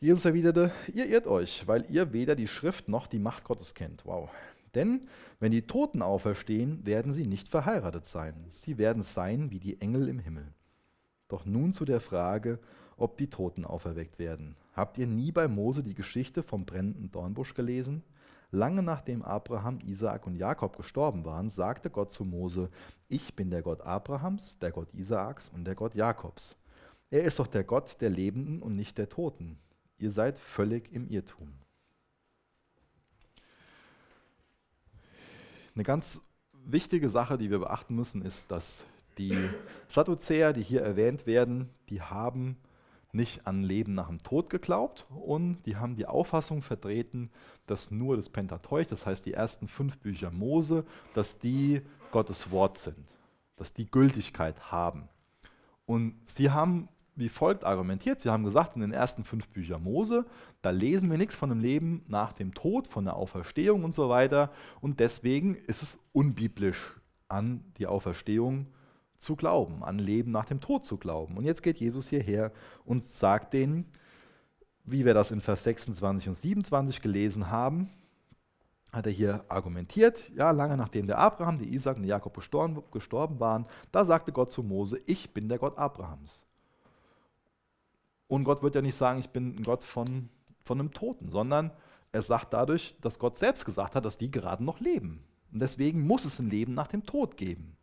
Jesus 0.00 0.24
erwiderte, 0.24 0.70
ihr 0.94 1.06
irrt 1.06 1.26
euch, 1.26 1.66
weil 1.66 1.84
ihr 1.90 2.12
weder 2.12 2.36
die 2.36 2.46
Schrift 2.46 2.88
noch 2.88 3.08
die 3.08 3.18
Macht 3.18 3.42
Gottes 3.44 3.74
kennt. 3.74 4.06
Wow. 4.06 4.30
Denn 4.74 5.08
wenn 5.40 5.50
die 5.50 5.66
Toten 5.66 6.02
auferstehen, 6.02 6.86
werden 6.86 7.12
sie 7.12 7.26
nicht 7.26 7.48
verheiratet 7.48 8.06
sein. 8.06 8.34
Sie 8.48 8.78
werden 8.78 9.02
sein 9.02 9.50
wie 9.50 9.58
die 9.58 9.80
Engel 9.80 10.08
im 10.08 10.20
Himmel. 10.20 10.52
Doch 11.28 11.44
nun 11.44 11.72
zu 11.72 11.84
der 11.84 12.00
Frage, 12.00 12.58
ob 12.96 13.16
die 13.16 13.30
Toten 13.30 13.64
auferweckt 13.64 14.18
werden. 14.18 14.56
Habt 14.72 14.98
ihr 14.98 15.06
nie 15.06 15.32
bei 15.32 15.46
Mose 15.46 15.82
die 15.82 15.94
Geschichte 15.94 16.42
vom 16.42 16.64
brennenden 16.64 17.10
Dornbusch 17.10 17.54
gelesen? 17.54 18.02
Lange 18.50 18.82
nachdem 18.82 19.22
Abraham, 19.22 19.78
Isaak 19.80 20.26
und 20.26 20.34
Jakob 20.34 20.76
gestorben 20.76 21.24
waren, 21.24 21.50
sagte 21.50 21.90
Gott 21.90 22.12
zu 22.12 22.24
Mose, 22.24 22.70
ich 23.08 23.36
bin 23.36 23.50
der 23.50 23.62
Gott 23.62 23.82
Abrahams, 23.82 24.58
der 24.58 24.70
Gott 24.70 24.92
Isaaks 24.94 25.50
und 25.50 25.64
der 25.64 25.74
Gott 25.74 25.94
Jakobs. 25.94 26.56
Er 27.10 27.24
ist 27.24 27.38
doch 27.38 27.46
der 27.46 27.64
Gott 27.64 28.00
der 28.00 28.10
Lebenden 28.10 28.62
und 28.62 28.74
nicht 28.74 28.96
der 28.96 29.08
Toten. 29.08 29.58
Ihr 29.98 30.10
seid 30.10 30.38
völlig 30.38 30.92
im 30.92 31.08
Irrtum. 31.08 31.52
Eine 35.74 35.84
ganz 35.84 36.22
wichtige 36.52 37.10
Sache, 37.10 37.38
die 37.38 37.50
wir 37.50 37.58
beachten 37.58 37.94
müssen, 37.94 38.22
ist, 38.22 38.50
dass 38.50 38.84
die 39.18 39.36
Sadduzäer, 39.88 40.52
die 40.52 40.62
hier 40.62 40.82
erwähnt 40.82 41.26
werden, 41.26 41.70
die 41.90 42.02
haben 42.02 42.56
nicht 43.12 43.46
an 43.46 43.62
Leben 43.62 43.94
nach 43.94 44.08
dem 44.08 44.18
Tod 44.18 44.50
geglaubt 44.50 45.06
und 45.10 45.62
die 45.64 45.76
haben 45.76 45.96
die 45.96 46.06
Auffassung 46.06 46.62
vertreten, 46.62 47.30
dass 47.66 47.90
nur 47.90 48.16
das 48.16 48.28
Pentateuch, 48.28 48.86
das 48.86 49.06
heißt 49.06 49.24
die 49.26 49.32
ersten 49.32 49.66
fünf 49.66 49.98
Bücher 49.98 50.30
Mose, 50.30 50.84
dass 51.14 51.38
die 51.38 51.82
Gottes 52.10 52.50
Wort 52.50 52.78
sind, 52.78 53.06
dass 53.56 53.72
die 53.72 53.90
Gültigkeit 53.90 54.70
haben. 54.70 55.08
Und 55.86 56.14
sie 56.24 56.50
haben 56.50 56.88
wie 57.18 57.28
folgt 57.28 57.64
argumentiert. 57.64 58.20
Sie 58.20 58.30
haben 58.30 58.44
gesagt, 58.44 58.76
in 58.76 58.80
den 58.80 58.92
ersten 58.92 59.24
fünf 59.24 59.48
Büchern 59.48 59.82
Mose, 59.82 60.24
da 60.62 60.70
lesen 60.70 61.10
wir 61.10 61.18
nichts 61.18 61.34
von 61.34 61.48
dem 61.48 61.58
Leben 61.58 62.04
nach 62.06 62.32
dem 62.32 62.54
Tod, 62.54 62.86
von 62.86 63.04
der 63.04 63.16
Auferstehung 63.16 63.82
und 63.82 63.92
so 63.92 64.08
weiter. 64.08 64.52
Und 64.80 65.00
deswegen 65.00 65.56
ist 65.56 65.82
es 65.82 65.98
unbiblisch, 66.12 66.94
an 67.28 67.64
die 67.76 67.86
Auferstehung 67.86 68.66
zu 69.18 69.36
glauben, 69.36 69.82
an 69.82 69.98
Leben 69.98 70.30
nach 70.30 70.44
dem 70.44 70.60
Tod 70.60 70.84
zu 70.84 70.96
glauben. 70.96 71.36
Und 71.36 71.44
jetzt 71.44 71.62
geht 71.62 71.80
Jesus 71.80 72.08
hierher 72.08 72.52
und 72.84 73.04
sagt 73.04 73.52
denen, 73.52 73.86
wie 74.84 75.04
wir 75.04 75.14
das 75.14 75.30
in 75.30 75.40
Vers 75.40 75.64
26 75.64 76.28
und 76.28 76.34
27 76.34 77.02
gelesen 77.02 77.50
haben, 77.50 77.90
hat 78.92 79.06
er 79.06 79.12
hier 79.12 79.44
argumentiert, 79.48 80.30
ja, 80.34 80.50
lange 80.50 80.76
nachdem 80.76 81.06
der 81.06 81.18
Abraham, 81.18 81.58
der 81.58 81.68
Isaac 81.68 81.96
und 81.96 82.02
der 82.02 82.10
Jakob 82.10 82.34
gestorben, 82.34 82.82
gestorben 82.90 83.38
waren, 83.38 83.66
da 83.92 84.04
sagte 84.04 84.32
Gott 84.32 84.50
zu 84.50 84.62
Mose, 84.62 85.00
ich 85.04 85.34
bin 85.34 85.48
der 85.48 85.58
Gott 85.58 85.76
Abrahams. 85.76 86.46
Und 88.28 88.44
Gott 88.44 88.62
wird 88.62 88.74
ja 88.74 88.82
nicht 88.82 88.94
sagen, 88.94 89.20
ich 89.20 89.28
bin 89.28 89.56
ein 89.56 89.62
Gott 89.62 89.84
von, 89.84 90.28
von 90.62 90.80
einem 90.80 90.92
Toten, 90.92 91.28
sondern 91.28 91.70
er 92.12 92.22
sagt 92.22 92.52
dadurch, 92.54 92.96
dass 93.00 93.18
Gott 93.18 93.36
selbst 93.36 93.64
gesagt 93.64 93.94
hat, 93.94 94.04
dass 94.04 94.18
die 94.18 94.30
gerade 94.30 94.64
noch 94.64 94.80
leben. 94.80 95.22
Und 95.52 95.60
deswegen 95.60 96.06
muss 96.06 96.24
es 96.24 96.38
ein 96.38 96.50
Leben 96.50 96.74
nach 96.74 96.88
dem 96.88 97.04
Tod 97.04 97.36
geben. 97.36 97.77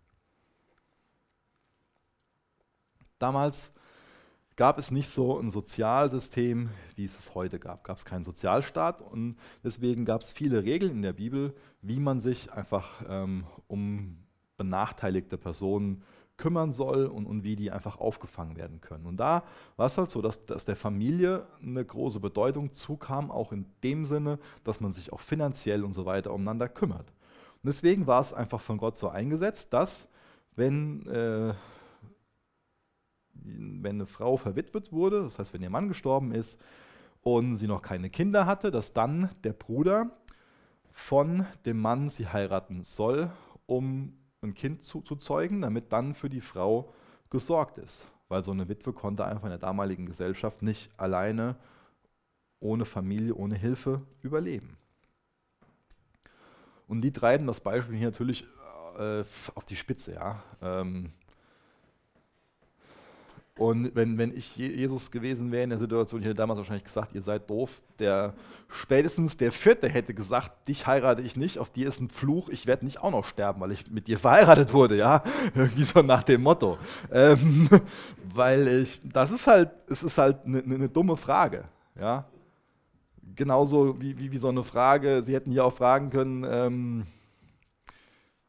Damals 3.20 3.72
gab 4.56 4.78
es 4.78 4.92
nicht 4.92 5.10
so 5.10 5.38
ein 5.40 5.50
Sozialsystem, 5.50 6.70
wie 6.96 7.06
es 7.06 7.18
es 7.20 7.36
heute 7.36 7.60
gab. 7.60 7.84
Gab 7.84 7.98
es 7.98 8.06
keinen 8.06 8.24
Sozialstaat 8.24 9.02
und 9.02 9.38
deswegen 9.64 10.06
gab 10.06 10.22
es 10.22 10.32
viele 10.32 10.64
Regeln 10.64 10.92
in 10.92 11.02
der 11.02 11.14
Bibel, 11.14 11.54
wie 11.82 12.00
man 12.00 12.20
sich 12.20 12.52
einfach 12.52 13.04
ähm, 13.08 13.46
um 13.68 14.18
benachteiligte 14.58 15.38
Personen 15.38 16.04
kümmern 16.38 16.72
soll 16.72 17.06
und, 17.06 17.26
und, 17.26 17.44
wie 17.44 17.56
die 17.56 17.72
einfach 17.72 17.98
aufgefangen 17.98 18.58
werden 18.58 18.82
können. 18.82 19.06
Und 19.06 19.18
da 19.18 19.44
war 19.78 19.86
es 19.86 19.98
halt 19.98 20.10
so, 20.10 20.22
dass, 20.22 20.46
dass 20.46 20.66
der 20.66 20.76
Familie 20.76 21.48
eine 21.62 21.84
große 21.84 22.20
Bedeutung 22.20 22.74
zukam, 22.74 23.32
auch 23.32 23.54
in 23.54 23.66
dem 23.84 24.06
Sinne, 24.06 24.40
dass 24.64 24.82
man 24.82 24.92
sich 24.92 25.14
auch 25.14 25.22
finanziell 25.22 25.84
und 25.84 25.94
so 25.94 26.06
weiter 26.06 26.34
umeinander 26.34 26.68
kümmert. 26.68 27.08
Und 27.64 27.68
deswegen 27.68 28.06
war 28.06 28.20
es 28.20 28.34
einfach 28.34 28.60
von 28.60 28.78
Gott 28.78 28.98
so 28.98 29.08
eingesetzt, 29.08 29.72
dass 29.74 30.10
wenn 30.58 31.06
äh, 31.08 31.54
wenn 33.46 33.98
eine 33.98 34.06
Frau 34.06 34.38
verwitwet 34.38 34.92
wurde, 34.92 35.24
das 35.24 35.40
heißt, 35.40 35.54
wenn 35.54 35.62
ihr 35.62 35.70
Mann 35.70 35.88
gestorben 35.88 36.32
ist 36.32 36.60
und 37.22 37.56
sie 37.56 37.68
noch 37.68 37.82
keine 37.82 38.10
Kinder 38.10 38.46
hatte, 38.46 38.72
dass 38.72 38.94
dann 38.94 39.30
der 39.44 39.54
Bruder 39.54 40.12
von 40.92 41.46
dem 41.66 41.80
Mann 41.80 42.10
sie 42.10 42.28
heiraten 42.28 42.84
soll, 42.84 43.30
um 43.66 44.14
ein 44.42 44.54
Kind 44.54 44.84
zu, 44.84 45.02
zu 45.02 45.16
zeugen, 45.16 45.62
damit 45.62 45.92
dann 45.92 46.14
für 46.14 46.30
die 46.30 46.42
Frau 46.42 46.94
gesorgt 47.30 47.78
ist. 47.78 48.06
Weil 48.28 48.44
so 48.44 48.52
eine 48.52 48.70
Witwe 48.70 48.94
konnte 48.94 49.26
einfach 49.26 49.44
in 49.44 49.50
der 49.50 49.60
damaligen 49.60 50.06
Gesellschaft 50.06 50.62
nicht 50.62 50.90
alleine, 50.98 51.56
ohne 52.60 52.86
Familie, 52.86 53.36
ohne 53.36 53.56
Hilfe 53.56 54.02
überleben. 54.22 54.78
Und 56.88 57.02
die 57.02 57.12
treiben 57.12 57.48
das 57.48 57.60
Beispiel 57.60 57.98
hier 57.98 58.08
natürlich 58.08 58.46
äh, 58.98 59.24
auf 59.54 59.66
die 59.66 59.76
Spitze. 59.76 60.14
Ja. 60.14 60.44
Ähm, 60.62 61.12
und 63.58 63.96
wenn, 63.96 64.18
wenn 64.18 64.36
ich 64.36 64.58
Jesus 64.58 65.12
gewesen 65.12 65.50
wäre 65.54 65.64
in 65.64 65.70
der 65.70 65.80
Situation, 65.80 66.20
ich 66.20 66.26
hätte 66.26 66.36
damals 66.36 66.58
wahrscheinlich 66.58 66.84
gesagt, 66.84 67.16
ihr 67.16 67.22
seid 67.22 67.50
doof. 67.50 67.82
Der 68.00 68.34
spätestens 68.68 69.38
der 69.38 69.54
Vierte 69.54 69.88
hätte 69.88 70.14
gesagt, 70.14 70.68
dich 70.68 70.88
heirate 70.88 71.22
ich 71.22 71.38
nicht, 71.38 71.58
auf 71.58 71.70
dir 71.70 71.88
ist 71.88 72.02
ein 72.02 72.10
Fluch, 72.10 72.50
ich 72.50 72.68
werde 72.68 72.84
nicht 72.84 73.02
auch 73.02 73.12
noch 73.12 73.24
sterben, 73.24 73.62
weil 73.62 73.72
ich 73.72 73.90
mit 73.90 74.10
dir 74.10 74.18
verheiratet 74.18 74.74
wurde, 74.74 74.98
ja. 74.98 75.24
Irgendwie 75.56 75.84
so 75.84 76.02
nach 76.02 76.24
dem 76.24 76.44
Motto. 76.44 76.78
Ähm, 77.14 77.70
weil 78.34 78.68
ich, 78.68 79.00
das 79.06 79.32
ist 79.32 79.48
halt, 79.48 79.70
es 79.88 80.04
ist 80.04 80.18
halt 80.18 80.46
eine 80.46 80.62
ne, 80.64 80.78
ne 80.78 80.90
dumme 80.90 81.16
Frage, 81.16 81.64
ja. 81.98 82.26
Genauso 83.38 84.02
wie, 84.02 84.18
wie, 84.18 84.34
wie, 84.34 84.38
so 84.38 84.50
eine 84.50 84.64
Frage, 84.64 85.24
Sie 85.26 85.34
hätten 85.34 85.52
hier 85.52 85.66
auch 85.66 85.74
fragen 85.74 86.10
können, 86.10 86.46
ähm, 86.50 87.06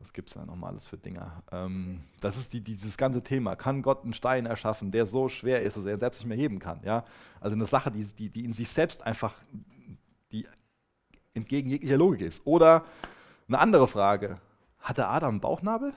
was 0.06 0.12
gibt 0.12 0.28
es 0.28 0.34
da 0.34 0.46
nochmal 0.46 0.70
alles 0.70 0.86
für 0.86 0.96
Dinger? 0.96 1.42
Ähm, 1.50 2.04
das 2.20 2.36
ist 2.36 2.52
die, 2.52 2.60
dieses 2.60 2.96
ganze 2.96 3.24
Thema. 3.24 3.56
Kann 3.56 3.82
Gott 3.82 4.04
einen 4.04 4.12
Stein 4.12 4.46
erschaffen, 4.46 4.92
der 4.92 5.04
so 5.04 5.28
schwer 5.28 5.62
ist, 5.62 5.76
dass 5.76 5.84
er 5.84 5.98
selbst 5.98 6.20
nicht 6.20 6.28
mehr 6.28 6.36
heben 6.36 6.60
kann? 6.60 6.78
Ja? 6.84 7.04
Also 7.40 7.56
eine 7.56 7.66
Sache, 7.66 7.90
die, 7.90 8.04
die, 8.04 8.28
die 8.28 8.44
in 8.44 8.52
sich 8.52 8.68
selbst 8.68 9.02
einfach 9.02 9.40
die 10.30 10.46
entgegen 11.34 11.70
jeglicher 11.70 11.96
Logik 11.96 12.20
ist. 12.20 12.46
Oder 12.46 12.84
eine 13.48 13.58
andere 13.58 13.88
Frage. 13.88 14.40
Hatte 14.78 15.08
Adam 15.08 15.30
einen 15.30 15.40
Bauchnabel? 15.40 15.92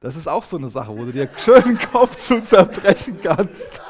Das 0.00 0.14
ist 0.14 0.28
auch 0.28 0.44
so 0.44 0.58
eine 0.58 0.68
Sache, 0.68 0.94
wo 0.94 1.06
du 1.06 1.12
dir 1.12 1.30
schön 1.38 1.62
den 1.62 1.78
Kopf 1.78 2.14
zu 2.16 2.42
zerbrechen 2.42 3.18
kannst. 3.22 3.80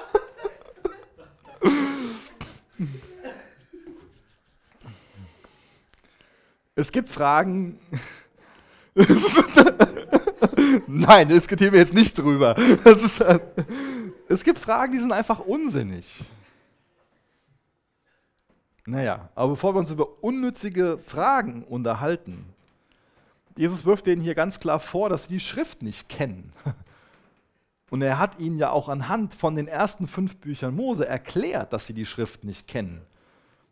es 6.77 6.93
gibt 6.93 7.09
Fragen, 7.09 7.81
Nein, 10.87 11.29
diskutieren 11.29 11.73
wir 11.73 11.81
jetzt 11.81 11.95
nicht 11.95 12.17
drüber. 12.17 12.57
Ist, 12.85 13.21
äh, 13.21 13.41
es 14.29 14.45
gibt 14.45 14.59
Fragen, 14.59 14.93
die 14.93 14.99
sind 14.99 15.13
einfach 15.13 15.41
unsinnig. 15.41 16.07
Naja, 18.87 19.29
aber 19.35 19.51
bevor 19.51 19.75
wir 19.75 19.79
uns 19.79 19.91
über 19.91 20.23
unnützige 20.23 20.99
Fragen 20.99 21.65
unterhalten, 21.65 22.47
Jesus 23.57 23.85
wirft 23.85 24.07
denen 24.07 24.23
hier 24.23 24.35
ganz 24.35 24.59
klar 24.59 24.81
vor, 24.81 25.09
dass 25.09 25.25
sie 25.25 25.35
die 25.35 25.41
Schrift 25.41 25.83
nicht 25.83 26.09
kennen. 26.09 26.53
Und 27.91 28.03
er 28.03 28.19
hat 28.19 28.39
ihnen 28.39 28.57
ja 28.57 28.71
auch 28.71 28.89
anhand 28.89 29.35
von 29.35 29.57
den 29.57 29.67
ersten 29.67 30.07
fünf 30.07 30.37
Büchern 30.37 30.75
Mose 30.75 31.07
erklärt, 31.07 31.73
dass 31.73 31.87
sie 31.87 31.93
die 31.93 32.07
Schrift 32.07 32.45
nicht 32.45 32.69
kennen. 32.69 33.03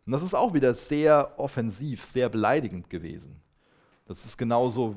Und 0.05 0.11
das 0.11 0.23
ist 0.23 0.33
auch 0.33 0.53
wieder 0.53 0.73
sehr 0.73 1.39
offensiv, 1.39 2.03
sehr 2.03 2.29
beleidigend 2.29 2.89
gewesen. 2.89 3.39
Das 4.09 4.25
ist 4.25 4.37
genauso, 4.37 4.95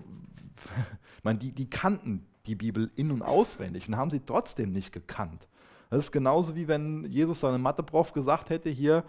ich 1.18 1.24
meine, 1.24 1.38
die, 1.38 1.52
die 1.52 1.68
kannten 1.68 2.26
die 2.46 2.54
Bibel 2.54 2.90
in- 2.96 3.12
und 3.12 3.20
auswendig 3.22 3.86
und 3.86 3.96
haben 3.96 4.10
sie 4.10 4.20
trotzdem 4.20 4.72
nicht 4.72 4.90
gekannt. 4.90 5.46
Das 5.90 6.04
ist 6.04 6.12
genauso 6.12 6.56
wie 6.56 6.66
wenn 6.66 7.04
Jesus 7.04 7.40
seinem 7.40 7.60
Matheprof 7.60 8.14
gesagt 8.14 8.48
hätte, 8.48 8.70
hier, 8.70 9.04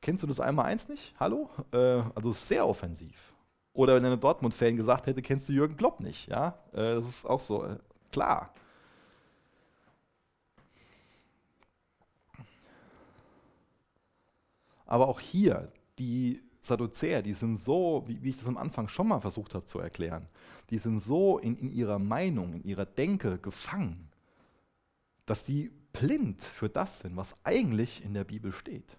kennst 0.00 0.22
du 0.22 0.28
das 0.28 0.38
einmal 0.38 0.66
eins 0.66 0.88
nicht? 0.88 1.12
Hallo? 1.18 1.50
Äh, 1.72 2.02
also 2.14 2.30
sehr 2.30 2.66
offensiv. 2.68 3.34
Oder 3.72 3.96
wenn 3.96 4.04
eine 4.04 4.16
Dortmund-Fan 4.16 4.76
gesagt 4.76 5.08
hätte, 5.08 5.22
kennst 5.22 5.48
du 5.48 5.52
Jürgen 5.52 5.76
Klopp 5.76 5.98
nicht? 5.98 6.28
Ja, 6.28 6.56
äh, 6.72 6.94
das 6.94 7.08
ist 7.08 7.26
auch 7.26 7.40
so, 7.40 7.64
äh, 7.64 7.78
klar. 8.12 8.52
Aber 14.86 15.08
auch 15.08 15.18
hier, 15.18 15.72
die 15.98 16.47
Sadduzäer, 16.68 17.22
die 17.22 17.32
sind 17.32 17.58
so, 17.58 18.04
wie, 18.06 18.22
wie, 18.22 18.30
ich 18.30 18.38
das 18.38 18.46
am 18.46 18.56
Anfang 18.56 18.88
schon 18.88 19.08
mal 19.08 19.20
versucht 19.20 19.54
habe 19.54 19.64
zu 19.64 19.78
erklären, 19.78 20.28
die 20.70 20.78
sind 20.78 21.00
so 21.00 21.38
in, 21.38 21.56
in 21.58 21.72
ihrer 21.72 21.98
Meinung, 21.98 22.54
in 22.54 22.64
ihrer 22.64 22.86
Denke 22.86 23.38
gefangen, 23.38 24.08
dass 25.26 25.44
sie 25.44 25.72
blind 25.92 26.42
für 26.42 26.68
das 26.68 27.00
sind, 27.00 27.16
was 27.16 27.36
eigentlich 27.44 28.04
in 28.04 28.14
der 28.14 28.24
Bibel 28.24 28.52
steht. 28.52 28.96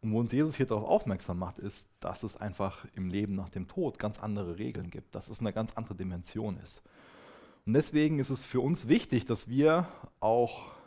Und 0.00 0.12
wo 0.12 0.20
uns 0.20 0.30
Jesus 0.30 0.54
hier 0.54 0.66
darauf 0.66 0.88
aufmerksam 0.88 1.38
macht, 1.38 1.58
ist, 1.58 1.88
dass 2.00 2.22
es 2.22 2.36
einfach 2.36 2.86
im 2.94 3.08
Leben 3.08 3.34
nach 3.34 3.48
dem 3.48 3.66
Tod 3.66 3.98
ganz 3.98 4.20
andere 4.20 4.58
Regeln 4.58 4.90
gibt, 4.90 5.14
dass 5.14 5.28
es 5.28 5.40
eine 5.40 5.52
ganz 5.52 5.76
andere 5.76 5.96
Dimension 5.96 6.56
ist. 6.58 6.82
Und 7.66 7.74
deswegen 7.74 8.18
ist 8.18 8.30
es 8.30 8.44
für 8.44 8.60
uns 8.60 8.86
wichtig, 8.88 9.24
dass 9.24 9.48
wir 9.48 9.88
auch 10.20 10.77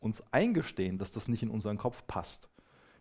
uns 0.00 0.22
eingestehen, 0.32 0.98
dass 0.98 1.12
das 1.12 1.28
nicht 1.28 1.42
in 1.42 1.50
unseren 1.50 1.78
Kopf 1.78 2.06
passt. 2.06 2.48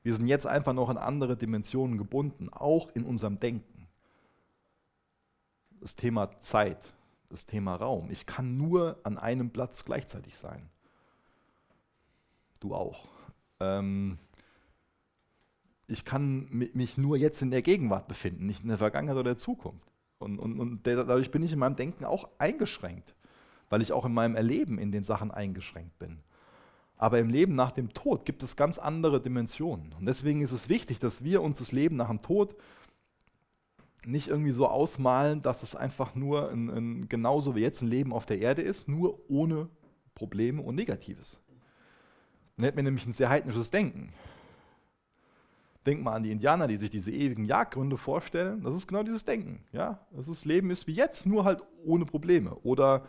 Wir 0.03 0.15
sind 0.15 0.27
jetzt 0.27 0.47
einfach 0.47 0.73
noch 0.73 0.89
an 0.89 0.97
andere 0.97 1.35
Dimensionen 1.35 1.97
gebunden, 1.97 2.49
auch 2.49 2.89
in 2.95 3.03
unserem 3.03 3.39
Denken. 3.39 3.87
Das 5.79 5.95
Thema 5.95 6.39
Zeit, 6.41 6.93
das 7.29 7.45
Thema 7.45 7.75
Raum. 7.75 8.09
Ich 8.09 8.25
kann 8.25 8.57
nur 8.57 8.99
an 9.03 9.17
einem 9.17 9.49
Platz 9.49 9.85
gleichzeitig 9.85 10.37
sein. 10.37 10.69
Du 12.59 12.73
auch. 12.73 13.07
Ähm, 13.59 14.17
ich 15.87 16.03
kann 16.03 16.47
mich 16.51 16.97
nur 16.97 17.17
jetzt 17.17 17.41
in 17.41 17.51
der 17.51 17.61
Gegenwart 17.61 18.07
befinden, 18.07 18.45
nicht 18.45 18.63
in 18.63 18.69
der 18.69 18.77
Vergangenheit 18.77 19.15
oder 19.15 19.31
der 19.31 19.37
Zukunft. 19.37 19.87
Und, 20.19 20.39
und, 20.39 20.59
und 20.59 20.85
dadurch 20.85 21.31
bin 21.31 21.43
ich 21.43 21.53
in 21.53 21.59
meinem 21.59 21.75
Denken 21.75 22.03
auch 22.03 22.27
eingeschränkt, 22.39 23.15
weil 23.69 23.81
ich 23.81 23.93
auch 23.93 24.05
in 24.05 24.13
meinem 24.13 24.35
Erleben 24.35 24.79
in 24.79 24.91
den 24.91 25.03
Sachen 25.03 25.31
eingeschränkt 25.31 25.97
bin. 25.99 26.19
Aber 26.97 27.19
im 27.19 27.29
Leben 27.29 27.55
nach 27.55 27.71
dem 27.71 27.93
Tod 27.93 28.25
gibt 28.25 28.41
es 28.41 28.55
ganz 28.55 28.77
andere 28.79 29.21
Dimensionen. 29.21 29.93
Und 29.99 30.05
deswegen 30.05 30.41
ist 30.41 30.51
es 30.51 30.67
wichtig, 30.67 30.99
dass 30.99 31.23
wir 31.23 31.41
uns 31.43 31.59
das 31.59 31.71
Leben 31.71 31.95
nach 31.95 32.09
dem 32.09 32.21
Tod 32.21 32.55
nicht 34.05 34.29
irgendwie 34.29 34.51
so 34.51 34.67
ausmalen, 34.67 35.41
dass 35.41 35.63
es 35.63 35.75
einfach 35.75 36.15
nur 36.15 36.49
ein, 36.49 36.69
ein, 36.69 37.09
genauso 37.09 37.55
wie 37.55 37.59
jetzt 37.59 37.81
ein 37.81 37.87
Leben 37.87 38.13
auf 38.13 38.25
der 38.25 38.39
Erde 38.39 38.61
ist, 38.61 38.87
nur 38.87 39.19
ohne 39.29 39.69
Probleme 40.15 40.61
und 40.61 40.75
Negatives. 40.75 41.39
Dann 42.55 42.63
hätten 42.63 42.77
wir 42.77 42.83
nämlich 42.83 43.05
ein 43.05 43.11
sehr 43.11 43.29
heidnisches 43.29 43.69
Denken. 43.69 44.13
Denk 45.85 46.01
mal 46.01 46.13
an 46.13 46.23
die 46.23 46.31
Indianer, 46.31 46.67
die 46.67 46.77
sich 46.77 46.89
diese 46.89 47.11
ewigen 47.11 47.45
Jagdgründe 47.45 47.97
vorstellen. 47.97 48.63
Das 48.63 48.73
ist 48.75 48.87
genau 48.87 49.03
dieses 49.03 49.25
Denken. 49.25 49.63
Ja? 49.71 49.99
Das 50.11 50.45
Leben 50.45 50.71
ist 50.71 50.87
wie 50.87 50.93
jetzt, 50.93 51.25
nur 51.25 51.45
halt 51.45 51.61
ohne 51.85 52.05
Probleme. 52.05 52.55
Oder 52.63 53.05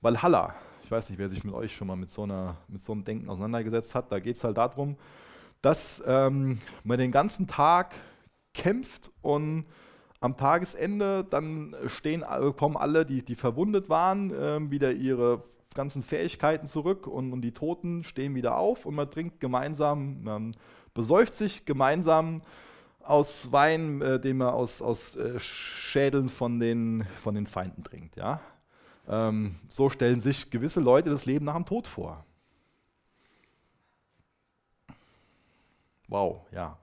Valhalla, 0.00 0.54
ich 0.90 0.92
weiß 0.92 1.08
nicht, 1.08 1.20
wer 1.20 1.28
sich 1.28 1.44
mit 1.44 1.54
euch 1.54 1.76
schon 1.76 1.86
mal 1.86 1.94
mit 1.94 2.10
so, 2.10 2.24
einer, 2.24 2.56
mit 2.66 2.82
so 2.82 2.90
einem 2.90 3.04
Denken 3.04 3.30
auseinandergesetzt 3.30 3.94
hat, 3.94 4.10
da 4.10 4.18
geht 4.18 4.34
es 4.34 4.42
halt 4.42 4.56
darum, 4.56 4.96
dass 5.62 6.02
ähm, 6.04 6.58
man 6.82 6.98
den 6.98 7.12
ganzen 7.12 7.46
Tag 7.46 7.94
kämpft 8.54 9.08
und 9.22 9.66
am 10.18 10.36
Tagesende 10.36 11.24
dann 11.30 11.76
stehen, 11.86 12.24
kommen 12.56 12.76
alle, 12.76 13.06
die, 13.06 13.24
die 13.24 13.36
verwundet 13.36 13.88
waren, 13.88 14.32
äh, 14.34 14.68
wieder 14.72 14.90
ihre 14.90 15.44
ganzen 15.76 16.02
Fähigkeiten 16.02 16.66
zurück 16.66 17.06
und, 17.06 17.32
und, 17.32 17.42
die 17.42 17.54
Toten 17.54 18.02
stehen 18.02 18.34
wieder 18.34 18.56
auf 18.56 18.84
und 18.84 18.96
man 18.96 19.08
trinkt 19.08 19.38
gemeinsam, 19.38 20.24
man 20.24 20.56
besäuft 20.92 21.34
sich 21.34 21.66
gemeinsam 21.66 22.42
aus 22.98 23.52
Wein, 23.52 24.02
äh, 24.02 24.18
den 24.18 24.38
man 24.38 24.48
aus, 24.48 24.82
aus 24.82 25.14
äh, 25.14 25.38
Schädeln 25.38 26.28
von 26.28 26.58
den, 26.58 27.06
von 27.22 27.36
den 27.36 27.46
Feinden 27.46 27.84
trinkt. 27.84 28.16
Ja? 28.16 28.40
Ähm, 29.08 29.58
so 29.68 29.90
stellen 29.90 30.20
sich 30.20 30.50
gewisse 30.50 30.80
Leute 30.80 31.10
das 31.10 31.26
Leben 31.26 31.44
nach 31.44 31.56
dem 31.56 31.66
Tod 31.66 31.86
vor. 31.86 32.24
Wow, 36.08 36.46
ja. 36.52 36.76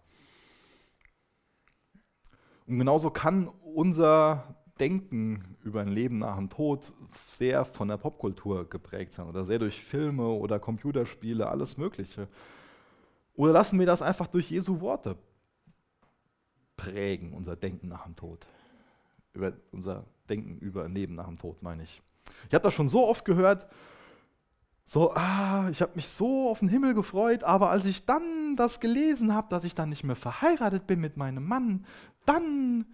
Und 2.65 2.79
genauso 2.79 3.09
kann 3.09 3.47
unser 3.75 4.55
Denken 4.79 5.57
über 5.63 5.81
ein 5.81 5.87
Leben 5.87 6.19
nach 6.19 6.35
dem 6.35 6.49
Tod 6.49 6.93
sehr 7.27 7.65
von 7.65 7.87
der 7.87 7.97
Popkultur 7.97 8.69
geprägt 8.69 9.13
sein 9.13 9.27
oder 9.27 9.43
sehr 9.43 9.59
durch 9.59 9.83
Filme 9.83 10.27
oder 10.27 10.59
Computerspiele, 10.59 11.47
alles 11.47 11.77
Mögliche. 11.77 12.27
Oder 13.35 13.53
lassen 13.53 13.79
wir 13.79 13.85
das 13.85 14.01
einfach 14.01 14.27
durch 14.27 14.49
Jesu 14.49 14.81
Worte 14.81 15.17
prägen, 16.75 17.33
unser 17.33 17.55
Denken 17.55 17.87
nach 17.87 18.03
dem 18.03 18.15
Tod? 18.15 18.45
Über 19.33 19.53
unser 19.71 20.05
Denken 20.29 20.57
über 20.59 20.87
Leben 20.87 21.15
nach 21.15 21.27
dem 21.27 21.37
Tod, 21.37 21.61
meine 21.61 21.83
ich. 21.83 22.01
Ich 22.47 22.53
habe 22.53 22.63
das 22.63 22.73
schon 22.73 22.89
so 22.89 23.07
oft 23.07 23.25
gehört, 23.25 23.67
so, 24.89 25.11
ah, 25.13 25.67
ich 25.69 25.81
habe 25.81 25.91
mich 25.95 26.07
so 26.07 26.49
auf 26.49 26.59
den 26.59 26.69
Himmel 26.69 26.93
gefreut, 26.93 27.43
aber 27.43 27.71
als 27.71 27.85
ich 27.85 28.05
dann 28.05 28.55
das 28.55 28.79
gelesen 28.79 29.33
habe, 29.33 29.49
dass 29.49 29.65
ich 29.65 29.75
dann 29.75 29.89
nicht 29.89 30.05
mehr 30.05 30.15
verheiratet 30.15 30.87
bin 30.87 31.01
mit 31.01 31.17
meinem 31.17 31.45
Mann, 31.45 31.85
dann, 32.25 32.85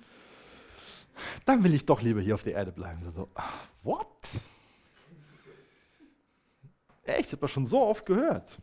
dann 1.45 1.63
will 1.63 1.73
ich 1.75 1.85
doch 1.85 2.01
lieber 2.01 2.19
hier 2.19 2.33
auf 2.33 2.41
der 2.41 2.53
Erde 2.53 2.71
bleiben. 2.71 3.03
So, 3.03 3.29
ah, 3.35 3.43
what? 3.83 4.07
Echt, 7.03 7.27
ich 7.27 7.31
habe 7.33 7.41
das 7.41 7.51
schon 7.51 7.67
so 7.67 7.83
oft 7.83 8.07
gehört. 8.07 8.57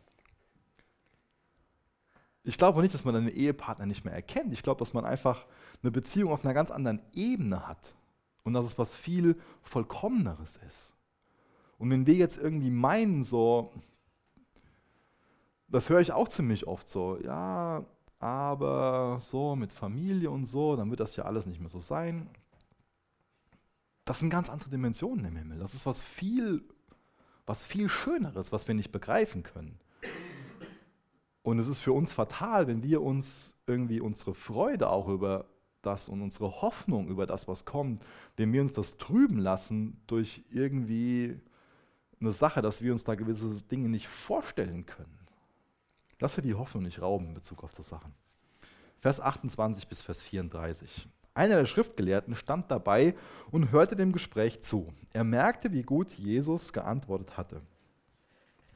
Ich 2.43 2.57
glaube 2.57 2.81
nicht, 2.81 2.93
dass 2.93 3.05
man 3.05 3.15
einen 3.15 3.29
Ehepartner 3.29 3.85
nicht 3.85 4.03
mehr 4.03 4.13
erkennt. 4.13 4.51
Ich 4.51 4.63
glaube, 4.63 4.79
dass 4.79 4.91
man 4.91 5.05
einfach 5.05 5.45
eine 5.83 5.91
Beziehung 5.91 6.33
auf 6.33 6.43
einer 6.43 6.53
ganz 6.53 6.69
anderen 6.69 7.01
Ebene 7.13 7.65
hat 7.65 7.93
und 8.43 8.53
dass 8.53 8.65
es 8.65 8.77
was 8.77 8.95
viel 8.95 9.35
Vollkommeneres 9.63 10.59
ist. 10.67 10.93
Und 11.77 11.89
wenn 11.89 12.05
wir 12.05 12.15
jetzt 12.15 12.37
irgendwie 12.37 12.69
meinen, 12.69 13.23
so, 13.23 13.71
das 15.67 15.89
höre 15.89 16.01
ich 16.01 16.11
auch 16.11 16.27
ziemlich 16.27 16.67
oft 16.67 16.89
so, 16.89 17.17
ja, 17.23 17.83
aber 18.19 19.17
so 19.19 19.55
mit 19.55 19.71
Familie 19.71 20.29
und 20.29 20.45
so, 20.45 20.75
dann 20.75 20.91
wird 20.91 20.99
das 20.99 21.15
ja 21.15 21.25
alles 21.25 21.47
nicht 21.47 21.59
mehr 21.59 21.69
so 21.69 21.81
sein. 21.81 22.29
Das 24.05 24.19
sind 24.19 24.29
ganz 24.29 24.49
andere 24.49 24.69
Dimensionen 24.69 25.25
im 25.25 25.35
Himmel. 25.35 25.59
Das 25.59 25.73
ist 25.73 25.85
was 25.85 26.03
viel, 26.03 26.63
was 27.45 27.65
viel 27.65 27.89
Schöneres, 27.89 28.51
was 28.51 28.67
wir 28.67 28.75
nicht 28.75 28.91
begreifen 28.91 29.41
können. 29.41 29.79
Und 31.43 31.57
es 31.57 31.67
ist 31.67 31.79
für 31.79 31.93
uns 31.93 32.13
fatal, 32.13 32.67
wenn 32.67 32.83
wir 32.83 33.01
uns 33.01 33.55
irgendwie 33.65 33.99
unsere 33.99 34.35
Freude 34.35 34.89
auch 34.89 35.07
über 35.07 35.45
das 35.81 36.09
und 36.09 36.21
unsere 36.21 36.61
Hoffnung 36.61 37.07
über 37.07 37.25
das, 37.25 37.47
was 37.47 37.65
kommt, 37.65 38.01
wenn 38.37 38.53
wir 38.53 38.61
uns 38.61 38.73
das 38.73 38.97
trüben 38.97 39.37
lassen 39.37 40.01
durch 40.07 40.43
irgendwie 40.49 41.39
eine 42.19 42.31
Sache, 42.31 42.61
dass 42.61 42.81
wir 42.81 42.91
uns 42.91 43.03
da 43.03 43.15
gewisse 43.15 43.63
Dinge 43.63 43.89
nicht 43.89 44.07
vorstellen 44.07 44.85
können. 44.85 45.19
Lass 46.19 46.35
dir 46.35 46.43
die 46.43 46.53
Hoffnung 46.53 46.83
nicht 46.83 47.01
rauben 47.01 47.27
in 47.29 47.33
Bezug 47.33 47.63
auf 47.63 47.73
die 47.73 47.83
Sachen. 47.83 48.13
Vers 48.99 49.19
28 49.19 49.87
bis 49.87 50.01
Vers 50.01 50.21
34. 50.21 51.07
Einer 51.33 51.55
der 51.55 51.65
Schriftgelehrten 51.65 52.35
stand 52.35 52.69
dabei 52.69 53.15
und 53.49 53.71
hörte 53.71 53.95
dem 53.95 54.11
Gespräch 54.11 54.61
zu. 54.61 54.93
Er 55.13 55.23
merkte, 55.23 55.71
wie 55.71 55.81
gut 55.81 56.11
Jesus 56.13 56.73
geantwortet 56.73 57.37
hatte. 57.37 57.61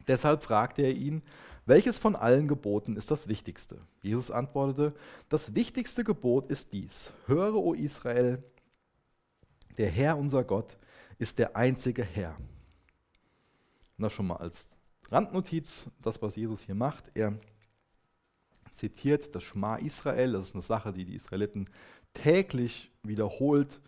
Deshalb 0.07 0.43
fragte 0.43 0.83
er 0.83 0.93
ihn, 0.93 1.23
welches 1.65 1.97
von 1.97 2.15
allen 2.15 2.47
Geboten 2.47 2.95
ist 2.95 3.09
das 3.09 3.27
wichtigste? 3.27 3.79
Jesus 4.03 4.29
antwortete, 4.29 4.95
das 5.29 5.55
wichtigste 5.55 6.03
Gebot 6.03 6.49
ist 6.49 6.73
dies. 6.73 7.11
Höre, 7.25 7.55
o 7.55 7.73
Israel, 7.73 8.43
der 9.77 9.89
Herr 9.89 10.17
unser 10.17 10.43
Gott 10.43 10.77
ist 11.17 11.39
der 11.39 11.55
einzige 11.55 12.03
Herr. 12.03 12.35
Und 13.97 14.03
das 14.03 14.13
schon 14.13 14.27
mal 14.27 14.37
als 14.37 14.69
Randnotiz, 15.09 15.85
das, 16.01 16.21
was 16.21 16.35
Jesus 16.35 16.61
hier 16.61 16.75
macht. 16.75 17.11
Er 17.15 17.33
zitiert 18.71 19.33
das 19.35 19.43
Schma 19.43 19.77
Israel, 19.77 20.33
das 20.33 20.47
ist 20.47 20.55
eine 20.55 20.61
Sache, 20.61 20.93
die 20.93 21.05
die 21.05 21.15
Israeliten 21.15 21.67
täglich 22.13 22.91
wiederholt 23.03 23.79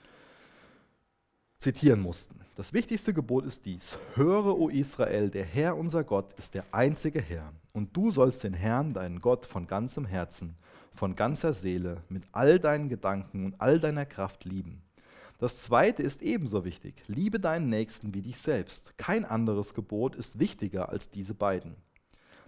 zitieren 1.59 2.01
mussten. 2.01 2.39
Das 2.55 2.73
wichtigste 2.73 3.13
Gebot 3.13 3.45
ist 3.45 3.65
dies: 3.65 3.97
Höre, 4.15 4.57
o 4.57 4.69
Israel, 4.69 5.29
der 5.29 5.45
Herr 5.45 5.77
unser 5.77 6.03
Gott 6.03 6.33
ist 6.33 6.53
der 6.53 6.63
einzige 6.71 7.21
Herr, 7.21 7.53
und 7.73 7.95
du 7.95 8.11
sollst 8.11 8.43
den 8.43 8.53
Herrn, 8.53 8.93
deinen 8.93 9.19
Gott, 9.19 9.45
von 9.45 9.67
ganzem 9.67 10.05
Herzen, 10.05 10.55
von 10.93 11.15
ganzer 11.15 11.53
Seele, 11.53 12.03
mit 12.09 12.23
all 12.31 12.59
deinen 12.59 12.89
Gedanken 12.89 13.45
und 13.45 13.61
all 13.61 13.79
deiner 13.79 14.05
Kraft 14.05 14.45
lieben. 14.45 14.81
Das 15.39 15.61
zweite 15.61 16.01
ist 16.01 16.23
ebenso 16.23 16.65
wichtig. 16.65 17.03
Liebe 17.05 17.39
deinen 17.39 17.69
Nächsten 17.69 18.15
wie 18.15 18.23
dich 18.23 18.39
selbst. 18.39 18.97
Kein 18.97 19.23
anderes 19.23 19.75
Gebot 19.75 20.15
ist 20.15 20.39
wichtiger 20.39 20.89
als 20.89 21.11
diese 21.11 21.35
beiden. 21.35 21.75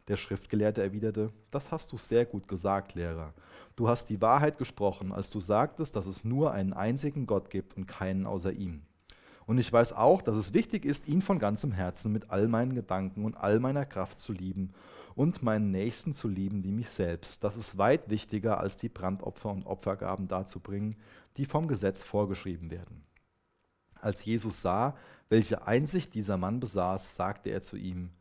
Der 0.07 0.15
Schriftgelehrte 0.15 0.81
erwiderte, 0.81 1.31
das 1.51 1.69
hast 1.69 1.91
du 1.91 1.99
sehr 1.99 2.25
gut 2.25 2.47
gesagt, 2.47 2.95
Lehrer. 2.95 3.35
Du 3.75 3.87
hast 3.87 4.09
die 4.09 4.21
Wahrheit 4.21 4.57
gesprochen, 4.57 5.11
als 5.11 5.29
du 5.29 5.39
sagtest, 5.39 5.95
dass 5.95 6.07
es 6.07 6.23
nur 6.23 6.51
einen 6.51 6.73
einzigen 6.73 7.27
Gott 7.27 7.51
gibt 7.51 7.77
und 7.77 7.85
keinen 7.85 8.25
außer 8.25 8.51
ihm. 8.51 8.81
Und 9.49 9.57
ich 9.57 9.73
weiß 9.73 9.93
auch, 9.93 10.21
dass 10.21 10.35
es 10.35 10.53
wichtig 10.53 10.85
ist, 10.85 11.07
ihn 11.07 11.23
von 11.23 11.39
ganzem 11.39 11.71
Herzen 11.71 12.11
mit 12.11 12.29
all 12.29 12.47
meinen 12.47 12.75
Gedanken 12.75 13.25
und 13.25 13.35
all 13.35 13.59
meiner 13.59 13.83
Kraft 13.83 14.19
zu 14.19 14.31
lieben 14.31 14.75
und 15.15 15.41
meinen 15.41 15.71
Nächsten 15.71 16.13
zu 16.13 16.27
lieben 16.27 16.63
wie 16.63 16.71
mich 16.71 16.91
selbst. 16.91 17.43
Das 17.43 17.57
ist 17.57 17.79
weit 17.79 18.11
wichtiger, 18.11 18.59
als 18.59 18.77
die 18.77 18.89
Brandopfer 18.89 19.49
und 19.49 19.65
Opfergaben 19.65 20.27
darzubringen, 20.27 20.97
die 21.37 21.45
vom 21.45 21.67
Gesetz 21.67 22.03
vorgeschrieben 22.03 22.69
werden. 22.69 23.03
Als 23.95 24.23
Jesus 24.23 24.61
sah, 24.61 24.95
welche 25.29 25.65
Einsicht 25.65 26.13
dieser 26.13 26.37
Mann 26.37 26.59
besaß, 26.59 27.15
sagte 27.15 27.49
er 27.49 27.63
zu 27.63 27.75
ihm, 27.75 28.11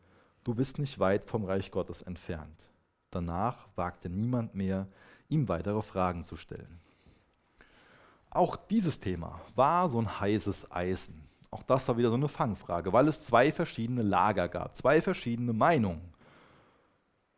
Du 0.44 0.54
bist 0.54 0.78
nicht 0.78 0.98
weit 0.98 1.26
vom 1.26 1.44
Reich 1.44 1.70
Gottes 1.70 2.00
entfernt. 2.00 2.70
Danach 3.10 3.68
wagte 3.76 4.08
niemand 4.08 4.54
mehr, 4.54 4.88
ihm 5.28 5.46
weitere 5.50 5.82
Fragen 5.82 6.24
zu 6.24 6.38
stellen. 6.38 6.80
Auch 8.30 8.56
dieses 8.56 9.00
Thema 9.00 9.40
war 9.54 9.88
so 9.90 9.98
ein 9.98 10.20
heißes 10.20 10.70
Eisen. 10.70 11.28
Auch 11.50 11.62
das 11.62 11.88
war 11.88 11.96
wieder 11.96 12.10
so 12.10 12.16
eine 12.16 12.28
Fangfrage, 12.28 12.92
weil 12.92 13.08
es 13.08 13.24
zwei 13.24 13.50
verschiedene 13.52 14.02
Lager 14.02 14.48
gab, 14.48 14.76
zwei 14.76 15.00
verschiedene 15.00 15.52
Meinungen. 15.52 16.12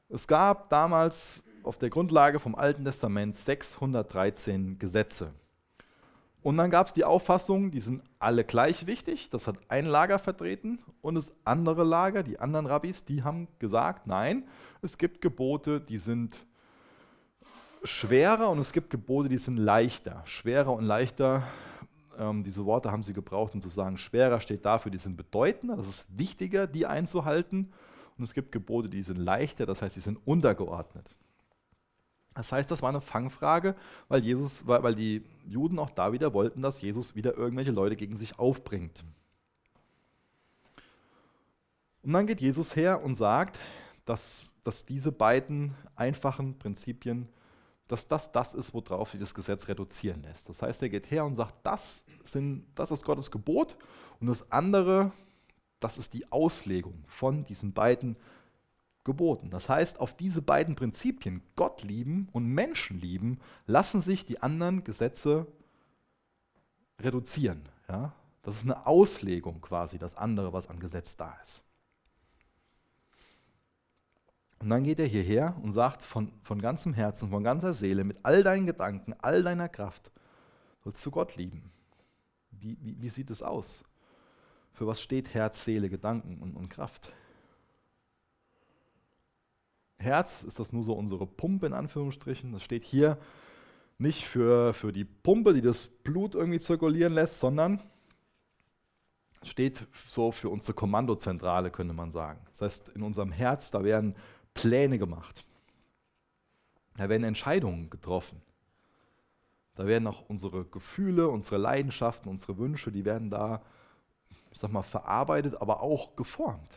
Es 0.09 0.27
gab 0.27 0.69
damals 0.71 1.45
auf 1.63 1.79
der 1.79 1.91
Grundlage 1.91 2.41
vom 2.41 2.57
Alten 2.57 2.85
Testament 2.85 3.37
613 3.37 4.79
Gesetze. 4.79 5.33
Und 6.43 6.57
dann 6.57 6.71
gab 6.71 6.87
es 6.87 6.95
die 6.95 7.05
Auffassung, 7.05 7.71
die 7.71 7.81
sind 7.81 8.03
alle 8.19 8.45
gleich 8.45 8.87
wichtig, 8.87 9.29
das 9.29 9.47
hat 9.47 9.57
ein 9.69 9.85
Lager 9.85 10.19
vertreten 10.19 10.79
und 11.03 11.15
das 11.17 11.33
andere 11.45 11.85
Lager, 11.85 12.23
die 12.23 12.41
anderen 12.41 12.67
Rabbis, 12.67 13.05
die 13.05 13.23
haben 13.23 13.47
gesagt, 13.59 14.07
nein, 14.07 14.49
es 14.81 14.97
gibt 14.97 15.21
Gebote, 15.21 15.81
die 15.81 15.99
sind 15.99 16.39
schwerer 17.83 18.51
und 18.51 18.59
es 18.59 18.73
gibt 18.73 18.91
Gebote, 18.91 19.29
die 19.29 19.39
sind 19.39 19.57
leichter. 19.57 20.23
Schwerer 20.27 20.73
und 20.73 20.85
leichter, 20.85 21.47
ähm, 22.19 22.45
diese 22.45 22.65
Worte 22.65 22.93
haben 22.93 23.03
sie 23.03 23.13
gebraucht, 23.13 23.55
um 23.55 23.63
zu 23.63 23.69
sagen, 23.69 23.99
schwerer 23.99 24.41
steht 24.41 24.65
dafür, 24.65 24.91
die 24.91 24.99
sind 24.99 25.17
bedeutender, 25.17 25.77
das 25.77 25.89
ist 25.89 26.07
wichtiger, 26.17 26.67
die 26.67 26.87
einzuhalten. 26.87 27.73
Und 28.19 28.25
es 28.25 28.35
gibt 28.35 28.53
Gebote, 28.53 28.89
die 28.89 29.03
sind 29.03 29.17
leichter, 29.17 29.65
das 29.65 29.81
heißt, 29.81 29.97
die 29.97 30.01
sind 30.01 30.19
untergeordnet. 30.27 31.07
Das 32.35 32.53
heißt, 32.53 32.71
das 32.71 32.83
war 32.83 32.91
eine 32.91 33.01
Fangfrage, 33.01 33.75
weil, 34.09 34.23
Jesus, 34.23 34.67
weil 34.67 34.95
die 34.95 35.25
Juden 35.47 35.79
auch 35.79 35.91
da 35.91 36.13
wieder 36.13 36.33
wollten, 36.33 36.61
dass 36.61 36.81
Jesus 36.81 37.15
wieder 37.15 37.37
irgendwelche 37.37 37.73
Leute 37.73 37.97
gegen 37.97 38.17
sich 38.17 38.39
aufbringt. 38.39 39.05
Und 42.03 42.13
dann 42.13 42.27
geht 42.27 42.41
Jesus 42.41 42.77
her 42.77 43.03
und 43.03 43.15
sagt, 43.15 43.59
dass, 44.05 44.53
dass 44.65 44.87
diese 44.87 45.13
beiden 45.13 45.75
einfachen 45.97 46.59
Prinzipien, 46.59 47.29
dass 47.91 48.07
das 48.07 48.31
das 48.31 48.55
ist, 48.55 48.73
worauf 48.73 49.11
sich 49.11 49.21
das 49.21 49.35
Gesetz 49.35 49.67
reduzieren 49.67 50.23
lässt. 50.23 50.49
Das 50.49 50.63
heißt, 50.63 50.81
er 50.83 50.89
geht 50.89 51.11
her 51.11 51.25
und 51.25 51.35
sagt, 51.35 51.55
das, 51.65 52.05
sind, 52.23 52.65
das 52.77 52.91
ist 52.91 53.05
Gottes 53.05 53.31
Gebot 53.31 53.77
und 54.21 54.29
das 54.29 54.51
andere, 54.53 55.11
das 55.81 55.99
ist 55.99 56.15
die 56.15 56.31
Auslegung 56.31 57.05
von 57.09 57.45
diesen 57.45 57.73
beiden 57.73 58.17
geboten. 59.03 59.51
Das 59.51 59.69
heißt, 59.69 59.99
auf 59.99 60.15
diese 60.15 60.41
beiden 60.41 60.77
Prinzipien, 60.77 61.43
Gott 61.57 61.83
lieben 61.83 62.29
und 62.33 62.47
Menschen 62.47 63.01
lieben, 63.01 63.41
lassen 63.67 64.03
sich 64.03 64.25
die 64.25 64.41
anderen 64.41 64.85
Gesetze 64.85 65.47
reduzieren. 67.01 67.69
Ja? 67.89 68.13
Das 68.43 68.57
ist 68.57 68.65
eine 68.65 68.87
Auslegung 68.87 69.61
quasi, 69.61 69.99
das 69.99 70.17
andere, 70.17 70.53
was 70.53 70.69
an 70.69 70.79
Gesetz 70.79 71.17
da 71.17 71.37
ist. 71.43 71.65
Und 74.61 74.69
dann 74.69 74.85
geht 74.85 75.01
er 75.01 75.07
hierher 75.07 75.57
und 75.63 75.73
sagt 75.73 76.03
von, 76.03 76.33
von 76.43 76.61
ganzem 76.61 76.93
Herzen, 76.93 77.31
von 77.31 77.43
ganzer 77.43 77.73
Seele, 77.73 78.05
mit 78.05 78.19
all 78.23 78.43
deinen 78.43 78.67
Gedanken, 78.67 79.15
all 79.21 79.43
deiner 79.43 79.69
Kraft, 79.69 80.13
sollst 80.85 81.05
du 81.05 81.11
Gott 81.11 81.37
lieben. 81.37 81.71
Wie, 82.51 82.77
wie, 82.83 83.01
wie 83.01 83.09
sieht 83.09 83.31
es 83.31 83.43
aus? 83.43 83.85
Für 84.75 84.87
was 84.87 85.01
steht 85.01 85.33
Herz, 85.33 85.65
Seele, 85.65 85.89
Gedanken 85.89 86.41
und, 86.43 86.57
und 86.57 86.69
Kraft? 86.69 87.11
Herz 89.99 90.43
ist 90.43 90.59
das 90.59 90.73
nur 90.73 90.85
so 90.85 90.93
unsere 90.93 91.27
Pumpe 91.27 91.67
in 91.67 91.73
Anführungsstrichen. 91.73 92.53
Das 92.53 92.63
steht 92.63 92.85
hier 92.85 93.19
nicht 93.99 94.27
für, 94.27 94.75
für 94.75 94.93
die 94.93 95.05
Pumpe, 95.05 95.55
die 95.55 95.61
das 95.63 95.87
Blut 95.87 96.35
irgendwie 96.35 96.61
zirkulieren 96.61 97.15
lässt, 97.15 97.41
sondern 97.41 97.83
steht 99.43 99.87
so 99.93 100.33
für 100.33 100.51
unsere 100.51 100.75
Kommandozentrale, 100.75 101.71
könnte 101.71 101.95
man 101.95 102.11
sagen. 102.11 102.41
Das 102.51 102.61
heißt, 102.61 102.89
in 102.91 103.03
unserem 103.03 103.33
Herz, 103.33 103.71
da 103.71 103.85
werden 103.85 104.17
Pläne 104.61 104.99
gemacht. 104.99 105.45
Da 106.97 107.09
werden 107.09 107.25
Entscheidungen 107.25 107.91
getroffen. 107.91 108.43
Da 109.75 109.87
werden 109.87 110.07
auch 110.07 110.29
unsere 110.29 110.65
Gefühle, 110.65 111.29
unsere 111.29 111.57
Leidenschaften, 111.57 112.29
unsere 112.29 112.59
Wünsche, 112.59 112.93
die 112.93 113.05
werden 113.05 113.31
da, 113.31 113.63
ich 114.51 114.59
sag 114.59 114.71
mal, 114.71 114.83
verarbeitet, 114.83 115.61
aber 115.61 115.83
auch 115.83 116.17
geformt. 116.17 116.71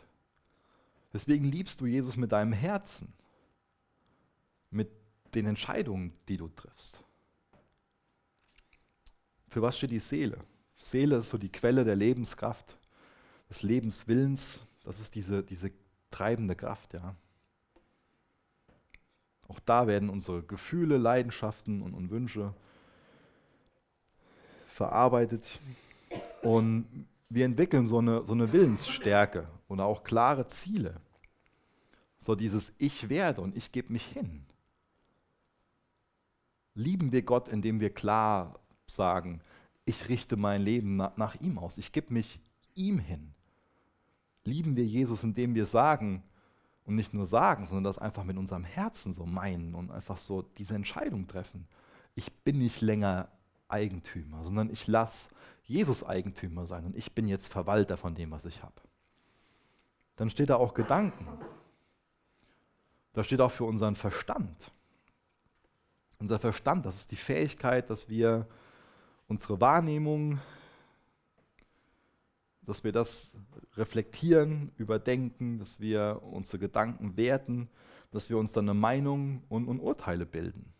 Deswegen 1.12 1.44
liebst 1.44 1.80
du 1.80 1.86
Jesus 1.86 2.16
mit 2.16 2.32
deinem 2.32 2.52
Herzen, 2.52 3.12
mit 4.70 4.90
den 5.34 5.46
Entscheidungen, 5.46 6.12
die 6.28 6.36
du 6.36 6.48
triffst. 6.48 7.02
Für 9.48 9.62
was 9.62 9.76
steht 9.76 9.90
die 9.90 10.00
Seele? 10.00 10.38
Seele 10.76 11.16
ist 11.16 11.30
so 11.30 11.38
die 11.38 11.52
Quelle 11.52 11.84
der 11.84 11.96
Lebenskraft, 11.96 12.76
des 13.48 13.62
Lebenswillens. 13.62 14.66
Das 14.82 14.98
ist 14.98 15.14
diese, 15.14 15.42
diese 15.42 15.70
treibende 16.10 16.56
Kraft, 16.56 16.94
ja. 16.94 17.14
Auch 19.48 19.60
da 19.60 19.86
werden 19.86 20.10
unsere 20.10 20.42
Gefühle, 20.42 20.96
Leidenschaften 20.96 21.82
und, 21.82 21.94
und 21.94 22.10
Wünsche 22.10 22.54
verarbeitet. 24.66 25.60
Und 26.42 27.06
wir 27.28 27.44
entwickeln 27.44 27.88
so 27.88 27.98
eine, 27.98 28.24
so 28.24 28.32
eine 28.32 28.52
Willensstärke 28.52 29.48
oder 29.68 29.84
auch 29.84 30.04
klare 30.04 30.48
Ziele. 30.48 31.00
So 32.18 32.34
dieses 32.34 32.72
Ich 32.78 33.08
werde 33.08 33.40
und 33.40 33.56
ich 33.56 33.72
gebe 33.72 33.92
mich 33.92 34.04
hin. 34.04 34.44
Lieben 36.74 37.12
wir 37.12 37.22
Gott, 37.22 37.48
indem 37.48 37.80
wir 37.80 37.90
klar 37.90 38.58
sagen, 38.86 39.40
ich 39.84 40.08
richte 40.08 40.36
mein 40.36 40.62
Leben 40.62 40.96
nach, 40.96 41.16
nach 41.16 41.34
ihm 41.40 41.58
aus, 41.58 41.78
ich 41.78 41.92
gebe 41.92 42.12
mich 42.12 42.40
ihm 42.74 42.98
hin. 42.98 43.32
Lieben 44.44 44.76
wir 44.76 44.84
Jesus, 44.84 45.22
indem 45.22 45.54
wir 45.54 45.66
sagen, 45.66 46.22
und 46.86 46.94
nicht 46.94 47.14
nur 47.14 47.26
sagen, 47.26 47.66
sondern 47.66 47.84
das 47.84 47.98
einfach 47.98 48.24
mit 48.24 48.36
unserem 48.36 48.64
Herzen 48.64 49.14
so 49.14 49.24
meinen 49.26 49.74
und 49.74 49.90
einfach 49.90 50.18
so 50.18 50.42
diese 50.42 50.74
Entscheidung 50.74 51.26
treffen. 51.26 51.66
Ich 52.14 52.32
bin 52.32 52.58
nicht 52.58 52.80
länger 52.80 53.28
Eigentümer, 53.68 54.42
sondern 54.44 54.70
ich 54.70 54.86
lasse 54.86 55.30
Jesus 55.64 56.04
Eigentümer 56.04 56.66
sein 56.66 56.84
und 56.84 56.96
ich 56.96 57.12
bin 57.12 57.26
jetzt 57.26 57.48
Verwalter 57.48 57.96
von 57.96 58.14
dem, 58.14 58.30
was 58.30 58.44
ich 58.44 58.62
habe. 58.62 58.74
Dann 60.16 60.30
steht 60.30 60.50
da 60.50 60.56
auch 60.56 60.74
Gedanken. 60.74 61.26
Da 63.14 63.22
steht 63.22 63.40
auch 63.40 63.50
für 63.50 63.64
unseren 63.64 63.96
Verstand. 63.96 64.70
Unser 66.18 66.38
Verstand, 66.38 66.86
das 66.86 66.96
ist 66.96 67.10
die 67.10 67.16
Fähigkeit, 67.16 67.90
dass 67.90 68.08
wir 68.08 68.46
unsere 69.26 69.60
Wahrnehmung, 69.60 70.40
dass 72.66 72.84
wir 72.84 72.92
das 72.92 73.36
reflektieren, 73.76 74.72
überdenken, 74.76 75.58
dass 75.58 75.80
wir 75.80 76.22
unsere 76.22 76.58
Gedanken 76.58 77.16
werten, 77.16 77.68
dass 78.10 78.30
wir 78.30 78.38
uns 78.38 78.52
dann 78.52 78.68
eine 78.68 78.78
Meinung 78.78 79.42
und, 79.48 79.66
und 79.66 79.80
Urteile 79.80 80.26
bilden. 80.26 80.72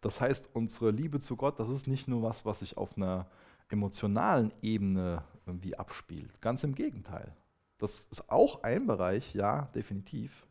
Das 0.00 0.20
heißt, 0.20 0.50
unsere 0.52 0.90
Liebe 0.90 1.20
zu 1.20 1.36
Gott, 1.36 1.58
das 1.58 1.70
ist 1.70 1.86
nicht 1.86 2.08
nur 2.08 2.22
was, 2.22 2.44
was 2.44 2.58
sich 2.58 2.76
auf 2.76 2.96
einer 2.96 3.26
emotionalen 3.70 4.52
Ebene 4.60 5.24
irgendwie 5.46 5.76
abspielt. 5.76 6.40
Ganz 6.40 6.62
im 6.64 6.74
Gegenteil. 6.74 7.34
Das 7.78 8.00
ist 8.10 8.30
auch 8.30 8.62
ein 8.62 8.86
Bereich, 8.86 9.34
ja, 9.34 9.62
definitiv. 9.74 10.46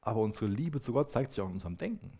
Aber 0.00 0.20
unsere 0.20 0.46
Liebe 0.46 0.80
zu 0.80 0.92
Gott 0.92 1.10
zeigt 1.10 1.32
sich 1.32 1.40
auch 1.40 1.48
in 1.48 1.54
unserem 1.54 1.78
Denken. 1.78 2.12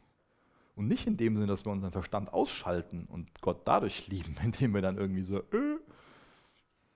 Und 0.81 0.89
nicht 0.89 1.07
in 1.07 1.19
dem 1.19 1.35
Sinne, 1.35 1.47
dass 1.47 1.67
wir 1.67 1.73
unseren 1.73 1.93
Verstand 1.93 2.33
ausschalten 2.33 3.05
und 3.05 3.43
Gott 3.43 3.69
dadurch 3.69 4.07
lieben, 4.09 4.35
indem 4.43 4.73
wir 4.73 4.81
dann 4.81 4.97
irgendwie 4.97 5.25
so, 5.25 5.41
äh, 5.41 5.79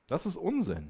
das 0.07 0.25
ist 0.25 0.37
Unsinn. 0.37 0.89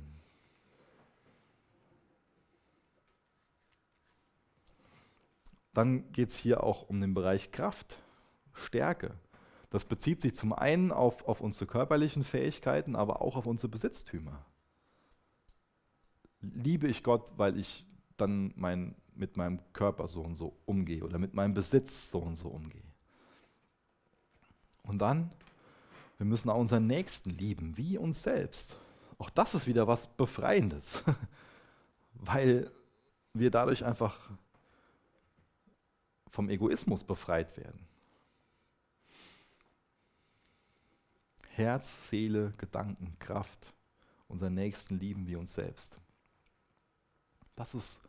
Dann 5.72 6.12
geht 6.12 6.28
es 6.28 6.36
hier 6.36 6.62
auch 6.62 6.88
um 6.88 7.00
den 7.00 7.14
Bereich 7.14 7.50
Kraft, 7.50 7.98
Stärke. 8.52 9.18
Das 9.70 9.84
bezieht 9.84 10.20
sich 10.20 10.36
zum 10.36 10.52
einen 10.52 10.92
auf, 10.92 11.26
auf 11.26 11.40
unsere 11.40 11.66
körperlichen 11.66 12.22
Fähigkeiten, 12.22 12.94
aber 12.94 13.22
auch 13.22 13.34
auf 13.34 13.46
unsere 13.46 13.70
Besitztümer. 13.70 14.46
Liebe 16.40 16.86
ich 16.86 17.02
Gott, 17.02 17.32
weil 17.36 17.58
ich 17.58 17.88
dann 18.16 18.52
mein, 18.54 18.94
mit 19.16 19.36
meinem 19.36 19.60
Körper 19.72 20.08
so 20.08 20.22
und 20.22 20.34
so 20.34 20.56
umgehe 20.66 21.04
oder 21.04 21.18
mit 21.18 21.34
meinem 21.34 21.54
Besitz 21.54 22.10
so 22.10 22.18
und 22.18 22.36
so 22.36 22.48
umgehe. 22.48 22.82
Und 24.82 24.98
dann, 24.98 25.30
wir 26.18 26.26
müssen 26.26 26.50
auch 26.50 26.58
unseren 26.58 26.86
Nächsten 26.86 27.30
lieben, 27.30 27.76
wie 27.76 27.98
uns 27.98 28.22
selbst. 28.22 28.76
Auch 29.18 29.30
das 29.30 29.54
ist 29.54 29.66
wieder 29.66 29.86
was 29.86 30.06
Befreiendes, 30.06 31.02
weil 32.14 32.70
wir 33.32 33.50
dadurch 33.50 33.84
einfach 33.84 34.30
vom 36.28 36.48
Egoismus 36.48 37.04
befreit 37.04 37.56
werden. 37.56 37.86
Herz, 41.50 42.08
Seele, 42.10 42.52
Gedanken, 42.58 43.16
Kraft, 43.20 43.72
unseren 44.26 44.54
Nächsten 44.54 44.98
lieben 44.98 45.28
wie 45.28 45.36
uns 45.36 45.54
selbst. 45.54 46.00
Das 47.54 47.76
ist, 47.76 48.00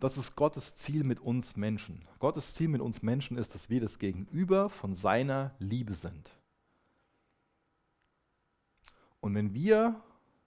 das 0.00 0.16
ist 0.16 0.36
Gottes 0.36 0.76
Ziel 0.76 1.02
mit 1.02 1.20
uns 1.20 1.56
Menschen. 1.56 2.06
Gottes 2.20 2.54
Ziel 2.54 2.68
mit 2.68 2.80
uns 2.80 3.02
Menschen 3.02 3.36
ist, 3.36 3.54
dass 3.54 3.68
wir 3.68 3.80
das 3.80 3.98
Gegenüber 3.98 4.70
von 4.70 4.94
seiner 4.94 5.54
Liebe 5.58 5.94
sind. 5.94 6.30
Und 9.20 9.34
wenn 9.34 9.54
wir 9.54 10.00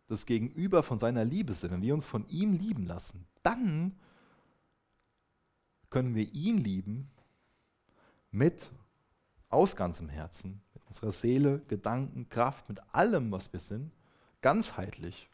das 0.08 0.26
Gegenüber 0.26 0.84
von 0.84 1.00
seiner 1.00 1.26
Liebe 1.26 1.54
sind, 1.54 1.72
wenn 1.72 1.82
wir 1.82 1.94
uns 1.94 2.06
von 2.06 2.26
ihm 2.28 2.54
lieben 2.54 2.86
lassen, 2.86 3.28
dann 3.44 4.00
können 5.90 6.16
wir 6.16 6.34
ihn 6.34 6.58
lieben 6.58 7.12
mit 8.32 8.72
aus 9.50 9.76
ganzem 9.76 10.08
Herzen, 10.08 10.62
mit 10.74 10.86
unserer 10.88 11.12
Seele, 11.12 11.62
Gedanken, 11.68 12.30
Kraft, 12.30 12.70
mit 12.70 12.80
allem, 12.94 13.32
was 13.32 13.52
wir 13.52 13.60
sind, 13.60 13.92
ganzheitlich. 14.40 15.30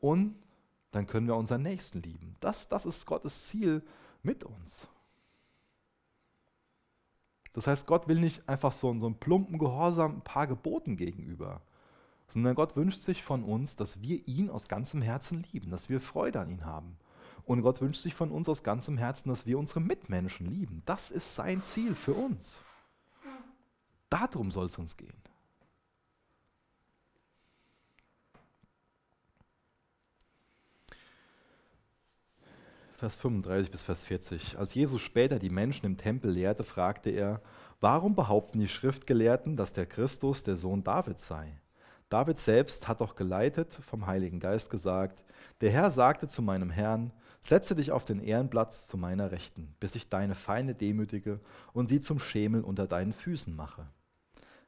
Und 0.00 0.34
dann 0.96 1.06
können 1.06 1.26
wir 1.26 1.36
unseren 1.36 1.62
Nächsten 1.62 2.02
lieben. 2.02 2.36
Das, 2.40 2.68
das 2.68 2.86
ist 2.86 3.06
Gottes 3.06 3.48
Ziel 3.48 3.82
mit 4.22 4.44
uns. 4.44 4.88
Das 7.52 7.66
heißt, 7.66 7.86
Gott 7.86 8.08
will 8.08 8.18
nicht 8.18 8.48
einfach 8.48 8.72
so, 8.72 8.98
so 8.98 9.06
einen 9.06 9.18
plumpen 9.18 9.58
Gehorsam 9.58 10.16
ein 10.16 10.20
paar 10.22 10.46
Geboten 10.46 10.96
gegenüber, 10.96 11.62
sondern 12.28 12.54
Gott 12.54 12.76
wünscht 12.76 13.00
sich 13.00 13.22
von 13.22 13.44
uns, 13.44 13.76
dass 13.76 14.00
wir 14.02 14.26
ihn 14.26 14.50
aus 14.50 14.68
ganzem 14.68 15.02
Herzen 15.02 15.46
lieben, 15.52 15.70
dass 15.70 15.88
wir 15.88 16.00
Freude 16.00 16.40
an 16.40 16.50
ihn 16.50 16.64
haben. 16.64 16.96
Und 17.44 17.62
Gott 17.62 17.80
wünscht 17.80 18.02
sich 18.02 18.14
von 18.14 18.30
uns 18.30 18.48
aus 18.48 18.62
ganzem 18.62 18.98
Herzen, 18.98 19.28
dass 19.28 19.46
wir 19.46 19.58
unsere 19.58 19.80
Mitmenschen 19.80 20.46
lieben. 20.46 20.82
Das 20.84 21.10
ist 21.10 21.34
sein 21.34 21.62
Ziel 21.62 21.94
für 21.94 22.14
uns. 22.14 22.60
Darum 24.10 24.50
soll 24.50 24.66
es 24.66 24.78
uns 24.78 24.96
gehen. 24.96 25.22
Vers 32.96 33.16
35 33.16 33.70
bis 33.70 33.82
Vers 33.82 34.04
40. 34.04 34.58
Als 34.58 34.72
Jesus 34.72 35.02
später 35.02 35.38
die 35.38 35.50
Menschen 35.50 35.84
im 35.84 35.98
Tempel 35.98 36.30
lehrte, 36.30 36.64
fragte 36.64 37.10
er, 37.10 37.42
warum 37.78 38.14
behaupten 38.14 38.58
die 38.58 38.68
Schriftgelehrten, 38.68 39.54
dass 39.54 39.74
der 39.74 39.84
Christus 39.84 40.42
der 40.42 40.56
Sohn 40.56 40.82
Davids 40.82 41.26
sei? 41.26 41.60
David 42.08 42.38
selbst 42.38 42.88
hat 42.88 43.02
doch 43.02 43.14
geleitet 43.14 43.74
vom 43.74 44.06
Heiligen 44.06 44.40
Geist 44.40 44.70
gesagt, 44.70 45.22
der 45.60 45.70
Herr 45.70 45.90
sagte 45.90 46.26
zu 46.26 46.40
meinem 46.40 46.70
Herrn, 46.70 47.12
setze 47.42 47.74
dich 47.74 47.92
auf 47.92 48.06
den 48.06 48.18
Ehrenplatz 48.18 48.86
zu 48.86 48.96
meiner 48.96 49.30
Rechten, 49.30 49.74
bis 49.78 49.94
ich 49.94 50.08
deine 50.08 50.34
Feinde 50.34 50.74
demütige 50.74 51.40
und 51.74 51.88
sie 51.88 52.00
zum 52.00 52.18
Schemel 52.18 52.62
unter 52.62 52.86
deinen 52.86 53.12
Füßen 53.12 53.54
mache. 53.54 53.86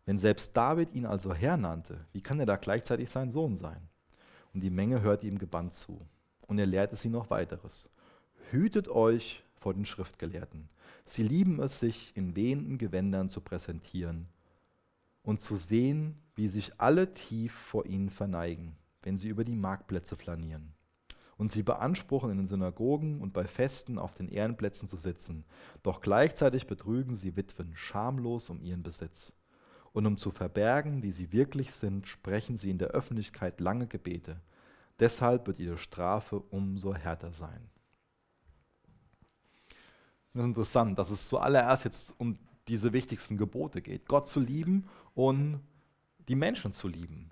Wenn 0.05 0.19
selbst 0.19 0.55
David 0.55 0.93
ihn 0.93 1.07
also 1.07 1.33
Herr 1.33 1.57
nannte, 1.57 2.05
wie 2.13 2.21
kann 2.21 2.39
er 2.39 2.47
da 2.47 2.57
gleichzeitig 2.57 3.09
sein 3.09 3.31
Sohn 3.31 3.57
sein? 3.57 3.89
Und 4.53 4.61
die 4.61 4.71
Menge 4.71 5.01
hörte 5.01 5.27
ihm 5.27 5.39
gebannt 5.39 5.73
zu. 5.73 6.07
Und 6.47 6.59
er 6.59 6.67
lehrte 6.67 6.97
sie 6.97 7.09
noch 7.09 7.31
weiteres. 7.31 7.89
Hütet 8.51 8.89
euch 8.89 9.45
vor 9.57 9.75
den 9.75 9.85
Schriftgelehrten. 9.85 10.71
Sie 11.05 11.23
lieben 11.23 11.61
es, 11.61 11.81
sich 11.81 12.17
in 12.17 12.35
wehenden 12.35 12.79
Gewändern 12.79 13.29
zu 13.29 13.43
präsentieren 13.43 14.27
und 15.23 15.43
zu 15.43 15.57
sehen, 15.57 16.17
wie 16.35 16.49
sich 16.49 16.81
alle 16.81 17.13
tief 17.13 17.53
vor 17.53 17.85
ihnen 17.85 18.09
verneigen, 18.09 18.75
wenn 19.03 19.19
sie 19.19 19.29
über 19.29 19.45
die 19.45 19.55
Marktplätze 19.55 20.17
flanieren. 20.17 20.73
Und 21.37 21.53
sie 21.53 21.63
beanspruchen, 21.63 22.31
in 22.31 22.39
den 22.39 22.47
Synagogen 22.47 23.21
und 23.21 23.35
bei 23.35 23.47
Festen 23.47 23.99
auf 23.99 24.15
den 24.15 24.31
Ehrenplätzen 24.31 24.89
zu 24.89 24.97
sitzen, 24.97 25.45
doch 25.83 26.01
gleichzeitig 26.01 26.67
betrügen 26.67 27.17
sie 27.17 27.37
Witwen 27.37 27.77
schamlos 27.77 28.49
um 28.49 28.63
ihren 28.63 28.83
Besitz. 28.83 29.35
Und 29.93 30.07
um 30.07 30.17
zu 30.17 30.31
verbergen, 30.31 31.03
wie 31.03 31.13
sie 31.13 31.33
wirklich 31.33 31.73
sind, 31.73 32.09
sprechen 32.09 32.57
sie 32.57 32.71
in 32.71 32.79
der 32.79 32.89
Öffentlichkeit 32.89 33.61
lange 33.61 33.89
Gebete. 33.89 34.41
Deshalb 35.01 35.47
wird 35.47 35.59
ihre 35.59 35.77
Strafe 35.77 36.41
umso 36.41 36.95
härter 36.95 37.33
sein. 37.33 37.69
Das 40.33 40.43
ist 40.43 40.49
interessant, 40.49 40.99
dass 40.99 41.11
es 41.11 41.29
zuallererst 41.29 41.85
jetzt 41.85 42.15
um 42.19 42.39
diese 42.69 42.93
wichtigsten 42.93 43.37
Gebote 43.37 43.81
geht. 43.81 44.07
Gott 44.07 44.29
zu 44.29 44.41
lieben 44.41 44.89
und 45.15 45.61
die 46.29 46.37
Menschen 46.37 46.73
zu 46.73 46.89
lieben. 46.89 47.31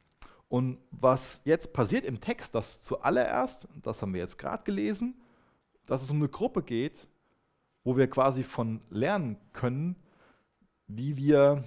Und 0.48 0.78
was 0.90 1.42
jetzt 1.44 1.72
passiert 1.72 2.04
im 2.04 2.20
Text, 2.20 2.54
dass 2.54 2.80
zuallererst, 2.80 3.68
das 3.82 4.00
haben 4.00 4.14
wir 4.14 4.20
jetzt 4.20 4.38
gerade 4.38 4.64
gelesen, 4.64 5.14
dass 5.86 6.02
es 6.02 6.10
um 6.10 6.16
eine 6.16 6.28
Gruppe 6.28 6.62
geht, 6.62 7.08
wo 7.84 7.96
wir 7.96 8.08
quasi 8.08 8.42
von 8.42 8.80
lernen 8.90 9.36
können, 9.52 9.96
wie 10.88 11.16
wir, 11.16 11.64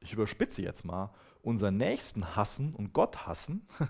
ich 0.00 0.12
überspitze 0.12 0.62
jetzt 0.62 0.84
mal, 0.84 1.10
unseren 1.42 1.74
Nächsten 1.74 2.36
hassen 2.36 2.74
und 2.74 2.92
Gott 2.92 3.26
hassen. 3.26 3.66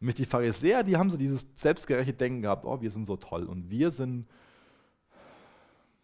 Mit 0.00 0.18
die 0.18 0.26
Pharisäer, 0.26 0.84
die 0.84 0.96
haben 0.96 1.10
so 1.10 1.16
dieses 1.16 1.46
selbstgerechte 1.56 2.12
Denken 2.12 2.42
gehabt, 2.42 2.64
oh, 2.64 2.80
wir 2.80 2.90
sind 2.90 3.06
so 3.06 3.16
toll 3.16 3.44
und 3.44 3.68
wir 3.68 3.90
sind, 3.90 4.28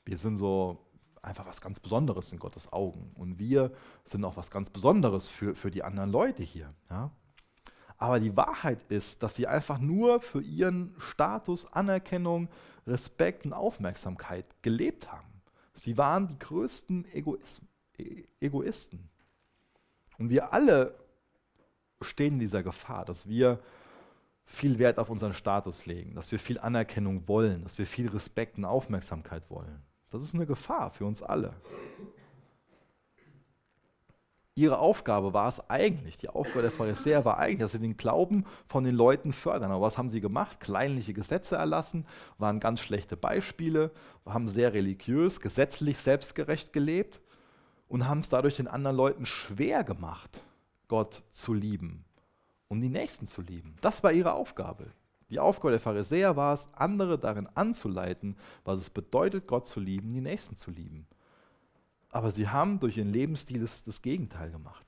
wir 0.05 0.19
sind 0.19 0.37
so 0.37 0.79
einfach 1.23 1.47
was 1.47 1.61
ganz 1.61 1.81
Besonderes 1.81 2.33
in 2.33 2.39
Gottes 2.39 2.73
Augen 2.73 3.13
und 3.15 3.39
wir 3.39 3.73
sind 4.05 4.25
auch 4.25 4.37
was 4.37 4.51
ganz 4.51 4.71
Besonderes 4.71 5.29
für, 5.29 5.55
für 5.55 5.71
die 5.71 5.83
anderen 5.83 6.11
Leute 6.11 6.43
hier. 6.43 6.75
Ja? 6.91 7.11
Aber 7.97 8.21
die 8.21 8.37
Wahrheit 8.37 8.83
ist, 8.91 9.23
dass 9.23 9.35
sie 9.35 9.47
einfach 9.47 9.79
nur 9.79 10.21
für 10.21 10.43
ihren 10.43 10.95
Status, 10.99 11.67
Anerkennung, 11.73 12.49
Respekt 12.87 13.47
und 13.47 13.53
Aufmerksamkeit 13.53 14.45
gelebt 14.63 15.11
haben. 15.11 15.43
Sie 15.73 15.97
waren 15.97 16.29
die 16.29 16.39
größten 16.39 17.07
Egois 17.13 17.61
e-, 17.99 18.25
Egoisten. 18.41 19.09
Und 20.19 20.29
wir 20.29 20.53
alle 20.53 20.95
stehen 22.01 22.35
in 22.35 22.41
dieser 22.41 22.63
Gefahr, 22.63 23.05
dass 23.05 23.29
wir 23.29 23.61
viel 24.45 24.79
Wert 24.79 24.99
auf 24.99 25.09
unseren 25.09 25.33
Status 25.33 25.87
legen, 25.87 26.15
dass 26.15 26.31
wir 26.31 26.39
viel 26.39 26.59
Anerkennung 26.59 27.27
wollen, 27.27 27.63
dass 27.63 27.79
wir 27.79 27.87
viel 27.87 28.09
Respekt 28.09 28.59
und 28.59 28.67
Aufmerksamkeit 28.67 29.49
wollen. 29.49 29.83
Das 30.15 30.23
ist 30.23 30.37
eine 30.37 30.47
Gefahr 30.47 30.93
für 30.93 31.07
uns 31.07 31.25
alle. 31.25 31.53
Ihre 34.55 34.79
Aufgabe 34.79 35.33
war 35.33 35.49
es 35.49 35.69
eigentlich, 35.69 36.17
die 36.17 36.29
Aufgabe 36.29 36.63
der 36.63 36.71
Pharisäer 36.71 37.25
war 37.25 37.39
eigentlich, 37.39 37.59
dass 37.59 37.73
sie 37.73 37.81
den 37.81 37.97
Glauben 37.97 38.47
von 38.69 38.85
den 38.85 38.95
Leuten 38.95 39.33
fördern. 39.33 39.73
Aber 39.73 39.81
was 39.85 39.99
haben 39.99 40.09
sie 40.09 40.21
gemacht? 40.21 40.61
Kleinliche 40.61 41.15
Gesetze 41.15 41.57
erlassen, 41.57 42.07
waren 42.39 42.61
ganz 42.61 42.79
schlechte 42.79 43.17
Beispiele, 43.17 43.91
haben 44.25 44.47
sehr 44.47 44.73
religiös, 44.73 45.41
gesetzlich 45.41 45.99
selbstgerecht 45.99 46.73
gelebt 46.73 47.21
und 47.89 48.07
haben 48.07 48.21
es 48.21 48.29
dadurch 48.29 48.55
den 48.55 48.69
anderen 48.69 48.97
Leuten 48.97 49.27
schwer 49.27 49.83
gemacht, 49.83 50.45
Gott 50.87 51.25
zu 51.33 51.55
lieben 51.55 52.05
und 52.69 52.83
die 52.83 52.89
Nächsten 52.89 53.27
zu 53.27 53.43
lieben. 53.43 53.75
Das 53.81 54.05
war 54.05 54.13
ihre 54.13 54.35
Aufgabe. 54.35 54.93
Die 55.35 55.41
Aufgabe 55.41 55.73
der 55.73 55.81
Pharisäer 55.81 56.37
war 56.37 56.55
es, 56.55 56.69
andere 56.75 57.19
darin 57.19 57.49
anzuleiten, 57.57 58.37
was 58.65 58.79
es 58.79 58.89
bedeutet, 58.89 59.49
Gott 59.49 59.67
zu 59.67 59.81
lieben, 59.81 60.13
die 60.13 60.21
Nächsten 60.21 60.57
zu 60.57 60.71
lieben. 60.71 61.09
Aber 62.11 62.31
sie 62.31 62.47
haben 62.47 62.79
durch 62.79 62.99
ihren 62.99 63.13
Lebensstil 63.13 63.61
das, 63.61 63.83
das 63.83 64.01
Gegenteil 64.01 64.53
gemacht. 64.53 64.87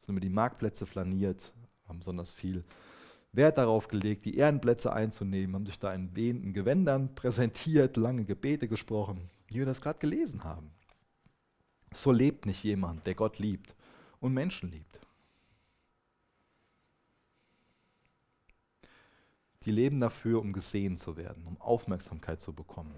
Sie 0.00 0.06
sind 0.06 0.14
über 0.14 0.20
die 0.20 0.30
Marktplätze 0.30 0.86
flaniert, 0.86 1.52
haben 1.86 1.98
besonders 1.98 2.32
viel 2.32 2.64
Wert 3.32 3.58
darauf 3.58 3.88
gelegt, 3.88 4.24
die 4.24 4.38
Ehrenplätze 4.38 4.94
einzunehmen, 4.94 5.54
haben 5.54 5.66
sich 5.66 5.78
da 5.78 5.92
in 5.92 6.16
wehenden 6.16 6.54
Gewändern 6.54 7.14
präsentiert, 7.14 7.98
lange 7.98 8.24
Gebete 8.24 8.68
gesprochen, 8.68 9.28
wie 9.48 9.56
wir 9.56 9.66
das 9.66 9.82
gerade 9.82 9.98
gelesen 9.98 10.42
haben. 10.42 10.70
So 11.92 12.12
lebt 12.12 12.46
nicht 12.46 12.64
jemand, 12.64 13.06
der 13.06 13.14
Gott 13.14 13.38
liebt 13.38 13.76
und 14.20 14.32
Menschen 14.32 14.70
liebt. 14.70 15.01
Die 19.64 19.70
leben 19.70 20.00
dafür, 20.00 20.40
um 20.40 20.52
gesehen 20.52 20.96
zu 20.96 21.16
werden, 21.16 21.46
um 21.46 21.60
Aufmerksamkeit 21.60 22.40
zu 22.40 22.52
bekommen. 22.52 22.94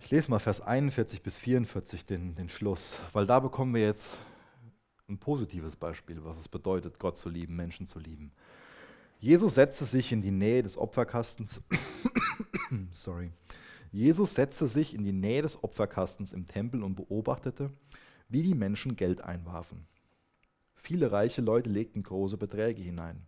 Ich 0.00 0.10
lese 0.10 0.30
mal 0.30 0.38
Vers 0.38 0.60
41 0.60 1.22
bis 1.22 1.36
44 1.36 2.06
den, 2.06 2.34
den 2.34 2.48
Schluss, 2.48 3.00
weil 3.12 3.26
da 3.26 3.40
bekommen 3.40 3.74
wir 3.74 3.82
jetzt 3.82 4.20
ein 5.08 5.18
positives 5.18 5.76
Beispiel, 5.76 6.22
was 6.24 6.38
es 6.38 6.48
bedeutet, 6.48 6.98
Gott 6.98 7.16
zu 7.16 7.28
lieben, 7.28 7.56
Menschen 7.56 7.86
zu 7.86 7.98
lieben. 7.98 8.32
Jesus 9.18 9.54
setzte 9.54 9.84
sich 9.84 10.12
in 10.12 10.22
die 10.22 10.30
Nähe 10.30 10.62
des 10.62 10.76
Opferkastens. 10.76 11.60
Sorry. 12.92 13.32
Jesus 13.92 14.34
setzte 14.34 14.66
sich 14.66 14.94
in 14.94 15.04
die 15.04 15.12
Nähe 15.12 15.42
des 15.42 15.62
Opferkastens 15.62 16.32
im 16.32 16.46
Tempel 16.46 16.82
und 16.82 16.96
beobachtete, 16.96 17.70
wie 18.28 18.42
die 18.42 18.54
Menschen 18.54 18.96
Geld 18.96 19.20
einwarfen. 19.22 19.86
Viele 20.86 21.10
reiche 21.10 21.40
Leute 21.40 21.68
legten 21.68 22.04
große 22.04 22.36
Beträge 22.36 22.80
hinein. 22.80 23.26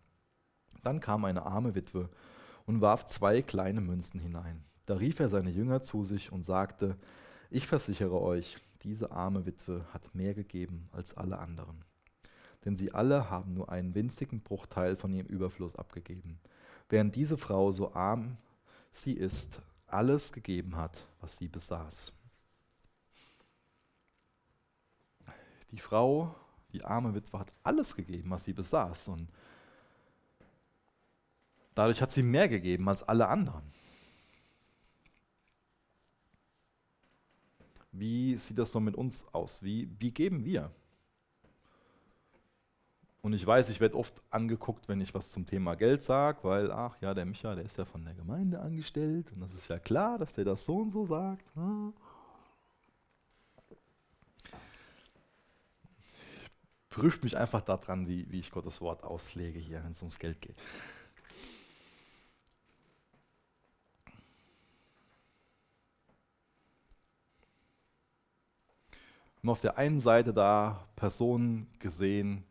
Dann 0.85 1.01
kam 1.01 1.25
eine 1.25 1.45
arme 1.45 1.75
Witwe 1.75 2.09
und 2.67 2.81
warf 2.81 3.07
zwei 3.07 3.43
kleine 3.43 3.81
Münzen 3.81 4.21
hinein. 4.21 4.63
Da 4.87 4.95
rief 4.95 5.19
er 5.19 5.29
seine 5.29 5.51
Jünger 5.51 5.83
zu 5.83 6.05
sich 6.05 6.31
und 6.31 6.45
sagte, 6.45 6.97
ich 7.51 7.67
versichere 7.67 8.23
euch, 8.23 8.59
diese 8.83 9.11
arme 9.11 9.45
Witwe 9.45 9.85
hat 9.93 10.15
mehr 10.15 10.35
gegeben 10.35 10.89
als 10.93 11.17
alle 11.17 11.41
anderen. 11.41 11.85
Denn 12.65 12.77
sie 12.77 12.95
alle 12.95 13.29
haben 13.29 13.55
nur 13.55 13.73
einen 13.73 13.93
winzigen 13.93 14.41
Bruchteil 14.41 14.95
von 14.95 15.13
ihrem 15.13 15.27
Überfluss 15.27 15.75
abgegeben, 15.75 16.39
während 16.89 17.17
diese 17.17 17.37
Frau, 17.37 17.73
so 17.73 17.93
arm 17.93 18.37
sie 18.93 19.15
ist, 19.15 19.61
alles 19.89 20.33
gegeben 20.33 20.77
hat, 20.77 21.09
was 21.21 21.37
sie 21.37 21.49
besaß. 21.49 22.13
Die 25.73 25.81
Frau, 25.81 26.37
die 26.73 26.85
arme 26.85 27.15
Witwe, 27.15 27.39
hat 27.39 27.53
alles 27.63 27.95
gegeben, 27.95 28.31
was 28.31 28.45
sie 28.45 28.53
besaß. 28.53 29.09
Und 29.09 29.29
dadurch 31.75 32.01
hat 32.03 32.11
sie 32.11 32.23
mehr 32.23 32.49
gegeben 32.49 32.89
als 32.89 33.03
alle 33.03 33.29
anderen. 33.29 33.63
Wie 37.93 38.37
sieht 38.37 38.59
das 38.59 38.75
noch 38.75 38.81
mit 38.81 38.97
uns 38.97 39.27
aus? 39.33 39.63
Wie, 39.63 39.91
wie 39.99 40.11
geben 40.11 40.45
wir? 40.45 40.71
Und 43.21 43.33
ich 43.33 43.45
weiß, 43.45 43.69
ich 43.71 43.81
werde 43.81 43.97
oft 43.97 44.23
angeguckt, 44.31 44.89
wenn 44.89 45.01
ich 45.01 45.13
was 45.13 45.31
zum 45.31 45.45
Thema 45.45 45.75
Geld 45.75 46.03
sage, 46.03 46.39
weil, 46.45 46.71
ach 46.71 46.97
ja, 47.01 47.15
der 47.15 47.27
Micha, 47.27 47.55
der 47.55 47.65
ist 47.65 47.77
ja 47.77 47.85
von 47.85 48.05
der 48.05 48.15
Gemeinde 48.15 48.61
angestellt 48.61 49.33
und 49.33 49.41
das 49.41 49.53
ist 49.53 49.69
ja 49.69 49.79
klar, 49.79 50.19
dass 50.19 50.35
der 50.35 50.45
das 50.45 50.65
so 50.65 50.77
und 50.77 50.91
so 50.91 51.05
sagt. 51.05 51.45
Prüft 56.99 57.23
mich 57.23 57.37
einfach 57.37 57.63
daran, 57.63 58.09
wie, 58.09 58.31
wie 58.31 58.41
ich 58.41 58.51
Gottes 58.51 58.81
Wort 58.81 59.05
auslege 59.05 59.59
hier, 59.59 59.83
wenn 59.85 59.93
es 59.93 60.03
ums 60.03 60.19
Geld 60.19 60.41
geht. 60.41 60.57
haben 69.49 69.53
auf 69.53 69.61
der 69.63 69.79
einen 69.79 69.99
Seite 69.99 70.35
da 70.35 70.87
Personen 70.95 71.69
gesehen, 71.79 72.45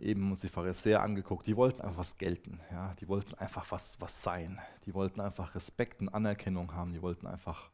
eben 0.00 0.30
uns 0.30 0.40
die 0.40 0.48
Pharisäer 0.48 1.00
angeguckt, 1.00 1.46
die 1.46 1.56
wollten 1.56 1.80
einfach 1.80 1.98
was 1.98 2.18
gelten, 2.18 2.58
ja? 2.72 2.92
die 2.94 3.06
wollten 3.06 3.34
einfach 3.34 3.70
was, 3.70 4.00
was 4.00 4.22
sein, 4.22 4.58
die 4.84 4.94
wollten 4.94 5.20
einfach 5.20 5.54
Respekt 5.54 6.00
und 6.00 6.08
Anerkennung 6.08 6.74
haben, 6.74 6.92
die 6.92 7.02
wollten 7.02 7.28
einfach 7.28 7.70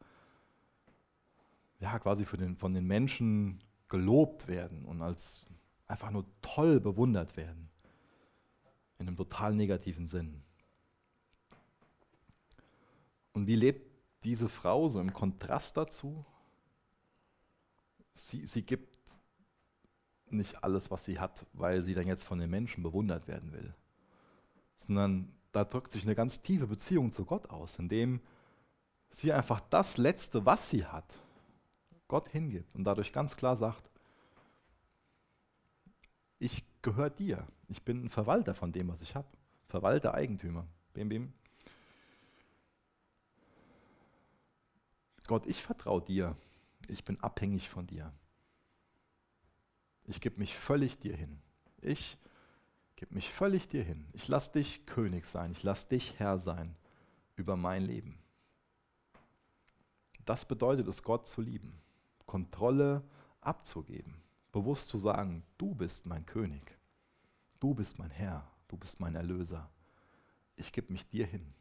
ja, 1.81 1.99
quasi 1.99 2.27
den, 2.37 2.57
von 2.57 2.75
den 2.75 2.87
Menschen 2.87 3.63
gelobt 3.89 4.47
werden 4.47 4.85
und 4.85 5.01
als 5.01 5.47
einfach 5.89 6.11
nur 6.11 6.27
toll 6.43 6.81
bewundert 6.81 7.37
werden, 7.37 7.69
in 8.99 9.09
einem 9.09 9.17
total 9.17 9.55
negativen 9.55 10.07
Sinn. 10.07 10.43
Und 13.33 13.47
wie 13.47 13.57
lebt 13.57 13.91
diese 14.25 14.49
Frau 14.49 14.89
so 14.89 15.01
im 15.01 15.13
Kontrast 15.13 15.77
dazu? 15.77 16.25
sie, 18.19 18.47
sie 18.47 18.63
gibt 18.63 18.97
nicht 20.31 20.63
alles, 20.63 20.91
was 20.91 21.05
sie 21.05 21.19
hat, 21.19 21.47
weil 21.53 21.83
sie 21.83 21.95
dann 21.95 22.07
jetzt 22.07 22.25
von 22.25 22.39
den 22.39 22.51
Menschen 22.51 22.83
bewundert 22.83 23.29
werden 23.29 23.53
will, 23.53 23.75
sondern 24.77 25.33
da 25.53 25.65
drückt 25.65 25.93
sich 25.93 26.03
eine 26.05 26.15
ganz 26.15 26.43
tiefe 26.43 26.67
Beziehung 26.67 27.13
zu 27.13 27.25
Gott 27.25 27.49
aus, 27.49 27.79
indem 27.79 28.21
sie 29.11 29.33
einfach 29.33 29.61
das 29.61 29.97
Letzte, 29.97 30.45
was 30.45 30.69
sie 30.69 30.85
hat, 30.85 31.15
Gott 32.09 32.29
hingibt 32.29 32.75
und 32.75 32.85
dadurch 32.85 33.13
ganz 33.13 33.37
klar 33.37 33.57
sagt, 33.57 33.89
ich 36.39 36.65
gehöre 36.83 37.11
dir, 37.11 37.47
ich 37.69 37.83
bin 37.83 38.05
ein 38.05 38.11
Verwalter 38.11 38.55
von 38.55 38.73
dem, 38.73 38.89
was 38.89 39.01
ich 39.01 39.15
habe, 39.15 39.29
Verwalter, 39.67 40.15
Eigentümer, 40.15 40.67
bim, 40.95 41.09
bim. 41.09 41.33
Gott, 45.27 45.47
ich 45.47 45.63
vertraue 45.63 46.03
dir, 46.03 46.37
ich 46.89 47.05
bin 47.05 47.21
abhängig 47.21 47.69
von 47.69 47.87
dir. 47.87 48.13
Ich 50.07 50.23
gebe 50.23 50.39
mich 50.39 50.57
völlig 50.57 50.99
dir 50.99 51.15
hin. 51.15 51.39
Ich 51.83 52.17
gebe 52.97 53.15
mich 53.15 53.31
völlig 53.31 53.69
dir 53.69 53.85
hin. 53.85 54.09
Ich 54.15 54.27
lasse 54.27 54.53
dich 54.53 54.87
König 54.87 55.27
sein. 55.27 55.53
Ich 55.53 55.63
lasse 55.63 55.89
dich 55.89 56.19
Herr 56.19 56.39
sein 56.39 56.75
über 57.37 57.57
mein 57.57 57.83
Leben. 57.83 58.19
Das 60.25 60.47
bedeutet 60.47 60.89
es, 60.89 61.03
Gott 61.03 61.27
zu 61.27 61.41
lieben, 61.41 61.81
Kontrolle 62.27 63.03
abzugeben, 63.41 64.15
bewusst 64.53 64.89
zu 64.89 64.99
sagen, 64.99 65.43
du 65.57 65.75
bist 65.75 66.07
mein 66.07 66.25
König, 66.27 66.77
du 67.61 67.75
bist 67.75 67.99
mein 67.99 68.11
Herr, 68.11 68.47
du 68.69 68.77
bist 68.77 69.01
mein 69.01 69.15
Erlöser. 69.15 69.69
Ich 70.57 70.73
gebe 70.73 70.93
mich 70.93 71.09
dir 71.09 71.27
hin. 71.27 71.55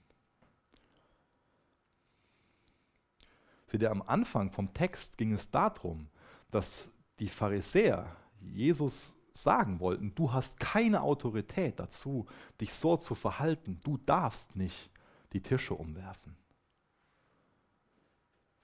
Seht 3.67 3.81
ihr, 3.81 3.91
am 3.91 4.01
Anfang 4.01 4.51
vom 4.51 4.73
Text 4.73 5.17
ging 5.17 5.33
es 5.33 5.51
darum, 5.51 6.07
dass 6.51 6.89
die 7.19 7.27
Pharisäer 7.27 8.15
Jesus 8.39 9.17
sagen 9.33 9.79
wollten, 9.79 10.15
du 10.15 10.31
hast 10.33 10.59
keine 10.59 11.01
Autorität 11.01 11.79
dazu, 11.79 12.25
dich 12.59 12.73
so 12.73 12.97
zu 12.97 13.13
verhalten, 13.13 13.79
du 13.83 13.97
darfst 13.97 14.55
nicht 14.55 14.89
die 15.33 15.41
Tische 15.41 15.73
umwerfen. 15.73 16.35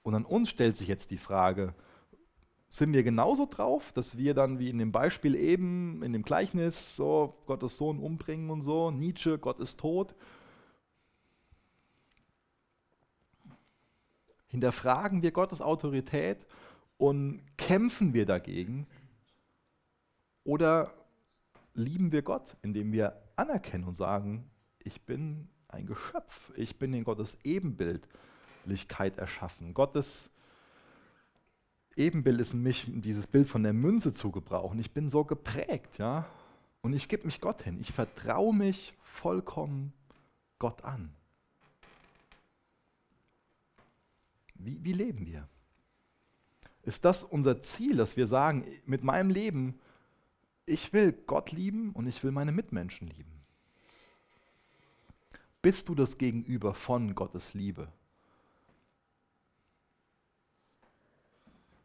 Und 0.02 0.14
an 0.14 0.24
uns 0.24 0.50
stellt 0.50 0.76
sich 0.76 0.88
jetzt 0.88 1.10
die 1.10 1.18
Frage, 1.18 1.74
sind 2.76 2.92
wir 2.92 3.04
genauso 3.04 3.46
drauf, 3.46 3.92
dass 3.92 4.18
wir 4.18 4.34
dann 4.34 4.58
wie 4.58 4.68
in 4.68 4.78
dem 4.78 4.90
Beispiel 4.90 5.36
eben, 5.36 6.02
in 6.02 6.12
dem 6.12 6.24
Gleichnis, 6.24 6.96
so 6.96 7.36
Gottes 7.46 7.76
Sohn 7.76 8.00
umbringen 8.00 8.50
und 8.50 8.62
so, 8.62 8.90
Nietzsche, 8.90 9.38
Gott 9.38 9.60
ist 9.60 9.78
tot. 9.78 10.12
Hinterfragen 14.48 15.22
wir 15.22 15.30
Gottes 15.30 15.60
Autorität 15.60 16.46
und 16.98 17.42
kämpfen 17.56 18.12
wir 18.12 18.26
dagegen? 18.26 18.88
Oder 20.42 20.92
lieben 21.74 22.10
wir 22.10 22.22
Gott, 22.22 22.56
indem 22.62 22.90
wir 22.90 23.22
anerkennen 23.36 23.84
und 23.84 23.96
sagen, 23.96 24.50
ich 24.80 25.02
bin 25.02 25.48
ein 25.68 25.86
Geschöpf, 25.86 26.52
ich 26.56 26.76
bin 26.76 26.92
in 26.92 27.04
Gottes 27.04 27.38
Ebenbildlichkeit 27.44 29.16
erschaffen. 29.16 29.74
Gottes 29.74 30.33
Ebenbild 31.96 32.40
ist 32.40 32.54
in 32.54 32.62
mich, 32.62 32.86
dieses 32.88 33.26
Bild 33.26 33.48
von 33.48 33.62
der 33.62 33.72
Münze 33.72 34.12
zu 34.12 34.30
gebrauchen. 34.30 34.78
Ich 34.78 34.90
bin 34.90 35.08
so 35.08 35.24
geprägt, 35.24 35.98
ja. 35.98 36.26
Und 36.82 36.92
ich 36.92 37.08
gebe 37.08 37.24
mich 37.24 37.40
Gott 37.40 37.62
hin. 37.62 37.78
Ich 37.80 37.92
vertraue 37.92 38.54
mich 38.54 38.94
vollkommen 39.02 39.92
Gott 40.58 40.82
an. 40.84 41.10
Wie, 44.56 44.82
wie 44.82 44.92
leben 44.92 45.26
wir? 45.26 45.48
Ist 46.82 47.04
das 47.04 47.24
unser 47.24 47.62
Ziel, 47.62 47.96
dass 47.96 48.16
wir 48.16 48.26
sagen, 48.26 48.66
mit 48.86 49.04
meinem 49.04 49.30
Leben, 49.30 49.78
ich 50.66 50.92
will 50.92 51.12
Gott 51.12 51.52
lieben 51.52 51.92
und 51.92 52.06
ich 52.06 52.22
will 52.24 52.30
meine 52.30 52.52
Mitmenschen 52.52 53.08
lieben? 53.08 53.32
Bist 55.62 55.88
du 55.88 55.94
das 55.94 56.18
Gegenüber 56.18 56.74
von 56.74 57.14
Gottes 57.14 57.54
Liebe? 57.54 57.88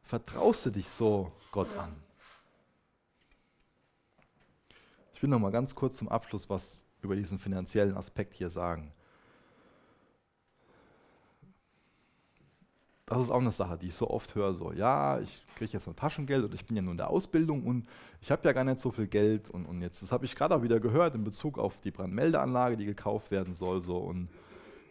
Vertraust 0.09 0.65
du 0.65 0.71
dich 0.71 0.89
so 0.89 1.31
Gott 1.51 1.67
an? 1.77 1.95
Ich 5.13 5.21
will 5.21 5.29
noch 5.29 5.37
mal 5.37 5.51
ganz 5.51 5.75
kurz 5.75 5.97
zum 5.97 6.09
Abschluss 6.09 6.49
was 6.49 6.83
über 7.03 7.15
diesen 7.15 7.37
finanziellen 7.37 7.95
Aspekt 7.95 8.33
hier 8.33 8.49
sagen. 8.49 8.91
Das 13.05 13.21
ist 13.21 13.29
auch 13.29 13.39
eine 13.39 13.51
Sache, 13.51 13.77
die 13.77 13.89
ich 13.89 13.93
so 13.93 14.09
oft 14.09 14.33
höre, 14.33 14.55
so, 14.55 14.71
ja, 14.71 15.19
ich 15.19 15.43
kriege 15.55 15.73
jetzt 15.73 15.85
nur 15.85 15.95
Taschengeld 15.95 16.43
oder 16.43 16.55
ich 16.55 16.65
bin 16.65 16.75
ja 16.75 16.81
nur 16.81 16.93
in 16.93 16.97
der 16.97 17.11
Ausbildung 17.11 17.63
und 17.67 17.87
ich 18.19 18.31
habe 18.31 18.47
ja 18.47 18.53
gar 18.53 18.63
nicht 18.63 18.79
so 18.79 18.89
viel 18.89 19.05
Geld 19.05 19.47
und, 19.51 19.67
und 19.67 19.83
jetzt, 19.83 20.01
das 20.01 20.11
habe 20.11 20.25
ich 20.25 20.35
gerade 20.35 20.55
auch 20.55 20.63
wieder 20.63 20.79
gehört 20.79 21.13
in 21.13 21.23
Bezug 21.23 21.59
auf 21.59 21.79
die 21.81 21.91
Brandmeldeanlage, 21.91 22.77
die 22.77 22.85
gekauft 22.85 23.29
werden 23.29 23.53
soll, 23.53 23.83
so 23.83 23.97
und 23.97 24.27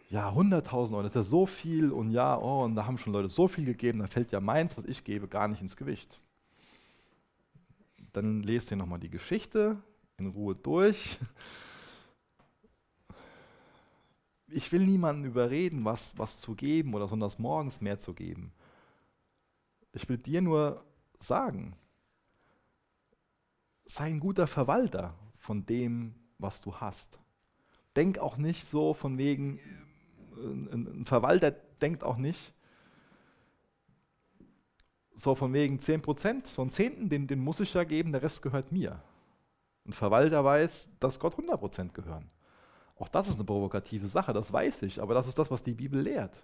ja, 0.09 0.31
100.000 0.31 0.91
Euro, 0.91 1.03
das 1.03 1.11
ist 1.11 1.15
ja 1.15 1.23
so 1.23 1.45
viel 1.45 1.91
und 1.91 2.11
ja, 2.11 2.37
oh, 2.37 2.63
und 2.63 2.75
da 2.75 2.85
haben 2.85 2.97
schon 2.97 3.13
Leute 3.13 3.29
so 3.29 3.47
viel 3.47 3.65
gegeben, 3.65 3.99
da 3.99 4.07
fällt 4.07 4.31
ja 4.31 4.39
meins, 4.39 4.75
was 4.75 4.85
ich 4.85 5.03
gebe, 5.03 5.27
gar 5.27 5.47
nicht 5.47 5.61
ins 5.61 5.77
Gewicht. 5.77 6.19
Dann 8.11 8.41
lest 8.41 8.71
ihr 8.71 8.77
nochmal 8.77 8.99
die 8.99 9.11
Geschichte 9.11 9.77
in 10.17 10.27
Ruhe 10.27 10.55
durch. 10.55 11.19
Ich 14.47 14.71
will 14.71 14.83
niemanden 14.83 15.25
überreden, 15.25 15.85
was, 15.85 16.17
was 16.17 16.39
zu 16.39 16.55
geben 16.55 16.95
oder 16.95 17.07
sonntags 17.07 17.37
morgens 17.37 17.81
mehr 17.81 17.99
zu 17.99 18.15
geben. 18.15 18.51
Ich 19.93 20.09
will 20.09 20.17
dir 20.17 20.41
nur 20.41 20.83
sagen, 21.19 21.75
sei 23.85 24.05
ein 24.05 24.19
guter 24.19 24.47
Verwalter 24.47 25.13
von 25.37 25.67
dem, 25.67 26.15
was 26.39 26.61
du 26.61 26.75
hast. 26.75 27.19
Denk 27.95 28.17
auch 28.17 28.37
nicht 28.37 28.67
so 28.67 28.95
von 28.95 29.19
wegen, 29.19 29.59
ein, 30.39 31.05
Verwalter 31.05 31.51
denkt 31.51 32.03
auch 32.03 32.17
nicht, 32.17 32.53
so 35.15 35.35
von 35.35 35.53
wegen 35.53 35.79
10%, 35.79 36.47
so 36.47 36.61
einen 36.61 36.71
Zehnten, 36.71 37.09
den, 37.09 37.27
den 37.27 37.39
muss 37.39 37.59
ich 37.59 37.73
ja 37.73 37.83
geben, 37.83 38.11
der 38.11 38.21
Rest 38.21 38.41
gehört 38.41 38.71
mir. 38.71 39.01
Ein 39.85 39.93
Verwalter 39.93 40.43
weiß, 40.45 40.89
dass 40.99 41.19
Gott 41.19 41.35
100% 41.35 41.91
gehören. 41.91 42.29
Auch 42.97 43.09
das 43.09 43.27
ist 43.27 43.35
eine 43.35 43.43
provokative 43.43 44.07
Sache, 44.07 44.33
das 44.33 44.51
weiß 44.51 44.83
ich, 44.83 45.01
aber 45.01 45.13
das 45.13 45.27
ist 45.27 45.37
das, 45.39 45.51
was 45.51 45.63
die 45.63 45.73
Bibel 45.73 46.01
lehrt. 46.01 46.35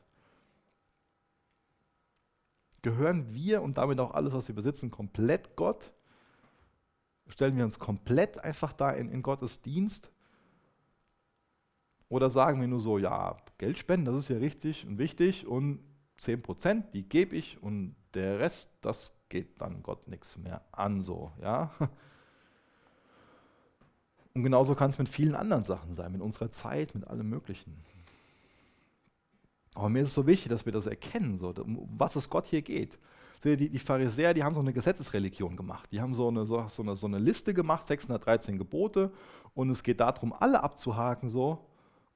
Gehören 2.82 3.34
wir 3.34 3.62
und 3.62 3.78
damit 3.78 4.00
auch 4.00 4.14
alles, 4.14 4.34
was 4.34 4.48
wir 4.48 4.56
besitzen, 4.56 4.92
komplett 4.92 5.56
Gott? 5.56 5.92
Stellen 7.28 7.58
wir 7.58 7.66
uns 7.66 7.80
komplett 7.80 8.44
einfach 8.44 8.74
da 8.74 8.92
in, 8.92 9.10
in 9.10 9.24
Gottes 9.24 9.62
Dienst? 9.62 10.12
Oder 12.10 12.30
sagen 12.30 12.62
wir 12.62 12.68
nur 12.68 12.80
so, 12.80 12.98
ja, 12.98 13.38
Geld 13.58 13.78
spenden, 13.78 14.06
das 14.06 14.16
ist 14.16 14.30
ja 14.30 14.38
richtig 14.38 14.86
und 14.86 14.98
wichtig 14.98 15.48
und 15.48 15.80
10%, 16.20 16.92
die 16.94 17.08
gebe 17.08 17.36
ich 17.36 17.62
und 17.62 17.96
der 18.14 18.40
Rest, 18.40 18.70
das 18.82 19.14
geht 19.30 19.60
dann 19.60 19.84
Gott 19.84 20.08
nichts 20.08 20.38
mehr 20.38 20.62
an, 20.72 21.02
so, 21.02 21.32
ja. 21.42 21.72
Und 24.34 24.44
genauso 24.44 24.76
kann 24.76 24.90
es 24.90 24.98
mit 24.98 25.08
vielen 25.08 25.34
anderen 25.34 25.64
Sachen 25.64 25.94
sein, 25.94 26.12
mit 26.12 26.22
unserer 26.22 26.52
Zeit, 26.52 26.94
mit 26.94 27.08
allem 27.08 27.30
Möglichen. 27.30 27.74
Aber 29.76 29.90
mir 29.90 30.02
ist 30.02 30.10
es 30.10 30.14
so 30.14 30.28
wichtig, 30.28 30.50
dass 30.50 30.66
wir 30.66 30.74
das 30.74 30.88
erkennen, 30.88 31.40
so, 31.40 31.54
um 31.62 31.88
was 31.98 32.16
es 32.16 32.30
Gott 32.30 32.46
hier 32.48 32.62
geht. 32.62 33.00
Die, 33.44 33.70
die 33.70 33.80
Pharisäer, 33.80 34.34
die 34.34 34.44
haben 34.44 34.56
so 34.56 34.62
eine 34.62 34.74
Gesetzesreligion 34.74 35.56
gemacht. 35.56 35.90
Die 35.92 36.02
haben 36.02 36.16
so 36.16 36.28
eine, 36.28 36.46
so, 36.46 36.68
so, 36.68 36.82
eine, 36.82 36.98
so 36.98 37.08
eine 37.08 37.20
Liste 37.20 37.54
gemacht, 37.54 37.88
613 37.88 38.58
Gebote, 38.58 39.12
und 39.54 39.70
es 39.70 39.84
geht 39.84 40.00
darum, 40.00 40.34
alle 40.34 40.64
abzuhaken, 40.64 41.30
so, 41.30 41.66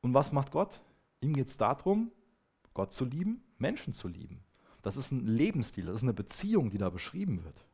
und 0.02 0.14
was 0.14 0.32
macht 0.32 0.52
Gott? 0.52 0.82
Ihm 1.22 1.34
geht 1.34 1.48
es 1.48 1.58
darum, 1.58 2.12
Gott 2.74 2.94
zu 2.94 3.06
lieben, 3.06 3.44
Menschen 3.58 3.94
zu 3.94 4.08
lieben. 4.08 4.44
Das 4.82 4.96
ist 4.96 5.12
ein 5.12 5.26
Lebensstil, 5.26 5.86
das 5.86 5.98
ist 5.98 6.04
eine 6.04 6.14
Beziehung, 6.14 6.70
die 6.70 6.78
da 6.78 6.90
beschrieben 6.90 7.44
wird. 7.44 7.66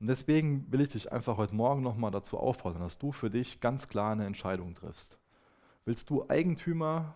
Und 0.00 0.08
deswegen 0.08 0.70
will 0.70 0.80
ich 0.80 0.88
dich 0.88 1.12
einfach 1.12 1.36
heute 1.36 1.54
Morgen 1.54 1.82
nochmal 1.82 2.10
dazu 2.10 2.38
auffordern, 2.38 2.82
dass 2.82 2.98
du 2.98 3.12
für 3.12 3.30
dich 3.30 3.60
ganz 3.60 3.88
klar 3.88 4.12
eine 4.12 4.26
Entscheidung 4.26 4.74
triffst. 4.74 5.18
Willst 5.84 6.10
du 6.10 6.28
Eigentümer 6.28 7.14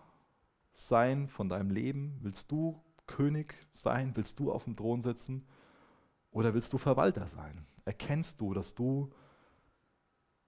sein 0.73 1.27
von 1.27 1.49
deinem 1.49 1.71
Leben? 1.71 2.17
Willst 2.21 2.51
du 2.51 2.81
König 3.05 3.55
sein? 3.73 4.15
Willst 4.15 4.39
du 4.39 4.51
auf 4.51 4.63
dem 4.63 4.75
Thron 4.75 5.01
sitzen? 5.01 5.45
Oder 6.31 6.53
willst 6.53 6.73
du 6.73 6.77
Verwalter 6.77 7.27
sein? 7.27 7.65
Erkennst 7.85 8.39
du, 8.41 8.53
dass 8.53 8.75
du 8.75 9.11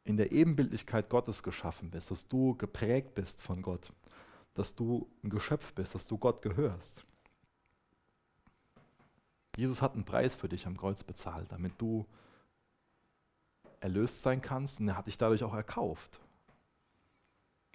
in 0.03 0.17
der 0.17 0.31
Ebenbildlichkeit 0.31 1.09
Gottes 1.09 1.43
geschaffen 1.43 1.91
bist, 1.91 2.11
dass 2.11 2.27
du 2.27 2.55
geprägt 2.55 3.13
bist 3.15 3.41
von 3.41 3.61
Gott, 3.61 3.91
dass 4.53 4.75
du 4.75 5.07
ein 5.23 5.29
Geschöpf 5.29 5.73
bist, 5.73 5.95
dass 5.95 6.07
du 6.07 6.17
Gott 6.17 6.41
gehörst. 6.41 7.05
Jesus 9.57 9.81
hat 9.81 9.93
einen 9.93 10.05
Preis 10.05 10.35
für 10.35 10.49
dich 10.49 10.65
am 10.65 10.77
Kreuz 10.77 11.03
bezahlt, 11.03 11.51
damit 11.51 11.73
du 11.79 12.05
erlöst 13.79 14.21
sein 14.21 14.41
kannst 14.41 14.79
und 14.79 14.87
er 14.87 14.97
hat 14.97 15.07
dich 15.07 15.17
dadurch 15.17 15.43
auch 15.43 15.53
erkauft. 15.53 16.21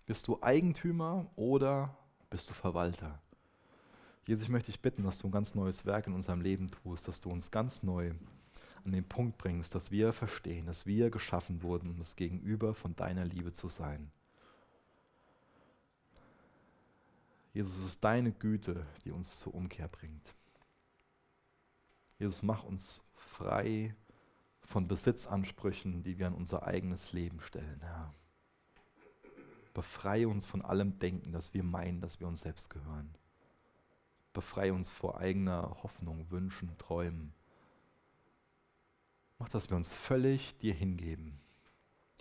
Bist 0.06 0.28
du 0.28 0.42
Eigentümer 0.42 1.26
oder 1.36 1.96
bist 2.30 2.48
du 2.48 2.54
Verwalter? 2.54 3.20
Jesus, 4.26 4.44
ich 4.44 4.48
möchte 4.48 4.72
dich 4.72 4.80
bitten, 4.80 5.04
dass 5.04 5.18
du 5.18 5.28
ein 5.28 5.32
ganz 5.32 5.54
neues 5.54 5.84
Werk 5.84 6.06
in 6.06 6.14
unserem 6.14 6.40
Leben 6.40 6.70
tust, 6.70 7.06
dass 7.06 7.20
du 7.20 7.30
uns 7.30 7.50
ganz 7.50 7.82
neu 7.82 8.12
an 8.86 8.92
den 8.92 9.04
Punkt 9.04 9.36
bringst, 9.36 9.74
dass 9.74 9.90
wir 9.90 10.12
verstehen, 10.12 10.66
dass 10.66 10.86
wir 10.86 11.10
geschaffen 11.10 11.62
wurden, 11.62 11.90
um 11.90 11.98
das 11.98 12.16
Gegenüber 12.16 12.74
von 12.74 12.96
deiner 12.96 13.24
Liebe 13.24 13.52
zu 13.52 13.68
sein. 13.68 14.10
Jesus, 17.52 17.78
es 17.78 17.84
ist 17.86 18.04
deine 18.04 18.32
Güte, 18.32 18.86
die 19.04 19.10
uns 19.10 19.40
zur 19.40 19.54
Umkehr 19.54 19.88
bringt. 19.88 20.34
Jesus, 22.18 22.42
mach 22.42 22.64
uns 22.64 23.02
frei 23.14 23.94
von 24.60 24.88
Besitzansprüchen, 24.88 26.02
die 26.02 26.18
wir 26.18 26.26
an 26.26 26.34
unser 26.34 26.66
eigenes 26.66 27.12
Leben 27.12 27.40
stellen, 27.40 27.80
Herr. 27.80 28.14
Befreie 29.74 30.28
uns 30.28 30.46
von 30.46 30.62
allem 30.62 30.98
Denken, 30.98 31.32
dass 31.32 31.52
wir 31.52 31.62
meinen, 31.62 32.00
dass 32.00 32.20
wir 32.20 32.26
uns 32.26 32.40
selbst 32.40 32.70
gehören. 32.70 33.14
Befreie 34.32 34.72
uns 34.72 34.90
vor 34.90 35.18
eigener 35.18 35.82
Hoffnung, 35.82 36.30
Wünschen, 36.30 36.76
Träumen. 36.78 37.32
Mach, 39.38 39.48
dass 39.48 39.70
wir 39.70 39.76
uns 39.76 39.94
völlig 39.94 40.58
dir 40.58 40.74
hingeben. 40.74 41.38